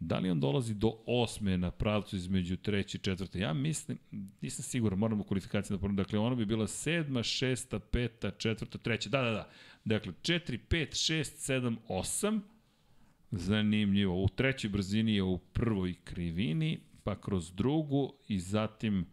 [0.00, 3.38] da li on dolazi do osme na pravcu između treće i četvrte?
[3.38, 3.98] Ja mislim,
[4.40, 9.08] nisam siguran, moramo kvalifikaciju da ponovim, dakle ono bi bila sedma, šesta, peta, četvrta, treća,
[9.08, 9.50] da, da, da,
[9.84, 12.40] Dakle, 4, 5, 6, 7, 8.
[13.30, 14.22] Zanimljivo.
[14.22, 19.06] U trećoj brzini je u prvoj krivini, pa kroz drugu i zatim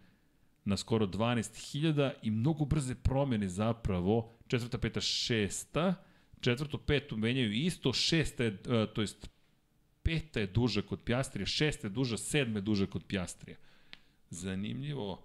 [0.65, 4.37] na skoro 12.000 i mnogo brze promene zapravo.
[4.47, 5.95] Četvrta, peta, šesta.
[6.41, 7.93] Četvrtu, petu menjaju isto.
[7.93, 9.29] Šesta je, e, to jest
[10.07, 13.57] peta je duža kod Pjastrija, šesta je duža, sedma je duža kod Pjastrija.
[14.29, 15.23] Zanimljivo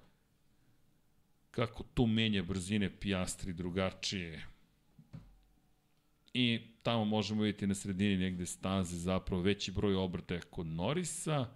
[1.50, 4.46] kako tu menja brzine Pjastri drugačije
[6.34, 11.46] i tamo možemo vidjeti na sredini negde staze zapravo veći broj obrtaja kod Norisa.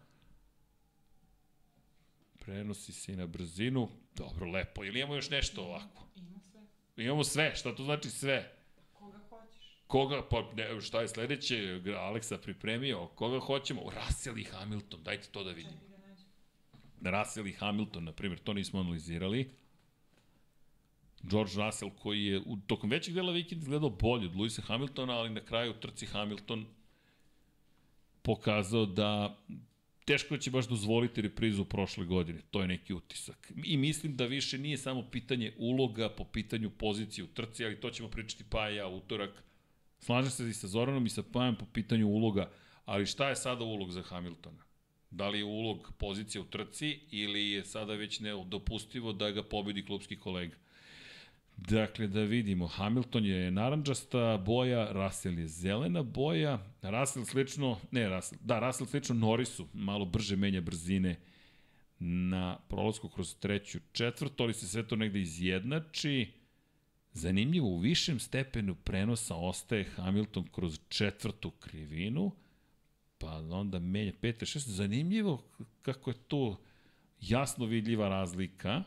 [2.38, 3.88] Prenosi se i na brzinu.
[4.16, 4.84] Dobro, lepo.
[4.84, 6.06] Ili imamo još nešto ovako?
[6.16, 6.60] Ima sve.
[7.04, 7.52] Imamo sve.
[7.54, 8.52] Šta to znači sve?
[8.92, 9.82] Koga hoćeš?
[9.86, 11.80] Koga, pa ne, šta je sledeće?
[11.98, 13.06] Aleksa pripremio.
[13.06, 13.82] Koga hoćemo?
[13.82, 15.02] Russell i Hamilton.
[15.02, 15.72] Dajte to da vidim.
[15.72, 16.26] Čekaj nađem.
[17.00, 19.50] Russell i Hamilton, na primjer, to nismo analizirali.
[21.22, 25.30] George Russell koji je u tokom većeg dela vikenda izgledao bolje od Luisa Hamiltona, ali
[25.30, 26.66] na kraju trci Hamilton
[28.22, 29.38] pokazao da
[30.04, 32.40] teško da će baš dozvoliti reprizu prošle godine.
[32.50, 33.52] To je neki utisak.
[33.64, 37.90] I mislim da više nije samo pitanje uloga po pitanju pozicije u trci, ali to
[37.90, 39.42] ćemo pričati pa ja utorak.
[40.00, 42.50] Slažem se i sa Zoranom i sa Pajem po pitanju uloga,
[42.84, 44.62] ali šta je sada ulog za Hamiltona?
[45.10, 49.84] Da li je ulog pozicija u trci ili je sada već nedopustivo da ga pobedi
[49.84, 50.56] klubski kolega?
[51.56, 58.40] Dakle, da vidimo, Hamilton je naranđasta boja, Russell je zelena boja, Russell slično, ne Russell,
[58.44, 61.16] da, Russell slično Norrisu, malo brže menja brzine
[61.98, 66.32] na prolazku kroz treću četvrtu, ali se sve to negde izjednači.
[67.12, 72.32] Zanimljivo, u višem stepenu prenosa ostaje Hamilton kroz četvrtu krivinu,
[73.18, 74.68] pa onda menja pete, šest.
[74.68, 75.44] Zanimljivo
[75.82, 76.60] kako je to
[77.20, 78.82] jasno vidljiva razlika.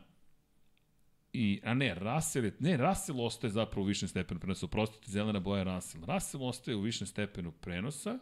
[1.34, 5.39] I, a ne, Russell je, ne, Russell ostaje zapravo u višem stepenu prenosa, oprostite, zelena
[5.39, 6.06] boja Russell.
[6.06, 8.19] Russell ostaje u višem stepenu prenosa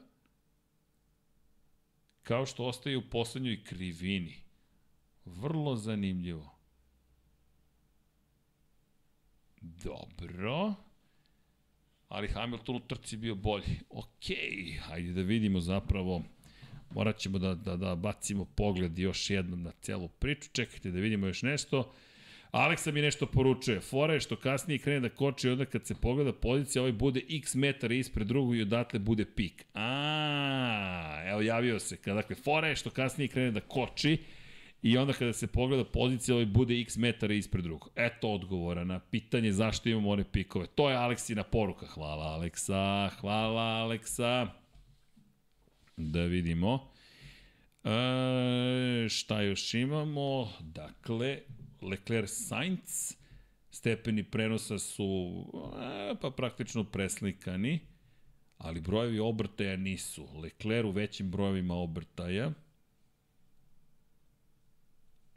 [2.28, 4.36] kao što ostaje u poslednjoj krivini.
[5.26, 6.58] Vrlo zanimljivo.
[9.62, 10.74] Dobro.
[12.10, 13.80] Ali Hamilton u trci bio bolji.
[13.90, 16.24] Okej, hajde da vidimo zapravo.
[16.92, 20.50] Morat ćemo da, da, da bacimo pogled još jednom na celu priču.
[20.54, 21.94] Čekajte da vidimo još nešto.
[22.52, 23.82] Aleksa mi nešto poručuje.
[23.82, 27.56] Fora je što kasnije krene da koči onda kad se pogleda pozicija, ovaj bude x
[27.56, 29.66] metara ispred drugog i odatle bude pik.
[29.74, 31.98] A, evo javio se.
[32.06, 34.18] Dakle, fora je što kasnije krene da koči
[34.82, 37.92] i onda kada se pogleda pozicija, ovaj bude x metara ispred drugog.
[37.96, 40.68] Eto odgovora na pitanje zašto imamo one pikove.
[40.68, 41.86] To je Aleksina poruka.
[41.86, 44.48] Hvala Aleksa, hvala Aleksa.
[45.98, 46.92] Da vidimo.
[47.84, 50.50] E, šta još imamo?
[50.60, 51.40] Dakle,
[51.82, 53.16] Leclerc Sainz,
[53.72, 55.46] stepeni prenosa su
[56.12, 57.80] e, pa praktično preslikani,
[58.58, 60.28] ali brojevi obrtaja nisu.
[60.42, 62.52] Leclerc u većim brojevima obrtaja.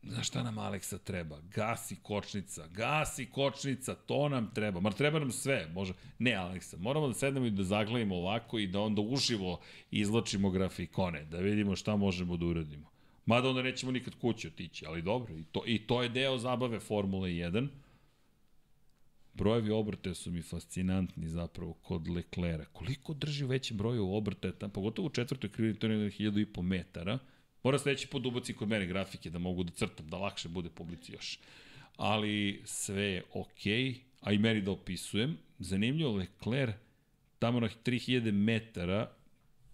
[0.03, 1.41] Znaš šta nam Aleksa treba?
[1.41, 4.81] Gas i kočnica, gas i kočnica, to nam treba.
[4.81, 5.93] Mar treba nam sve, može.
[6.19, 9.61] Ne Aleksa, moramo da sednemo i da zaglavimo ovako i da onda uživo
[9.91, 12.90] izločimo grafikone, da vidimo šta možemo da uradimo.
[13.31, 16.81] Mada onda nećemo nikad kući otići, ali dobro, i to, i to je deo zabave
[16.81, 17.69] Formule 1.
[19.35, 22.65] Brojevi obrtaja su mi fascinantni zapravo kod Leclera.
[22.65, 26.41] Koliko drži u većem broju obrtaja, tam, pogotovo u četvrtoj krivini, to je nekada hiljadu
[26.41, 27.19] i po metara.
[27.63, 31.13] Mora sledeći put ubaci kod mene grafike da mogu da crtam, da lakše bude publici
[31.13, 31.39] još.
[31.97, 35.39] Ali sve je okej, okay, a i meni da opisujem.
[35.59, 36.73] Zanimljivo, Lecler
[37.39, 39.11] tamo na 3000 metara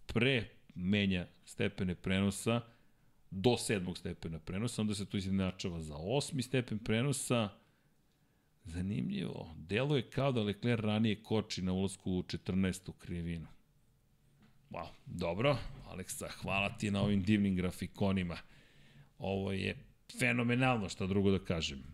[0.07, 2.61] pre menja stepene prenosa,
[3.37, 7.49] do sedmog stepena prenosa, onda se to izjednačava za osmi stepen prenosa.
[8.65, 9.55] Zanimljivo.
[9.57, 12.93] Delo je kao da Leclerc ranije koči na ulazku u 14.
[12.99, 13.47] krivinu.
[14.71, 15.57] Wow, dobro.
[15.87, 18.37] Aleksa, hvala ti na ovim divnim grafikonima.
[19.19, 19.77] Ovo je
[20.19, 21.85] fenomenalno, šta drugo da kažem.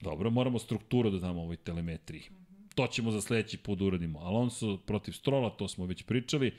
[0.00, 2.22] Dobro, moramo strukturu da damo ovoj telemetriji.
[2.74, 4.18] To ćemo za sledeći put da uradimo.
[4.18, 6.54] Alonso protiv Strola, to smo već pričali.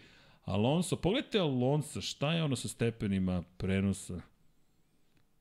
[0.45, 4.21] Alonso, pogledajte Alonso, šta je ono sa stepenima prenosa?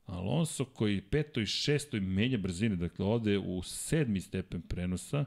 [0.06, 5.24] Alonso koji petoj i šestoj menja brzine, dakle ode u sedmi stepen prenosa,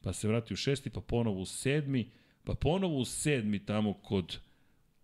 [0.00, 2.10] pa se vrati u šesti, pa ponovo u sedmi,
[2.44, 4.38] pa ponovo u sedmi tamo kod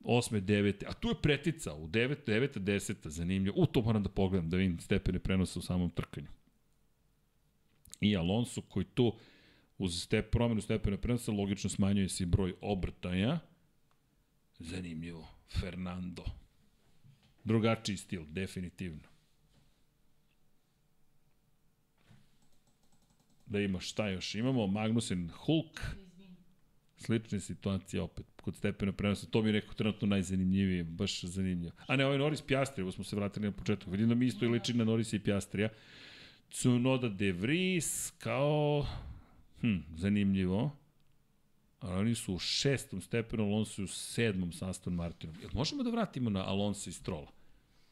[0.05, 3.63] osme, devete, a tu je pretica u devet, deveta, deseta, zanimljivo.
[3.63, 6.29] U, to moram da pogledam, da vidim stepene prenosa u samom trkanju.
[8.01, 9.15] I Alonso koji tu
[9.79, 13.39] uz step, promenu stepena prenosa logično smanjuje se broj obrtaja,
[14.59, 15.29] Zanimljivo.
[15.61, 16.25] Fernando.
[17.45, 19.09] Drugačiji stil, definitivno.
[23.47, 24.67] Da ima šta još imamo.
[24.67, 25.81] Magnussen Hulk.
[26.97, 29.27] Slična situacija opet kod stepena prenosa.
[29.27, 31.73] To mi je rekao trenutno najzanimljivije, baš zanimljivo.
[31.87, 33.91] A ne, ovo je Norris Piastri, ovo smo se vratili na početku.
[33.91, 35.69] Vidim da mi isto i liči na Norris i Piastrija.
[36.51, 38.87] Tsunoda De Vries kao...
[39.61, 40.77] Hm, zanimljivo.
[41.81, 45.37] A oni su u šestom stepenu, Alonso je u sedmom sa Aston Martinom.
[45.41, 47.33] Jel možemo da vratimo na Alonso i Strola?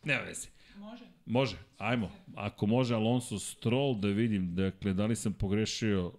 [0.05, 0.49] Nema veze.
[0.79, 1.05] Može.
[1.27, 2.11] Može, ajmo.
[2.35, 6.13] Ako može Alonso Stroll da vidim, dakle, da li sam pogrešio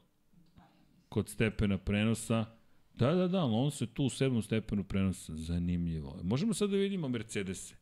[1.09, 2.45] kod stepena prenosa.
[2.93, 5.35] Da, da, da, Alonso je tu u sedmom stepenu prenosa.
[5.35, 6.19] Zanimljivo.
[6.23, 7.75] Možemo sad da vidimo Mercedese.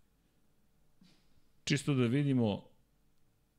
[1.64, 2.64] Čisto da vidimo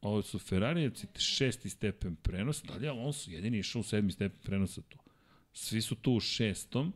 [0.00, 2.66] ovo su Ferrarijevci, šesti stepen prenosa.
[2.66, 4.98] Da li je Alonso jedini išao u sedmi stepen prenosa tu?
[5.56, 6.92] Svi su tu u šestom.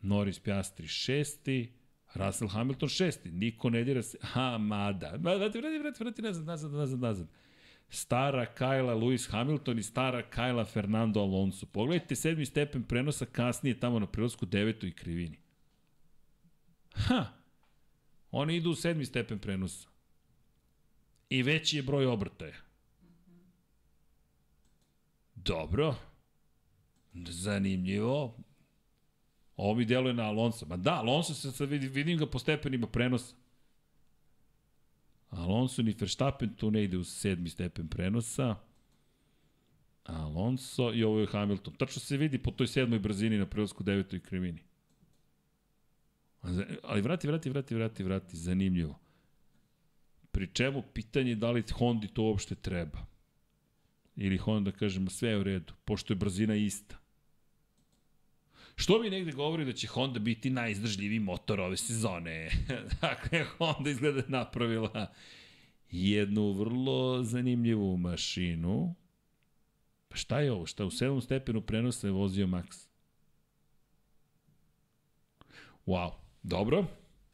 [0.00, 1.72] Norris Piastri šesti.
[2.14, 3.30] Russell Hamilton šesti.
[3.30, 4.18] Niko ne dira se.
[4.20, 5.10] Ha, mada.
[5.10, 7.28] Vrati, vrati, vrati, vrati, nazad, nazad, nazad, nazad.
[7.88, 11.66] Stara Kajla Lewis Hamilton i stara Kajla Fernando Alonso.
[11.66, 15.38] Pogledajte sedmi stepen prenosa kasnije tamo na prilazku devetoj krivini.
[16.94, 17.26] Ha!
[18.30, 19.88] Oni idu u sedmi stepen prenosa.
[21.30, 22.56] I veći je broj obrtaja.
[25.34, 26.11] Dobro.
[27.14, 28.36] Zanimljivo.
[29.56, 30.66] Ovo mi deluje na Alonso.
[30.66, 33.34] Ma da, Alonso se sad vidim, vidim ga po stepenima prenosa.
[35.28, 38.56] Alonso ni Verstappen tu ne ide u sedmi stepen prenosa.
[40.04, 41.74] Alonso i ovo je Hamilton.
[41.74, 44.62] Tačno se vidi po toj sedmoj brzini na prilazku devetoj krivini.
[46.82, 48.36] Ali vrati, vrati, vrati, vrati, vrati.
[48.36, 48.98] Zanimljivo.
[50.30, 53.06] Pri čemu pitanje je da li Hondi to uopšte treba.
[54.16, 57.01] Ili Honda kažemo sve je u redu, pošto je brzina ista.
[58.76, 62.50] Što mi negde govori da će Honda biti najizdržljiviji motor ove sezone.
[63.00, 65.12] dakle, Honda izgleda napravila
[65.90, 68.94] jednu vrlo zanimljivu mašinu.
[70.08, 70.66] Pa šta je ovo?
[70.66, 72.88] Šta u sedmom stepenu prenosa je vozio Max?
[75.86, 76.12] Wow.
[76.42, 76.86] Dobro,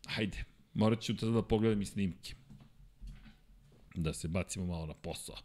[0.07, 0.45] hajde.
[0.75, 2.35] Morat ću da pogledam i snimke.
[3.95, 5.37] Da se bacimo malo na posao.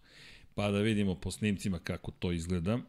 [0.55, 2.79] Pa da vidimo po snimcima kako to izgleda.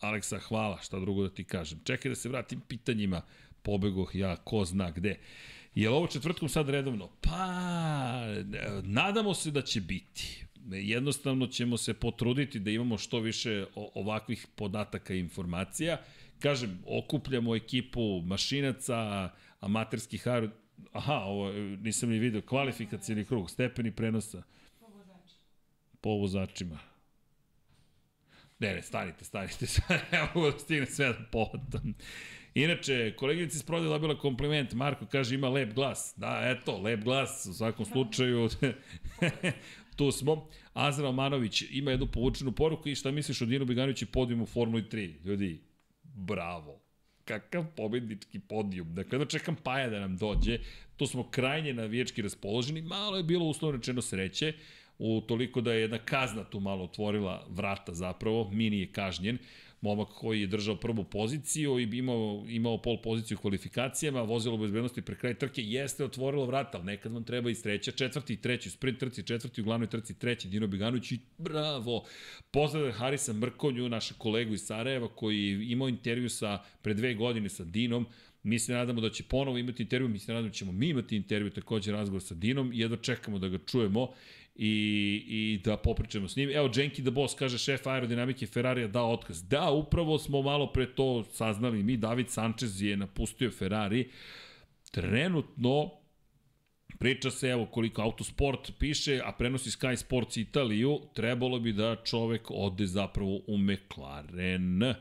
[0.00, 1.80] Aleksa, hvala, šta drugo da ti kažem.
[1.84, 3.22] Čekaj da se vratim pitanjima.
[3.62, 5.18] Pobegoh ja, ko zna gde.
[5.74, 7.08] Je li ovo četvrtkom sad redovno?
[7.20, 8.22] Pa,
[8.82, 10.44] nadamo se da će biti.
[10.70, 16.00] Jednostavno ćemo se potruditi da imamo što više ovakvih podataka i informacija.
[16.38, 19.30] Kažem, okupljamo ekipu mašinaca,
[19.60, 20.48] amaterskih aero...
[20.92, 24.42] Aha, ovo nisam ni vidio, kvalifikacijni krug, stepeni prenosa.
[26.00, 26.87] Po vozačima.
[28.58, 29.66] Ne, ne, stanite, stanite,
[30.12, 31.94] ne mogu da stigne sve da povatam.
[32.54, 36.14] Inače, koleginica iz prodaje dobila kompliment, Marko kaže ima lep glas.
[36.16, 38.48] Da, eto, lep glas, u svakom slučaju,
[39.96, 40.48] tu smo.
[40.72, 44.82] Azra Omanović ima jednu povučenu poruku i šta misliš o Dinu Beganoviću podijum u Formuli
[44.82, 45.24] 3?
[45.24, 45.60] Ljudi,
[46.02, 46.80] bravo
[47.28, 48.94] kakav pobednički podijum.
[48.94, 50.58] Dakle, da čekam Paja da nam dođe.
[50.96, 52.82] Tu smo krajnje navijački raspoloženi.
[52.82, 54.52] Malo je bilo uslovno rečeno sreće
[54.98, 59.38] u toliko da je jedna kazna tu malo otvorila vrata zapravo, Mini je kažnjen,
[59.80, 65.02] momak koji je držao prvu poziciju i imao, imao pol poziciju u kvalifikacijama, vozilo bezbednosti
[65.02, 68.68] pre kraj trke, jeste otvorilo vrata, ali nekad vam treba i treća, četvrti i treći,
[68.68, 72.04] u sprint trci, četvrti u glavnoj trci, treći, Dino Biganović i bravo!
[72.50, 77.64] Pozdrav Harisa Mrkonju, naša kolegu iz Sarajeva, koji imao intervju sa, pre dve godine sa
[77.64, 78.06] Dinom,
[78.42, 81.16] Mi se nadamo da će ponovo imati intervju, mi se nadamo da ćemo mi imati
[81.16, 84.08] intervju, takođe razgovor sa Dinom i jedva čekamo da ga čujemo
[84.58, 86.50] i, i da popričamo s njim.
[86.50, 89.42] Evo, Jenki the Boss kaže šef aerodinamike Ferrarija dao otkaz.
[89.42, 91.96] Da, upravo smo malo pre to saznali mi.
[91.96, 94.10] David Sanchez je napustio Ferrari.
[94.90, 95.98] Trenutno
[96.98, 102.50] Priča se, evo, koliko Autosport piše, a prenosi Sky Sports Italiju, trebalo bi da čovek
[102.50, 104.94] ode zapravo u McLaren.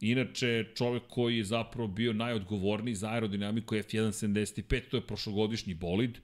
[0.00, 6.18] Inače, čovek koji je zapravo bio najodgovorniji za aerodinamiku F1.75, to je prošlogodišnji bolid,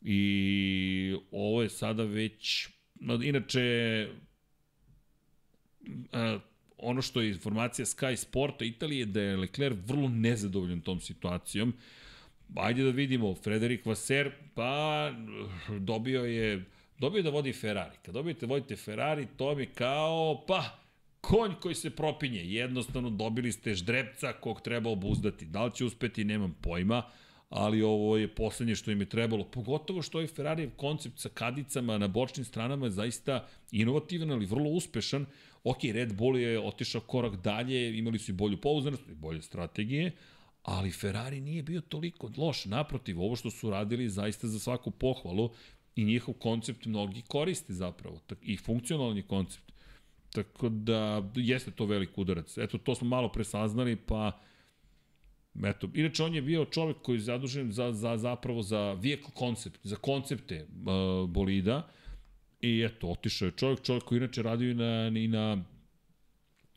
[0.00, 2.68] I ovo je sada već,
[3.22, 4.08] inače,
[6.76, 11.74] ono što je informacija Sky Sporta Italije da je Leclerc vrlo nezadovoljan tom situacijom.
[12.56, 15.12] Ajde da vidimo, Frederik Vaser, pa
[15.78, 16.64] dobio je,
[16.98, 17.96] dobio da vodi Ferrari.
[18.04, 20.78] Kad dobijete vodite Ferrari, to mi kao, pa,
[21.20, 22.40] konj koji se propinje.
[22.44, 25.44] Jednostavno dobili ste ždrepca kog treba obuzdati.
[25.44, 27.02] Da li će uspeti, nemam pojma
[27.48, 29.44] ali ovo je poslednje što im je trebalo.
[29.44, 34.70] Pogotovo što je Ferrarijev koncept sa kadicama na bočnim stranama je zaista inovativan, ali vrlo
[34.70, 35.26] uspešan.
[35.64, 40.12] Ok, Red Bull je otišao korak dalje, imali su i bolju pouzdanost i bolje strategije,
[40.62, 42.64] ali Ferrari nije bio toliko loš.
[42.64, 45.50] Naprotiv, ovo što su radili zaista za svaku pohvalu
[45.96, 48.20] i njihov koncept mnogi koriste zapravo.
[48.42, 49.72] I funkcionalni koncept.
[50.32, 52.58] Tako da, jeste to velik udarac.
[52.58, 54.40] Eto, to smo malo presaznali, pa
[55.64, 59.80] Eto, inače on je bio čovek koji je zadužen za, za zapravo za vehicle koncept,
[59.82, 61.88] za koncepte uh, bolida
[62.60, 65.64] i eto, otišao je čovek, čovek koji inače radio i na, i na,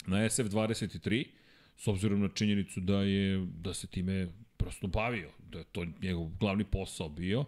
[0.08, 1.26] na SF23,
[1.78, 4.28] s obzirom na činjenicu da je, da se time
[4.58, 7.46] prosto bavio, da je to njegov glavni posao bio.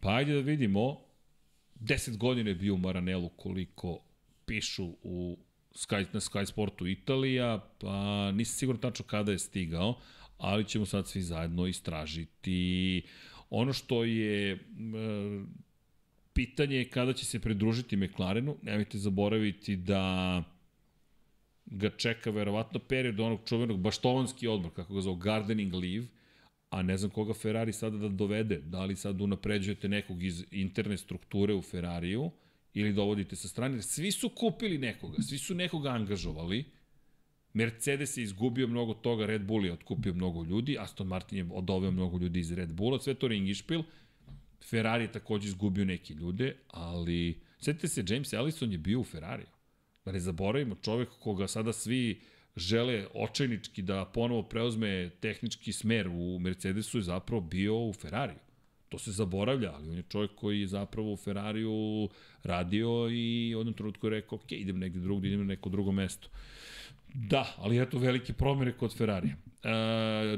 [0.00, 1.00] Pa ajde da vidimo,
[1.80, 3.98] 10 godina je bio u Maranelu koliko
[4.46, 5.38] pišu u
[5.74, 9.94] Sky, na Sky Sportu Italija, pa nisam sigurno tačno kada je stigao,
[10.42, 13.02] ali ćemo sad svi zajedno istražiti.
[13.50, 14.58] Ono što je e,
[16.32, 20.42] pitanje je kada će se pridružiti McLarenu, nemojte zaboraviti da
[21.66, 26.06] ga čeka verovatno period onog čuvenog baštovanski odmor, kako ga zove, gardening leave,
[26.70, 30.96] a ne znam koga Ferrari sada da dovede, da li sad unapređujete nekog iz interne
[30.96, 32.30] strukture u Ferrariju
[32.74, 36.64] ili dovodite sa strane, svi su kupili nekoga, svi su nekoga angažovali,
[37.54, 41.90] Mercedes je izgubio mnogo toga, Red Bull je otkupio mnogo ljudi, Aston Martin je odoveo
[41.90, 43.82] mnogo ljudi iz Red Bulla, sve to ringišpil.
[44.70, 49.46] Ferrari je takođe izgubio neke ljude, ali setite se, James Ellison je bio u Ferrariju.
[50.04, 52.20] Da ne zaboravimo, čovek koga sada svi
[52.56, 58.38] žele očajnički da ponovo preuzme tehnički smer u Mercedesu je zapravo bio u Ferrariju.
[58.88, 62.08] To se zaboravlja, ali on je čovjek koji je zapravo u Ferrariju
[62.42, 65.92] radio i u jednom trenutku je rekao, ok, idem negde drugde, idem na neko drugo
[65.92, 66.28] mesto.
[66.28, 66.38] Uh,
[67.14, 69.36] Da, ali eto velike promene kod Ferrarija.
[69.46, 69.70] Uh,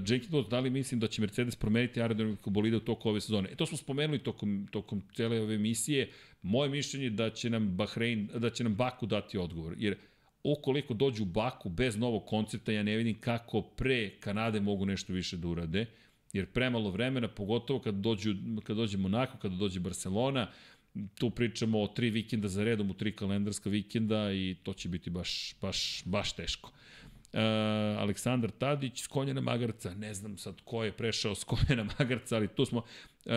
[0.07, 3.49] Jake Dot, da li mislim da će Mercedes promeniti aerodinamiku bolida u toku ove sezone?
[3.53, 6.11] E, to smo spomenuli tokom, tokom cele ove emisije.
[6.43, 9.97] Moje mišljenje je da će nam Bahrein, da će nam Baku dati odgovor, jer
[10.45, 15.13] ukoliko dođu u Baku bez novog koncepta, ja ne vidim kako pre Kanade mogu nešto
[15.13, 15.87] više da urade,
[16.33, 18.35] jer premalo vremena, pogotovo kad, dođu,
[18.65, 20.74] kad dođe Monako, kada dođe Barcelona, uh,
[21.15, 25.11] tu pričamo o tri vikenda za redom u tri kalendarska vikenda i to će biti
[25.11, 26.71] baš, baš, baš teško.
[27.33, 27.41] Uh,
[27.99, 32.49] Aleksandar Tadić s konjena magarca, ne znam sad ko je prešao s konjena magarca, ali
[32.49, 33.33] tu smo, uh,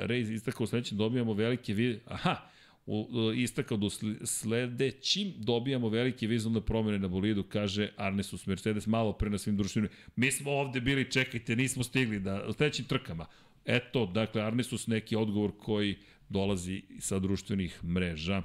[0.00, 1.98] Rejz istakao u sledećem dobijamo velike vid...
[2.06, 2.48] Aha,
[2.86, 3.90] u, u, istakao da u
[4.24, 9.90] sledećim dobijamo velike vizualne promene na bolidu, kaže Arnesus Mercedes malo pre na svim društvenim.
[10.16, 13.26] Mi smo ovde bili, čekajte, nismo stigli da, u sledećim trkama.
[13.64, 15.96] Eto, dakle, Arnesus neki odgovor koji
[16.28, 18.42] dolazi sa društvenih mreža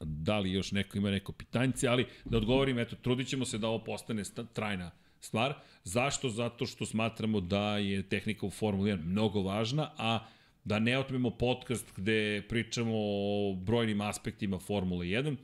[0.00, 3.68] da li još neko ima neko pitanjce, ali da odgovorim, eto, trudit ćemo se da
[3.68, 4.22] ovo postane
[4.52, 4.90] trajna
[5.20, 5.54] stvar.
[5.84, 6.28] Zašto?
[6.28, 10.26] Zato što smatramo da je tehnika u Formuli 1 mnogo važna, a
[10.64, 15.36] da ne otmemo podcast gde pričamo o brojnim aspektima Formule 1.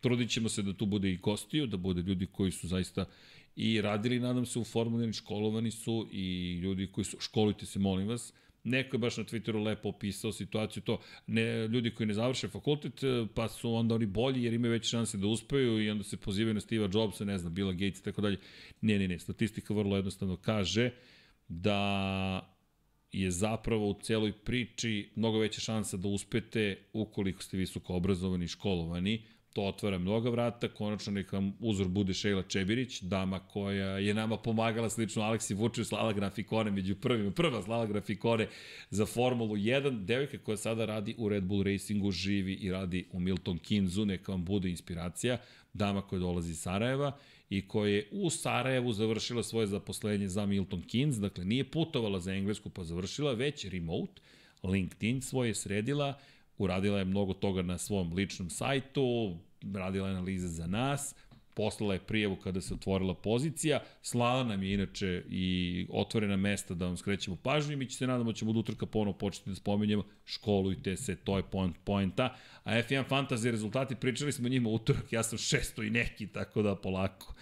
[0.00, 3.04] Trudit ćemo se da tu bude i gostiju, da bude ljudi koji su zaista
[3.56, 7.78] i radili, nadam se, u Formuli 1, školovani su i ljudi koji su, školujte se,
[7.78, 8.32] molim vas,
[8.64, 13.02] Neko je baš na Twitteru lepo opisao situaciju to, ne, ljudi koji ne završe fakultet,
[13.02, 16.16] e, pa su onda oni bolji jer imaju veće šanse da uspeju i onda se
[16.16, 18.38] pozivaju na Steve Jobsa, ne znam, Billa Gates i tako dalje.
[18.80, 20.90] Ne, ne, ne, statistika vrlo jednostavno kaže
[21.48, 22.54] da
[23.12, 28.48] je zapravo u celoj priči mnogo veća šansa da uspete ukoliko ste visoko obrazovani i
[28.48, 29.22] školovani,
[29.52, 34.36] to otvara mnoga vrata, konačno neka vam uzor bude Šejla Čebirić, dama koja je nama
[34.36, 38.48] pomagala slično Aleksi Vučev, slala grafikone među prvima, prva slala grafikone
[38.90, 43.20] za Formulu 1, devojka koja sada radi u Red Bull Racingu, živi i radi u
[43.20, 45.38] Milton Kinzu, neka vam bude inspiracija,
[45.72, 47.18] dama koja dolazi iz Sarajeva
[47.50, 52.34] i koja je u Sarajevu završila svoje zaposlenje za Milton Keynes, dakle nije putovala za
[52.34, 54.22] Englesku pa završila, već remote,
[54.62, 56.18] LinkedIn svoje sredila,
[56.58, 59.36] uradila je mnogo toga na svom ličnom sajtu,
[59.74, 61.14] radila je analize za nas,
[61.58, 66.86] poslala je prijavu kada se otvorila pozicija, slala nam je inače i otvorena mesta da
[66.86, 69.56] vam skrećemo pažnju i mi će se nadamo da ćemo od utrka ponovo početi da
[69.56, 72.36] spominjemo, školujte se, to je point, pointa.
[72.64, 76.76] A F1 Fantasy rezultati, pričali smo njima utorak, ja sam šesto i neki, tako da
[76.76, 77.34] polako.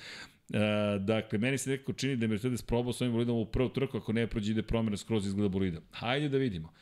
[0.53, 3.69] E, dakle, meni se nekako čini da je Mercedes probao s ovim bolidom u prvu
[3.69, 5.81] trku, ako ne prođe ide promjena skroz izgleda bolida.
[5.91, 6.73] Hajde da vidimo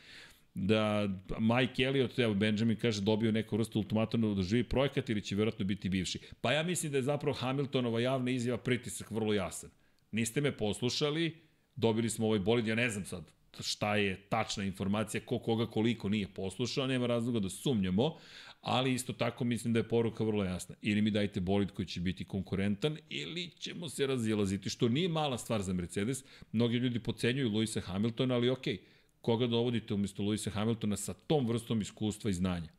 [0.55, 1.09] da
[1.39, 5.65] Mike Elliot, evo Benjamin kaže dobio neku vrstu ultimatuma da živi projekat ili će verovatno
[5.65, 6.19] biti bivši.
[6.41, 9.69] Pa ja mislim da je zapravo Hamiltonova javna izjava pritisak vrlo jasan.
[10.11, 11.35] Niste me poslušali,
[11.75, 16.09] dobili smo ovaj bolid, ja ne znam sad šta je tačna informacija, ko koga koliko
[16.09, 18.17] nije poslušao, nema razloga da sumnjamo,
[18.61, 20.75] ali isto tako mislim da je poruka vrlo jasna.
[20.81, 25.37] Ili mi dajte bolid koji će biti konkurentan, ili ćemo se razilaziti, što nije mala
[25.37, 26.23] stvar za Mercedes.
[26.51, 28.94] Mnogi ljudi pocenjuju Luisa Hamiltona, ali okej, okay,
[29.25, 32.69] koga dovodite umesto Luisa Hamiltona sa tom vrstom iskustva i znanja.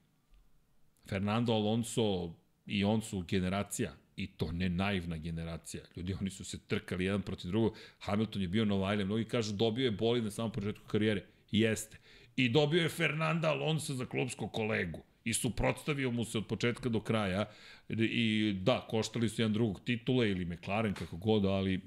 [1.09, 2.35] Fernando Alonso
[2.67, 5.83] i on su generacija, i to ne naivna generacija.
[5.97, 7.75] Ljudi, oni su se trkali jedan protiv drugog.
[7.99, 11.27] Hamilton je bio Novajle, mnogi kažu dobio je bolid na samom početku karijere.
[11.51, 11.99] Jeste.
[12.37, 15.03] I dobio je Fernanda Alonso za klubskog kolegu.
[15.25, 17.49] I suprotstavio mu se od početka do kraja.
[17.89, 21.81] I da, koštali su jedan drugog titule ili McLaren, kako god, ali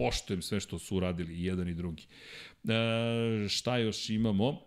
[0.00, 2.06] poštujem sve što su uradili jedan i drugi.
[2.64, 4.60] E, šta još imamo?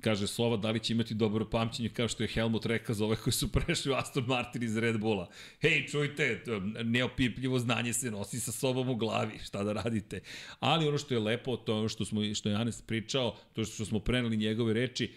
[0.00, 3.16] Kaže Sova, da li će imati dobro pamćenje kao što je Helmut rekao za ove
[3.16, 5.28] koji su prešli u Aston Martin iz Red Bulla.
[5.60, 6.44] Hej, čujte,
[6.84, 10.20] neopipljivo znanje se nosi sa sobom u glavi, šta da radite.
[10.60, 13.64] Ali ono što je lepo, to je ono što, smo, što je Anes pričao, to
[13.64, 15.12] što smo preneli njegove reči,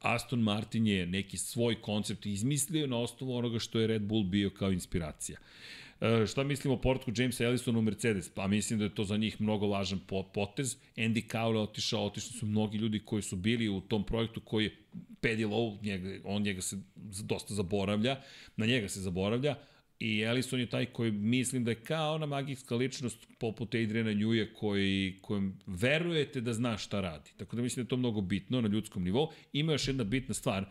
[0.00, 4.50] Aston Martin je neki svoj koncept izmislio na osnovu onoga što je Red Bull bio
[4.50, 5.38] kao inspiracija.
[5.40, 8.28] Uh, E, šta mislimo o portku Jamesa Ellisona u Mercedes?
[8.28, 10.00] Pa mislim da je to za njih mnogo važan
[10.34, 10.76] potez.
[10.96, 14.76] Andy Cowley otišao, otišli su mnogi ljudi koji su bili u tom projektu koji je
[15.20, 16.76] Paddy Lowe, njega, on njega se
[17.24, 18.20] dosta zaboravlja,
[18.56, 19.56] na njega se zaboravlja,
[19.98, 24.46] I Ellison je taj koji mislim da je kao ona magijska ličnost poput Adriana Njuja
[24.54, 27.30] koji, kojem verujete da zna šta radi.
[27.36, 29.30] Tako da mislim da je to mnogo bitno na ljudskom nivou.
[29.52, 30.66] Ima još jedna bitna stvar,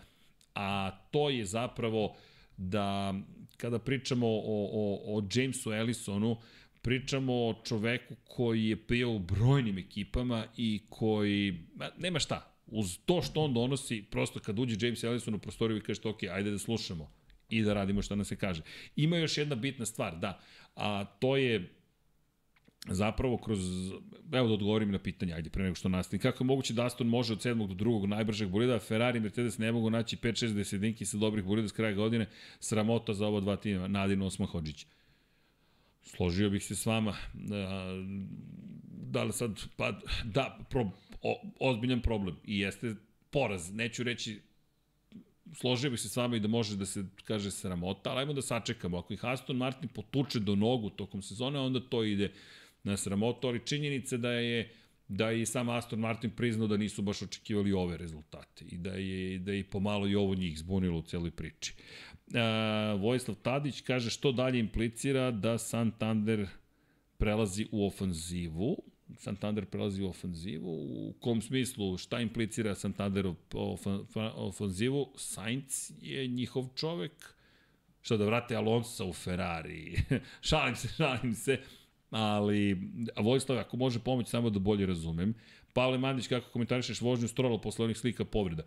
[0.56, 2.16] a to je zapravo
[2.58, 3.14] da
[3.58, 6.38] kada pričamo o, o, o Jamesu Ellisonu,
[6.82, 11.60] pričamo o čoveku koji je bio u brojnim ekipama i koji,
[11.98, 15.82] nema šta, uz to što on donosi, prosto kad uđe James Ellison u prostoriju i
[15.82, 17.12] kažete, ok, ajde da slušamo
[17.50, 18.62] i da radimo što nam se kaže.
[18.96, 20.40] Ima još jedna bitna stvar, da,
[20.76, 21.83] a to je
[22.90, 23.60] zapravo kroz,
[24.32, 26.22] evo da odgovorim na pitanje, ajde, pre nego što nastavim.
[26.22, 29.58] Kako je moguće da Aston može od sedmog do drugog najbržeg bolida, Ferrari i Mercedes
[29.58, 32.28] ne mogu naći 5-6 desedinki sa dobrih bolida s kraja godine,
[32.60, 34.86] sramota za ova dva tima, Nadin Osman Hođić.
[36.02, 37.16] Složio bih se s vama,
[39.12, 40.92] da li sad, pa da, pro,
[41.22, 42.96] o, ozbiljan problem i jeste
[43.32, 44.42] poraz, neću reći
[45.56, 48.42] složio bih se s vama i da može da se kaže sramota, ali ajmo da
[48.42, 48.98] sačekamo.
[48.98, 52.32] Ako ih Aston Martin potuče do nogu tokom sezone, onda to ide
[52.84, 54.70] na sramotu, ali činjenica da je
[55.08, 58.90] da je i sam Aston Martin priznao da nisu baš očekivali ove rezultate i da
[58.90, 61.74] je, da je pomalo i ovo njih zbunilo u celoj priči.
[62.28, 66.48] Uh, Vojislav Tadić kaže što dalje implicira da Santander
[67.18, 68.78] prelazi u ofanzivu.
[69.18, 70.72] Santander prelazi u ofanzivu.
[70.72, 73.26] U kom smislu, šta implicira Santander
[74.36, 75.14] ofanzivu?
[75.18, 77.36] Sainz je njihov čovek.
[78.02, 79.98] Što da vrate Alonso u Ferrari.
[80.50, 81.60] šalim se, šalim se.
[82.14, 82.78] Ali,
[83.18, 85.34] Vojislav, ako može pomoći samo da bolje razumem.
[85.74, 88.64] Pavle Mandić, kako komentarišeš vožnju Strola posle onih slika povreda?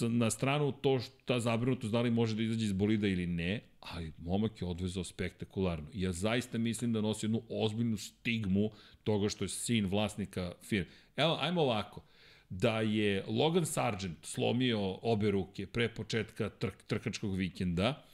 [0.00, 3.60] na stranu to što ta zabrinutost da li može da izađe iz bolida ili ne,
[3.80, 5.88] ali momak je odvezao spektakularno.
[5.94, 8.70] Ja zaista mislim da nosi jednu ozbiljnu stigmu
[9.04, 10.90] toga što je sin vlasnika firme.
[11.16, 12.02] Evo, ajmo ovako.
[12.50, 18.04] Da je Logan Sargent slomio obe ruke pre početka trk, trkačkog vikenda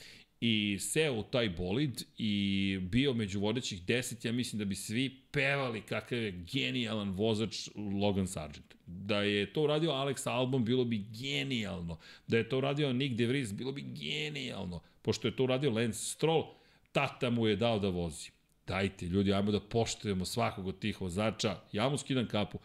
[0.40, 5.20] i seo u taj bolid i bio među vodećih deset, ja mislim da bi svi
[5.30, 7.68] pevali kakav je genijalan vozač
[8.00, 8.74] Logan Sargent.
[8.86, 11.98] Da je to uradio Alex Albon, bilo bi genijalno.
[12.26, 14.80] Da je to uradio Nick De Vries, bilo bi genijalno.
[15.02, 16.44] Pošto je to uradio Lance Stroll,
[16.92, 18.30] tata mu je dao da vozi.
[18.66, 21.60] Dajte, ljudi, ajmo da poštujemo svakog od tih vozača.
[21.72, 22.58] Ja mu skidam kapu.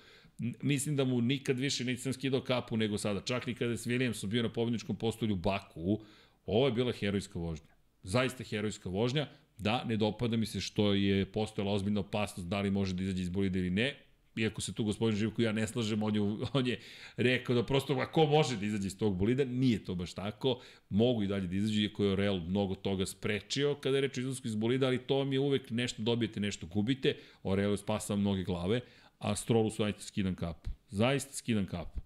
[0.62, 3.22] Mislim da mu nikad više nisam skidao kapu nego sada.
[3.22, 6.02] Čak i kada je s Williamsom bio na pobjedničkom postolju Baku,
[6.46, 7.68] Ovo je bila herojska vožnja.
[8.04, 9.28] Zaista herojska vožnja.
[9.58, 13.22] Da, ne dopada mi se što je postojala ozbiljna opasnost da li može da izađe
[13.22, 13.96] iz bolida ili ne.
[14.36, 16.22] Iako se tu gospodin Živko ja ne slažem, on je,
[16.54, 16.80] on je
[17.18, 20.60] rekao da prosto ako može da izađe iz tog bolida, nije to baš tako.
[20.90, 24.22] Mogu i dalje da izađe, iako je Real mnogo toga sprečio kada je reč o
[24.22, 27.18] izlasku iz bolida, ali to mi je uvek nešto dobijete, nešto gubite.
[27.44, 28.82] Oreo je spasao mnoge glave,
[29.20, 30.70] a Strolu su ajte skidan kapu.
[30.90, 32.00] Zaista skidan kapu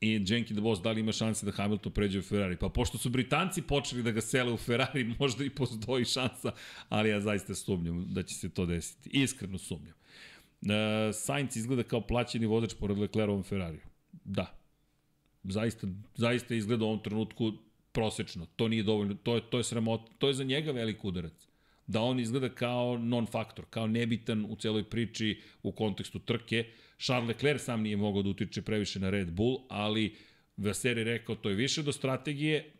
[0.00, 2.56] i Jenki the Boss da li ima šanse da Hamilton pređe u Ferrari.
[2.56, 6.52] Pa pošto su Britanci počeli da ga sele u Ferrari, možda i postoji šansa,
[6.88, 9.10] ali ja zaista sumnjam da će se to desiti.
[9.12, 9.94] Iskreno sumnjam.
[10.60, 10.68] Uh,
[11.14, 13.82] Sainz izgleda kao plaćeni vozač pored Leclerovom Ferrariju.
[14.24, 14.54] Da.
[15.44, 17.52] Zaista, zaista izgleda u ovom trenutku
[17.92, 18.46] prosečno.
[18.56, 21.48] To nije dovoljno, to je, to je sramot, to je za njega velik udarac.
[21.86, 26.64] Da on izgleda kao non-faktor, kao nebitan u celoj priči u kontekstu trke,
[26.98, 30.14] Charles Leclerc sam nije mogao da utiče previše na Red Bull, ali
[30.56, 32.72] Vasseri rekao to je više do strategije,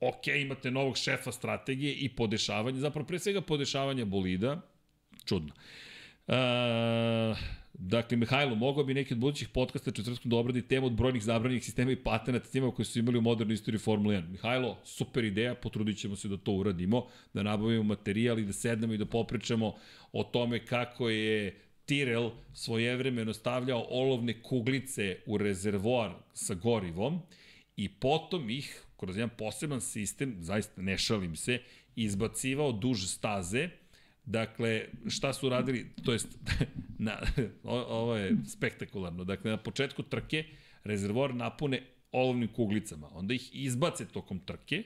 [0.00, 4.60] ok, imate novog šefa strategije i podešavanje, zapravo pre svega podešavanja bolida,
[5.24, 5.52] čudno.
[6.26, 6.34] Uh,
[7.72, 11.64] dakle, Mihajlo, mogao bi neki od budućih podcasta četvrtkom da obradi temu od brojnih zabranjenih
[11.64, 14.28] sistema i patenata tima koji su imali u modernoj istoriji Formule 1.
[14.28, 18.94] Mihajlo, super ideja, potrudit ćemo se da to uradimo, da nabavimo materijal i da sednemo
[18.94, 19.74] i da popričamo
[20.12, 27.20] o tome kako je Tyrell svojevremeno stavljao olovne kuglice u rezervoar sa gorivom
[27.76, 31.60] i potom ih, kroz jedan poseban sistem, zaista ne šalim se,
[31.96, 33.68] izbacivao duž staze,
[34.28, 36.28] Dakle, šta su radili, to jest,
[36.98, 37.20] na,
[37.64, 40.44] ovo je spektakularno, dakle, na početku trke
[40.84, 41.82] rezervoar napune
[42.12, 44.82] olovnim kuglicama, onda ih izbace tokom trke,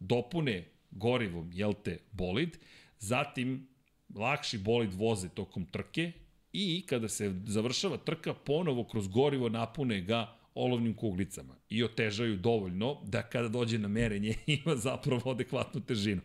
[0.00, 2.58] dopune gorivom, jel te, bolid,
[2.98, 3.68] zatim
[4.14, 6.12] lakši bolid voze tokom trke
[6.52, 13.00] i kada se završava trka, ponovo kroz gorivo napune ga olovnim kuglicama i otežaju dovoljno
[13.04, 16.20] da kada dođe na merenje ima zapravo adekvatnu težinu.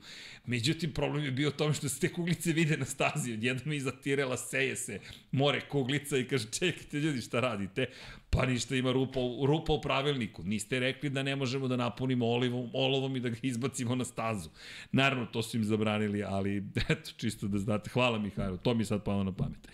[0.46, 3.92] Međutim, problem je bio u tome što se te kuglice vide na stazi, odjednom iza
[3.92, 5.00] tirela seje se
[5.32, 7.86] more kuglica i kaže čekajte ljudi šta radite,
[8.30, 12.70] pa ništa ima rupa, rupa u pravilniku, niste rekli da ne možemo da napunimo olivom,
[12.74, 14.50] olovom i da ga izbacimo na stazu.
[14.92, 16.58] Naravno, to su im zabranili, ali
[16.90, 19.68] eto, čisto da znate, hvala Mihajlo, to mi sad palo na pamet.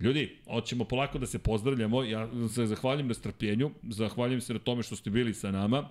[0.00, 2.02] Ljudi, hoćemo polako da se pozdravljamo.
[2.02, 5.88] Ja se zahvaljujem na strpljenju, zahvaljujem se na tome što ste bili sa nama.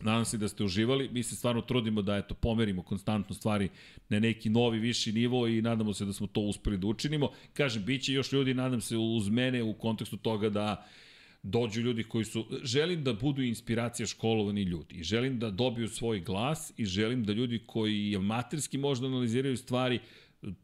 [0.00, 1.08] Nadam se da ste uživali.
[1.12, 3.68] Mi se stvarno trudimo da eto pomerimo konstantno stvari
[4.08, 7.30] na neki novi viši nivo i nadamo se da smo to uspeli da učinimo.
[7.52, 10.86] Kažem, biće još ljudi, nadam se uz mene u kontekstu toga da
[11.42, 16.20] dođu ljudi koji su, želim da budu inspiracija školovani ljudi i želim da dobiju svoj
[16.20, 20.00] glas i želim da ljudi koji amaterski možda analiziraju stvari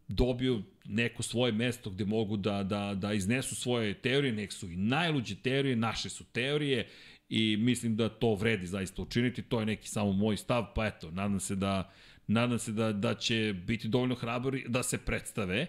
[0.09, 4.77] dobiju neko svoje mesto gde mogu da, da, da iznesu svoje teorije, nek su i
[4.77, 6.89] najluđe teorije, naše su teorije
[7.29, 11.11] i mislim da to vredi zaista učiniti, to je neki samo moj stav, pa eto,
[11.11, 11.93] nadam se da,
[12.27, 15.67] nadam se da, da će biti dovoljno hrabori da se predstave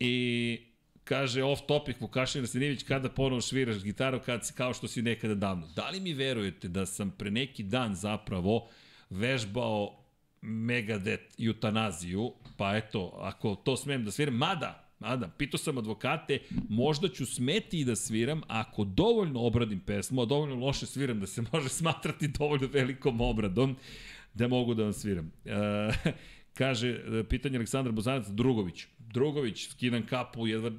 [0.00, 0.58] i
[1.04, 5.68] kaže off topic Vukašin Rasinivić kada ponovo sviraš gitaru kad, kao što si nekada davno.
[5.76, 8.68] Da li mi verujete da sam pre neki dan zapravo
[9.10, 10.02] vežbao
[10.42, 16.38] Megadeth eutanaziju, pa eto, ako to smem da sviram, mada, Mada, pitao sam advokate,
[16.68, 21.26] možda ću smeti i da sviram ako dovoljno obradim pesmu, a dovoljno loše sviram da
[21.26, 23.76] se može smatrati dovoljno velikom obradom,
[24.34, 25.32] da mogu da vam sviram.
[25.44, 25.52] E,
[26.58, 28.86] kaže, pitanje Aleksandra Bozanac Drugović.
[28.98, 30.70] Drugović, skidam kapu, jedva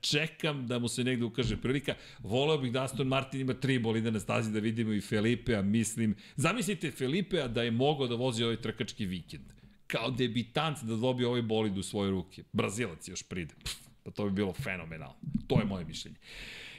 [0.00, 1.94] čekam da mu se negde ukaže prilika.
[2.18, 6.14] Voleo bih da Aston Martin ima tri bolida na stazi da vidimo i Felipea, mislim.
[6.36, 9.59] Zamislite Felipea da je mogao da vozi ovaj trkački vikend.
[9.90, 12.42] Kao debitant da dobije ovaj bolid u svoje ruke.
[12.52, 13.54] Brazilac još pride.
[13.64, 15.16] Pff, pa to bi bilo fenomenalno.
[15.46, 16.16] To je moje mišljenje.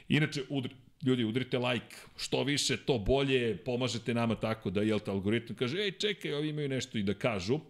[0.08, 5.10] Inače, udri, ljudi, udrite like, što više, to bolje, pomažete nama tako da, jel te,
[5.10, 7.60] algoritam kaže, ej, čekaj, ovi imaju nešto i da kažu.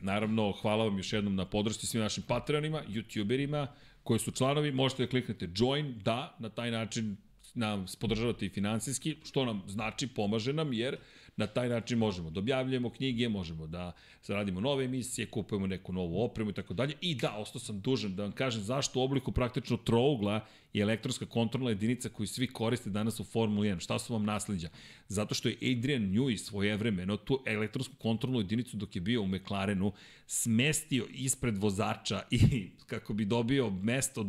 [0.00, 3.66] Naravno, hvala vam još jednom na podršci svim našim patronima, youtuberima,
[4.02, 7.16] koji su članovi, možete da kliknete join, da, na taj način
[7.54, 10.96] nam podržavate i finansijski, što nam znači, pomaže nam, jer
[11.36, 13.92] na taj način možemo da objavljujemo knjige, možemo da
[14.28, 16.94] radimo nove emisije, kupujemo neku novu opremu i tako dalje.
[17.00, 21.26] I da, ostao sam dužan da vam kažem zašto u obliku praktično trougla je elektronska
[21.26, 23.80] kontrolna jedinica koju svi koriste danas u Formuli 1.
[23.80, 24.68] Šta su vam nasledđa?
[25.12, 29.92] Zato što je Adrian Newey svojevremeno tu elektronsku kontrolnu jedinicu dok je bio u McLarenu
[30.26, 34.24] smestio ispred vozača i kako bi dobio mesto,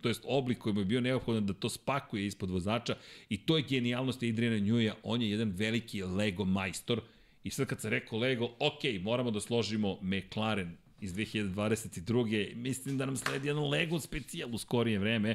[0.00, 2.96] to jest oblik koji mu je bio neophodan da to spakuje ispod vozača
[3.28, 4.94] i to je genijalnost Adriana Newey-a.
[5.02, 7.00] On je jedan veliki Lego majstor
[7.44, 12.54] i sad kad sam rekao Lego, ok, moramo da složimo McLaren iz 2022.
[12.54, 15.34] Mislim da nam sledi jedan Lego specijal u skorije vreme,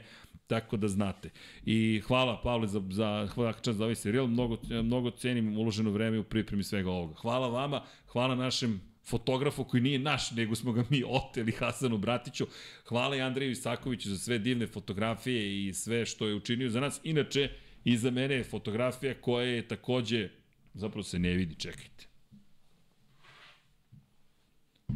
[0.51, 1.29] tako da znate.
[1.65, 6.19] I hvala Pavle za, za, hvala čast za ovaj serijal, mnogo, mnogo cenim uloženo vreme
[6.19, 7.15] u pripremi svega ovoga.
[7.15, 12.47] Hvala vama, hvala našem fotografu koji nije naš, nego smo ga mi oteli Hasanu Bratiću.
[12.87, 16.99] Hvala i Andreju Isakoviću za sve divne fotografije i sve što je učinio za nas.
[17.03, 17.49] Inače,
[17.83, 20.29] iza mene je fotografija koja je takođe,
[20.73, 22.10] zapravo se ne vidi, čekajte.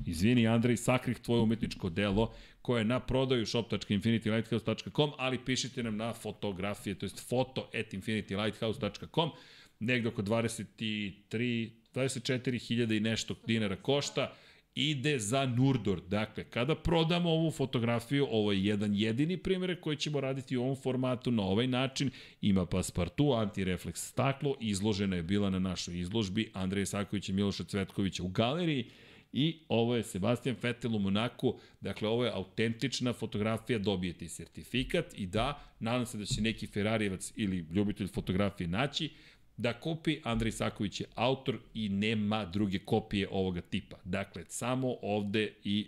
[0.05, 6.13] Izvini, Andrej, sakrih tvoje umetničko delo koje je na prodaju shop.infinitylighthouse.com, ali pišite nam na
[6.13, 9.29] fotografije, to jest foto at infinitylighthouse.com,
[9.79, 14.33] negde oko 23, 24.000 i nešto dinara košta,
[14.75, 16.01] ide za Nurdor.
[16.01, 20.75] Dakle, kada prodamo ovu fotografiju, ovo je jedan jedini primjer koji ćemo raditi u ovom
[20.75, 22.09] formatu na ovaj način.
[22.41, 28.23] Ima paspartu, antirefleks staklo, izložena je bila na našoj izložbi Andreja Sakovića i Miloša Cvetkovića
[28.23, 28.85] u galeriji
[29.37, 35.05] I ovo je Sebastian Vettel u Monaku, dakle ovo je autentična fotografija, dobijete i sertifikat
[35.17, 39.09] i da, nadam se da će neki Ferrarijevac ili ljubitelj fotografije naći,
[39.57, 43.97] da kupi Andrej Saković je autor i nema druge kopije ovoga tipa.
[44.03, 45.87] Dakle, samo ovde i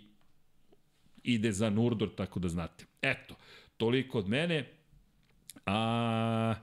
[1.22, 2.84] ide za Nurdor, tako da znate.
[3.02, 3.34] Eto,
[3.76, 4.68] toliko od mene.
[5.66, 6.54] A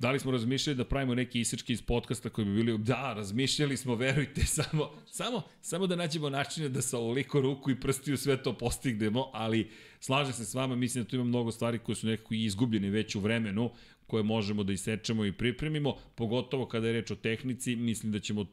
[0.00, 3.76] Da li smo razmišljali da pravimo neki isečke iz podcasta koji bi bili, da, razmišljali
[3.76, 8.42] smo, verujte, samo, samo, samo da nađemo načine da sa ovoliko ruku i prstiju sve
[8.42, 9.70] to postignemo, ali
[10.00, 13.14] slažem se s vama, mislim da tu ima mnogo stvari koje su nekako izgubljene već
[13.14, 13.70] u vremenu,
[14.06, 18.46] koje možemo da isečemo i pripremimo, pogotovo kada je reč o tehnici, mislim da ćemo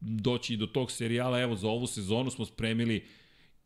[0.00, 3.04] doći i do tog serijala, evo za ovu sezonu smo spremili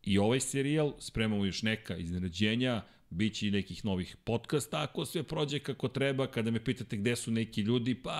[0.03, 5.59] i ovaj serijal, spremamo još neka iznenađenja, Biće i nekih novih podcasta, ako sve prođe
[5.59, 8.11] kako treba, kada me pitate gde su neki ljudi, pa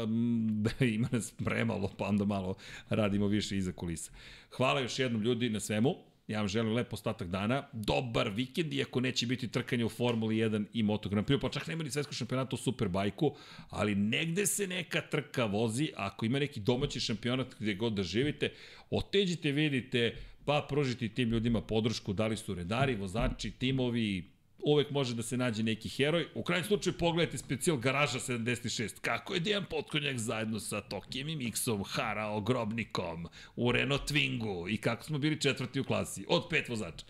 [0.64, 2.56] da ima nas premalo, pa onda malo
[2.88, 4.12] radimo više iza kulisa.
[4.50, 5.94] Hvala još jednom ljudi na svemu,
[6.30, 10.64] ja vam želim lep ostatak dana, dobar vikend, iako neće biti trkanje u Formuli 1
[10.72, 13.36] i Moto Grand Prix, pa čak nema ni svetsko šampionata u Superbajku,
[13.68, 18.52] ali negde se neka trka vozi, ako ima neki domaći šampionat gde god da živite,
[18.90, 20.16] oteđite, vidite,
[20.50, 24.24] pa pružiti tim ljudima podršku, da li su redari, vozači, timovi,
[24.62, 26.26] uvek može da se nađe neki heroj.
[26.34, 29.00] U krajnjem slučaju pogledajte specijal Garaža 76.
[29.00, 34.76] Kako je Dejan Potkonjak zajedno sa Tokijem i Miksom harao grobnikom u Renault Twingu i
[34.76, 37.06] kako smo bili četvrti u klasi od pet vozača.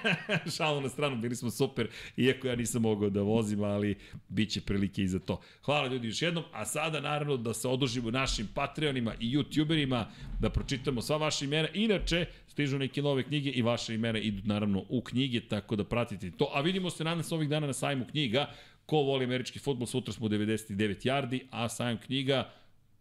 [0.56, 3.98] Šalo na stranu, bili smo super, iako ja nisam mogao da vozim, ali
[4.28, 5.40] bit će prilike i za to.
[5.64, 10.04] Hvala ljudi još jednom, a sada naravno da se odužimo našim Patreonima i YouTuberima,
[10.40, 11.68] da pročitamo sva vaša imena.
[11.74, 12.26] Inače,
[12.60, 16.50] stižu neke nove knjige i vaše imena idu naravno u knjige, tako da pratite to.
[16.54, 18.50] A vidimo se nadam se ovih dana na sajmu knjiga.
[18.86, 22.50] Ko voli američki futbol, sutra smo u 99 yardi, a sajam knjiga,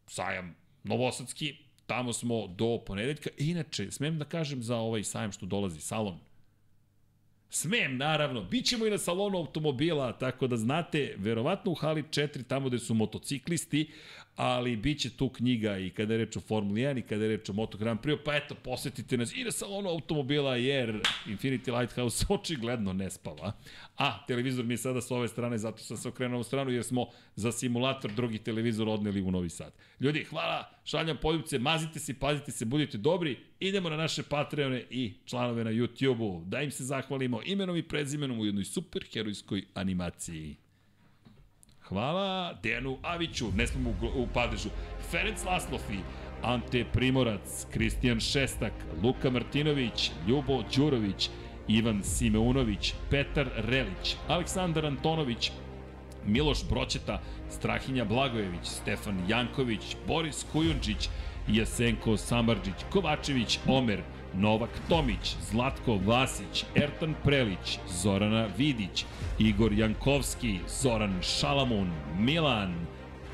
[0.08, 1.56] sajam novosadski,
[1.86, 3.30] tamo smo do ponedeljka.
[3.38, 6.20] Inače, smem da kažem za ovaj sajam što dolazi, salon.
[7.50, 8.44] Smem, naravno.
[8.44, 12.94] Bićemo i na salonu automobila, tako da znate, verovatno u hali 4, tamo gde su
[12.94, 13.92] motociklisti,
[14.40, 17.30] ali bit će tu knjiga i kada je reč o Formuli 1 i kada je
[17.30, 21.80] reč o Moto Grand Prix, pa eto, posetite nas i na salonu automobila, jer Infinity
[21.80, 23.52] Lighthouse očigledno ne spava.
[23.98, 26.84] A, televizor mi je sada s ove strane, zato sam se okrenuo u stranu, jer
[26.84, 29.74] smo za simulator drugi televizor odneli u Novi Sad.
[30.00, 35.14] Ljudi, hvala, šaljam poljubce, mazite se, pazite se, budite dobri, idemo na naše Patreone i
[35.26, 40.56] članove na YouTube-u, da im se zahvalimo imenom i prezimenom u jednoj superherojskoj animaciji.
[41.90, 44.70] Hvala Dejanu Aviću, ne smo u, u padežu.
[45.12, 45.98] Ferenc Laslofi,
[46.44, 51.30] Ante Primorac, Kristijan Šestak, Luka Martinović, Ljubo Đurović,
[51.68, 55.52] Ivan Simeunović, Petar Relić, Aleksandar Antonović,
[56.26, 61.10] Miloš Broćeta, Strahinja Blagojević, Stefan Janković, Boris Kujundžić,
[61.48, 64.02] Jasenko Samarđić, Kovačević, Omer,
[64.34, 69.06] Novak Tomić, Zlatko Vasić, Ertan Prelić, Zorana Vidić,
[69.40, 72.76] Igor Jankovski, Zoran Šalamun, Milan,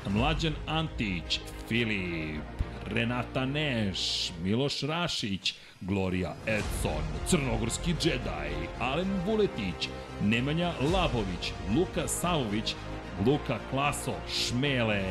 [0.08, 2.42] Mlađan Antić, Filip,
[2.86, 8.50] Renata Neš, Miloš Rašić, Gloria Edson, Crnogorski džedaj,
[8.80, 9.88] Alen Vuletić,
[10.22, 12.74] Nemanja Labović, Luka Savović,
[13.26, 15.02] Luka Klaso, Šmele,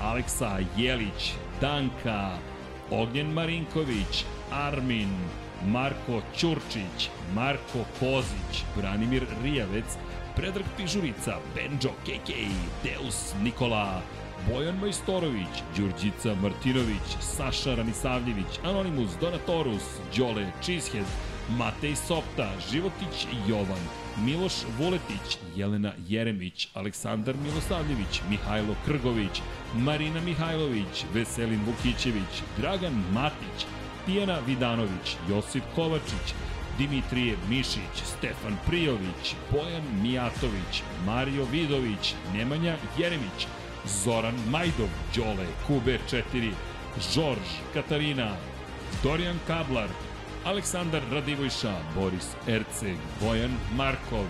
[0.00, 2.38] Aleksa Jelić, Danka,
[2.90, 5.10] Ognjen Marinković, Armin,
[5.66, 9.98] Marko Ćurčić, Marko Kozić, Branimir Rijavec,
[10.36, 12.30] Predrag Pižurica, Benjo KK,
[12.82, 14.02] Deus Nikola,
[14.48, 19.82] Bojan Majstorović, Đurđica Martinović, Saša Ranisavljević, Anonimus Donatorus,
[20.16, 21.06] Đole Cheesehead,
[21.58, 23.84] Matej Sopta, Životić Jovan,
[24.24, 29.42] Miloš Vuletić, Jelena Jeremić, Aleksandar Milosavljević, Mihajlo Krgović,
[29.74, 33.66] Marina Mihajlović, Veselin Vukićević, Dragan Matić,
[34.06, 36.34] Tijana Vidanović, Josip Kovačić,
[36.78, 43.46] Dimitrije Mišić, Stefan Prijović, Bojan Mijatović, Mario Vidović, Nemanja Jeremić,
[43.86, 46.52] Zoran Majdov, Đole, QB4,
[47.14, 48.36] Žorž, Katarina,
[49.02, 49.88] Dorijan Kablar,
[50.44, 54.26] Aleksandar Radivojša, Boris Erceg, Bojan Markov,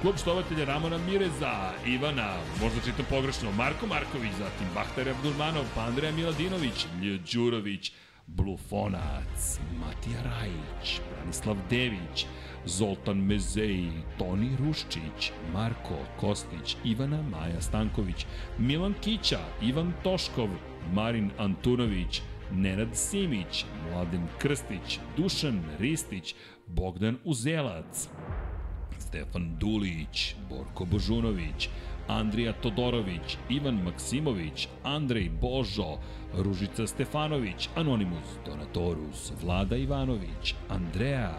[0.00, 6.12] Klub štovatelja Ramona Mireza, Ivana, možda čitam pogrešno, Marko Marković, zatim Bahtar Abdulmanov, pa Andreja
[6.12, 7.92] Miladinović, Lj Đurović,
[8.36, 12.26] Blufonac, Matija Rajić, Branislav Dević,
[12.64, 18.26] Zoltan Mezeji, Toni Ruščić, Marko Kostić, Ivana Maja Stanković,
[18.58, 20.48] Milan Kića, Ivan Toškov,
[20.92, 26.34] Marin Antunović, Nenad Simić, Mladen Krstić, Dušan Ristić,
[26.66, 28.08] Bogdan Uzelac,
[28.98, 31.68] Stefan Dulić, Borko Božunović,
[32.10, 35.98] Andrija Todorović, Ivan Maksimović, Andrej Božo,
[36.34, 41.38] Ružica Stefanović, Anonimus Donatorus, Vlada Ivanović, Andreja,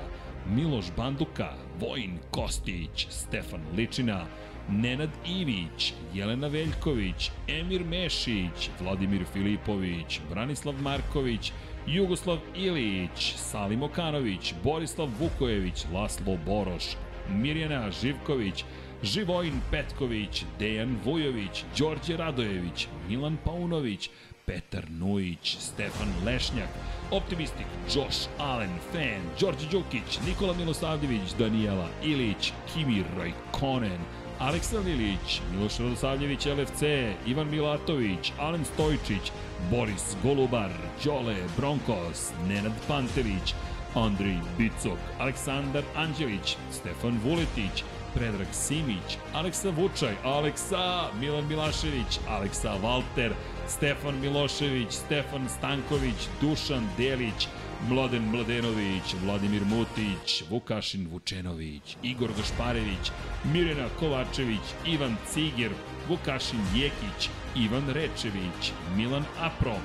[0.56, 4.26] Miloš Banduka, Vojin Kostić, Stefan Ličina,
[4.70, 11.52] Nenad Ivić, Jelena Veljković, Emir Mešić, Vladimir Filipović, Branislav Marković,
[11.88, 16.86] Jugoslav Ilić, Salim Okanović, Borislav Vukojević, Laslo Boroš,
[17.30, 18.64] Mirjana Živković,
[19.04, 24.10] Živojin Petković, Dejan Vujović, Đorđe Radojević, Milan Paunović,
[24.46, 26.70] Petar Nujić, Stefan Lešnjak,
[27.12, 27.66] Optimistik,
[27.96, 34.00] Josh Allen, Fan, Đorđe Đukić, Nikola Milosavljević, Danijela Ilić, Kimi Rajkonen,
[34.40, 36.82] Aleksa Lilić, Miloš Radosavljević, LFC,
[37.26, 39.32] Ivan Milatović, Alen Stojčić,
[39.72, 40.72] Boris Golubar,
[41.06, 43.54] Đole Bronkos, Nenad Pantević,
[43.96, 47.84] Andrej Bicok, Aleksandar Anđelić, Stefan Vuletić,
[48.14, 53.34] Predrag Simić, Aleksa Vučaj, Aleksa, Milan Milašević, Aleksa Valter,
[53.68, 57.48] Stefan Milošević, Stefan Stanković, Dušan Delić,
[57.90, 63.12] Mladen Mladenović, Vladimir Mutić, Vukašin Vučenović, Igor Gašparević,
[63.54, 65.72] Mirjana Kovačević, Ivan Ciger,
[66.10, 69.76] Vukašin Jekić, Ivan Rečević, Milan Apro,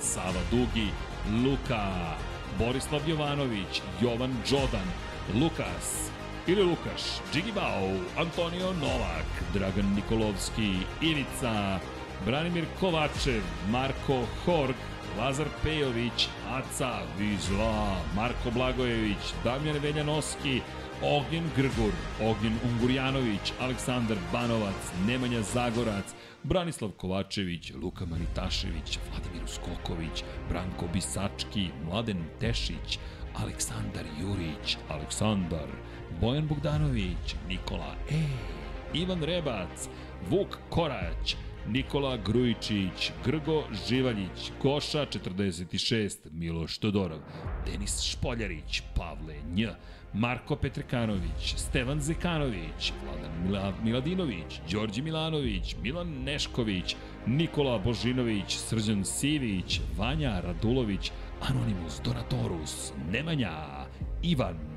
[0.00, 0.88] Sava Dugi,
[1.44, 2.16] Luka,
[2.58, 4.88] Borislav Jovanović, Jovan Đodan,
[5.40, 6.10] Lukas,
[6.46, 7.02] ili Lukaš,
[7.32, 11.78] Džigi Bao, Antonio Novak, Dragan Nikolovski, Ivica,
[12.26, 14.74] Branimir Kovačev, Marko Horg,
[15.18, 20.60] Lazar Pejović, Aca, Vizla, Marko Blagojević, Damjan Veljanoski,
[21.02, 26.04] Ognjen Grgur, Ognjen Ungurjanović, Aleksandar Banovac, Nemanja Zagorac,
[26.42, 32.98] Branislav Kovačević, Luka Manitašević, Vladimir Uskoković, Branko Bisački, Mladen Tešić,
[33.34, 35.68] Aleksandar Jurić, Aleksandar,
[36.20, 38.22] Bojan Bogdanović, Nikola E,
[38.94, 39.88] Ivan Rebac,
[40.30, 41.36] Vuk Korać,
[41.68, 47.18] Nikola Grujičić, Grgo Živaljić, Koša 46, Miloš Todorov,
[47.66, 49.66] Denis Špoljarić, Pavle Nj,
[50.14, 59.80] Marko Petrekanović, Stevan Zekanović, Vladan Mila, Miladinović, Đorđe Milanović, Milan Nešković, Nikola Božinović, Srđan Sivić,
[59.96, 61.10] Vanja Radulović,
[61.40, 63.86] Anonimus Donatorus, Nemanja,
[64.22, 64.75] Ivan,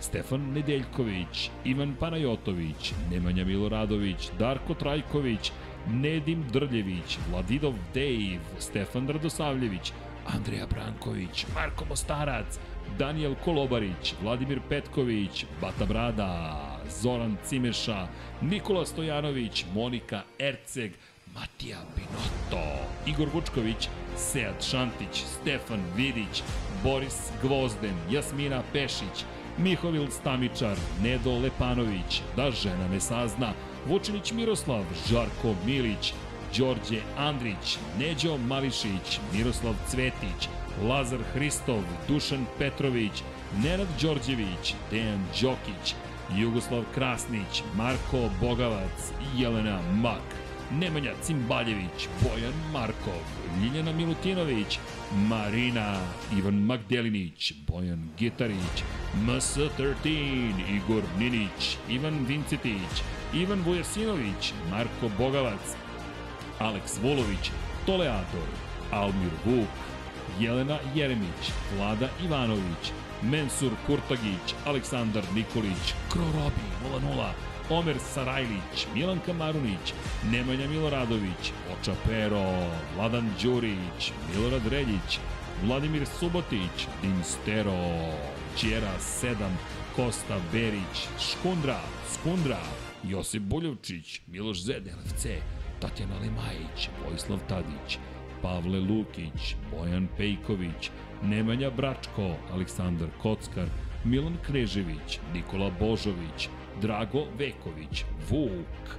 [0.00, 5.52] Stefan Nedeljković, Ivan Panajotović, Nemanja Miloradović, Darko Trajković,
[5.90, 9.92] Nedim Drljević, Vladidov Dejv, Stefan Radosavljević,
[10.26, 12.58] Andreja Branković, Marko Mostarac,
[12.98, 16.60] Daniel Kolobarić, Vladimir Petković, Bata Brada,
[17.00, 18.06] Zoran Cimeša,
[18.42, 20.92] Nikola Stojanović, Monika Erceg,
[21.34, 22.66] Matija Binotto,
[23.06, 26.42] Igor Vučković, Sead Šantić, Stefan Vidić,
[26.82, 29.24] Boris Gvozden, Jasmina Pešić,
[29.58, 33.52] Mihovil Stamičar, Nedo Lepanović, Da žena ne sazna,
[33.86, 36.12] Vučinić Miroslav, Žarko Milić,
[36.58, 40.48] Đorđe Andrić, Neđo Mališić, Miroslav Cvetić,
[40.82, 43.22] Lazar Hristov, Dušan Petrović,
[43.64, 45.94] Nenad Đorđević, Dejan Đokić,
[46.36, 53.20] Jugoslav Krasnić, Marko Bogavac, Jelena Mak, Nemanja Cimbaljević, Bojan Markov,
[53.62, 54.78] Ljiljana Milutinović,
[55.14, 56.00] Marina,
[56.38, 58.84] Ivan Magdelinić, Bojan Gitarić,
[59.26, 63.02] MS13, Igor Ninić, Ivan Vincetić,
[63.34, 65.76] Ivan Vujasinović, Marko Bogavac,
[66.58, 67.50] Aleks Vulović,
[67.86, 68.48] Toleator,
[68.90, 69.68] Almir Vuk,
[70.40, 72.92] Jelena Jeremić, Vlada Ivanović,
[73.22, 79.92] Mensur Kurtagić, Aleksandar Nikolić, Krorobi 00, Omer Sarajlić, Milanka Marunić,
[80.32, 82.44] Nemanja Miloradović, Oča Pero,
[82.96, 85.18] Vladan Đurić, Milorad Reljić,
[85.64, 88.12] Vladimir Subotić, Dinstero,
[88.56, 89.34] Ćera 7,
[89.96, 91.80] Kosta Berić, Škundra,
[92.14, 92.60] Skundra,
[93.04, 95.26] Josip Buljovčić, Miloš Zed, LFC,
[95.80, 97.98] Tatjana Limajić, Vojislav Tadić,
[98.42, 100.90] Pavle Lukić, Bojan Pejković,
[101.22, 103.66] Nemanja Bračko, Aleksandar Kockar,
[104.04, 106.48] Milan Knežević, Nikola Božović,
[106.82, 108.98] Drago Veković, Vuk,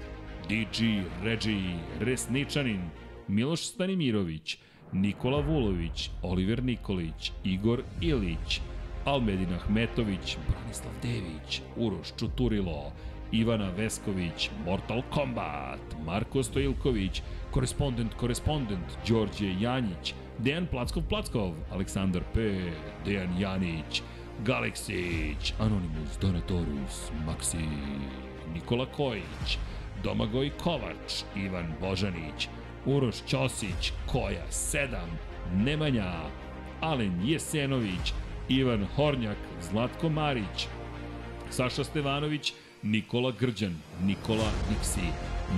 [0.50, 2.82] DG Regi, Resničanin,
[3.28, 4.58] Miloš Stanimirović,
[4.94, 8.62] Nikola Vulović, Oliver Nikolić, Igor Ilić,
[9.06, 12.92] Almedin Ahmetović, Branislav Dević, Uroš Čuturilo,
[13.32, 22.62] Ivana Vesković, Mortal Kombat, Marko Stojilković, korespondent, korespondent, Đorđe Janjić, Dejan Plackov Plackov, Aleksandar P,
[23.06, 24.02] Dejan Janić,
[24.46, 27.68] Galeksić, Anonymous, Donatorus, Maxi,
[28.54, 29.58] Nikola Kojić,
[30.04, 32.48] Domagoj Kovač, Ivan Božanić,
[32.86, 34.98] Uroš Ćosić, Koja 7,
[35.54, 36.14] Nemanja,
[36.82, 38.14] Alen Jesenović,
[38.50, 40.68] Ivan Hornjak, Zlatko Marić,
[41.50, 42.54] Saša Stevanović,
[42.84, 45.08] Nikola Grđan, Nikola Iksi,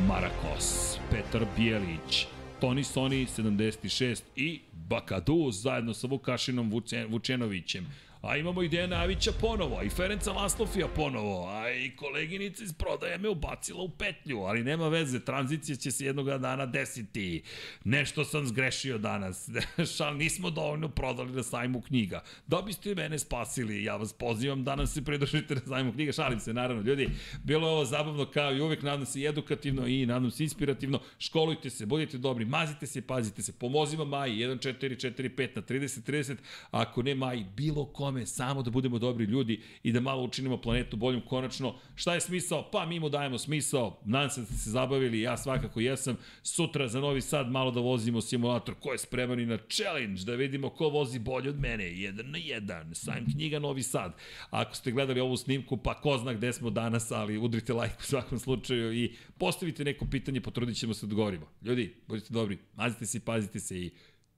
[0.07, 2.27] Marakos, Petar Bijelić,
[2.59, 6.71] Toni Soni 76 i Bakadu zajedno sa Vukašinom
[7.09, 7.87] Vučenovićem.
[8.21, 13.17] A imamo i Dejana Avića ponovo, i Ferenca Laslofija ponovo, a i koleginica iz prodaje
[13.17, 17.43] me ubacila u petlju, ali nema veze, tranzicija će se jednog dana desiti.
[17.83, 19.49] Nešto sam zgrešio danas,
[19.97, 22.23] šal, nismo dovoljno prodali na sajmu knjiga.
[22.47, 26.39] Da biste mene spasili, ja vas pozivam da nam se pridružite na sajmu knjiga, šalim
[26.39, 27.09] se naravno, ljudi,
[27.43, 30.99] bilo je ovo zabavno kao i uvek, nadam se i edukativno i nadam se inspirativno,
[31.19, 35.61] školujte se, budite dobri, mazite se, pazite se, pomozimo Maji, 1, 4, 4, 5 na
[35.61, 36.35] 30, 30,
[36.71, 40.61] ako ne Maji, bilo kom tome samo da budemo dobri ljudi i da malo učinimo
[40.61, 41.75] planetu boljom konačno.
[41.95, 42.69] Šta je smisao?
[42.71, 44.01] Pa mi mu dajemo smisao.
[44.05, 46.17] Nadam se da ste se zabavili, ja svakako jesam.
[46.43, 48.75] Sutra za Novi Sad malo da vozimo simulator.
[48.79, 50.23] Ko je spreman i na challenge?
[50.23, 51.83] Da vidimo ko vozi bolje od mene.
[51.83, 52.95] Jedan na jedan.
[52.95, 54.13] Sajm knjiga Novi Sad.
[54.49, 58.03] Ako ste gledali ovu snimku, pa ko zna gde smo danas, ali udrite like u
[58.03, 61.47] svakom slučaju i postavite neko pitanje, potrudit ćemo se da odgovorimo.
[61.61, 63.91] Ljudi, budite dobri, mazite se i pazite se i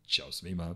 [0.08, 0.76] Ćao svima.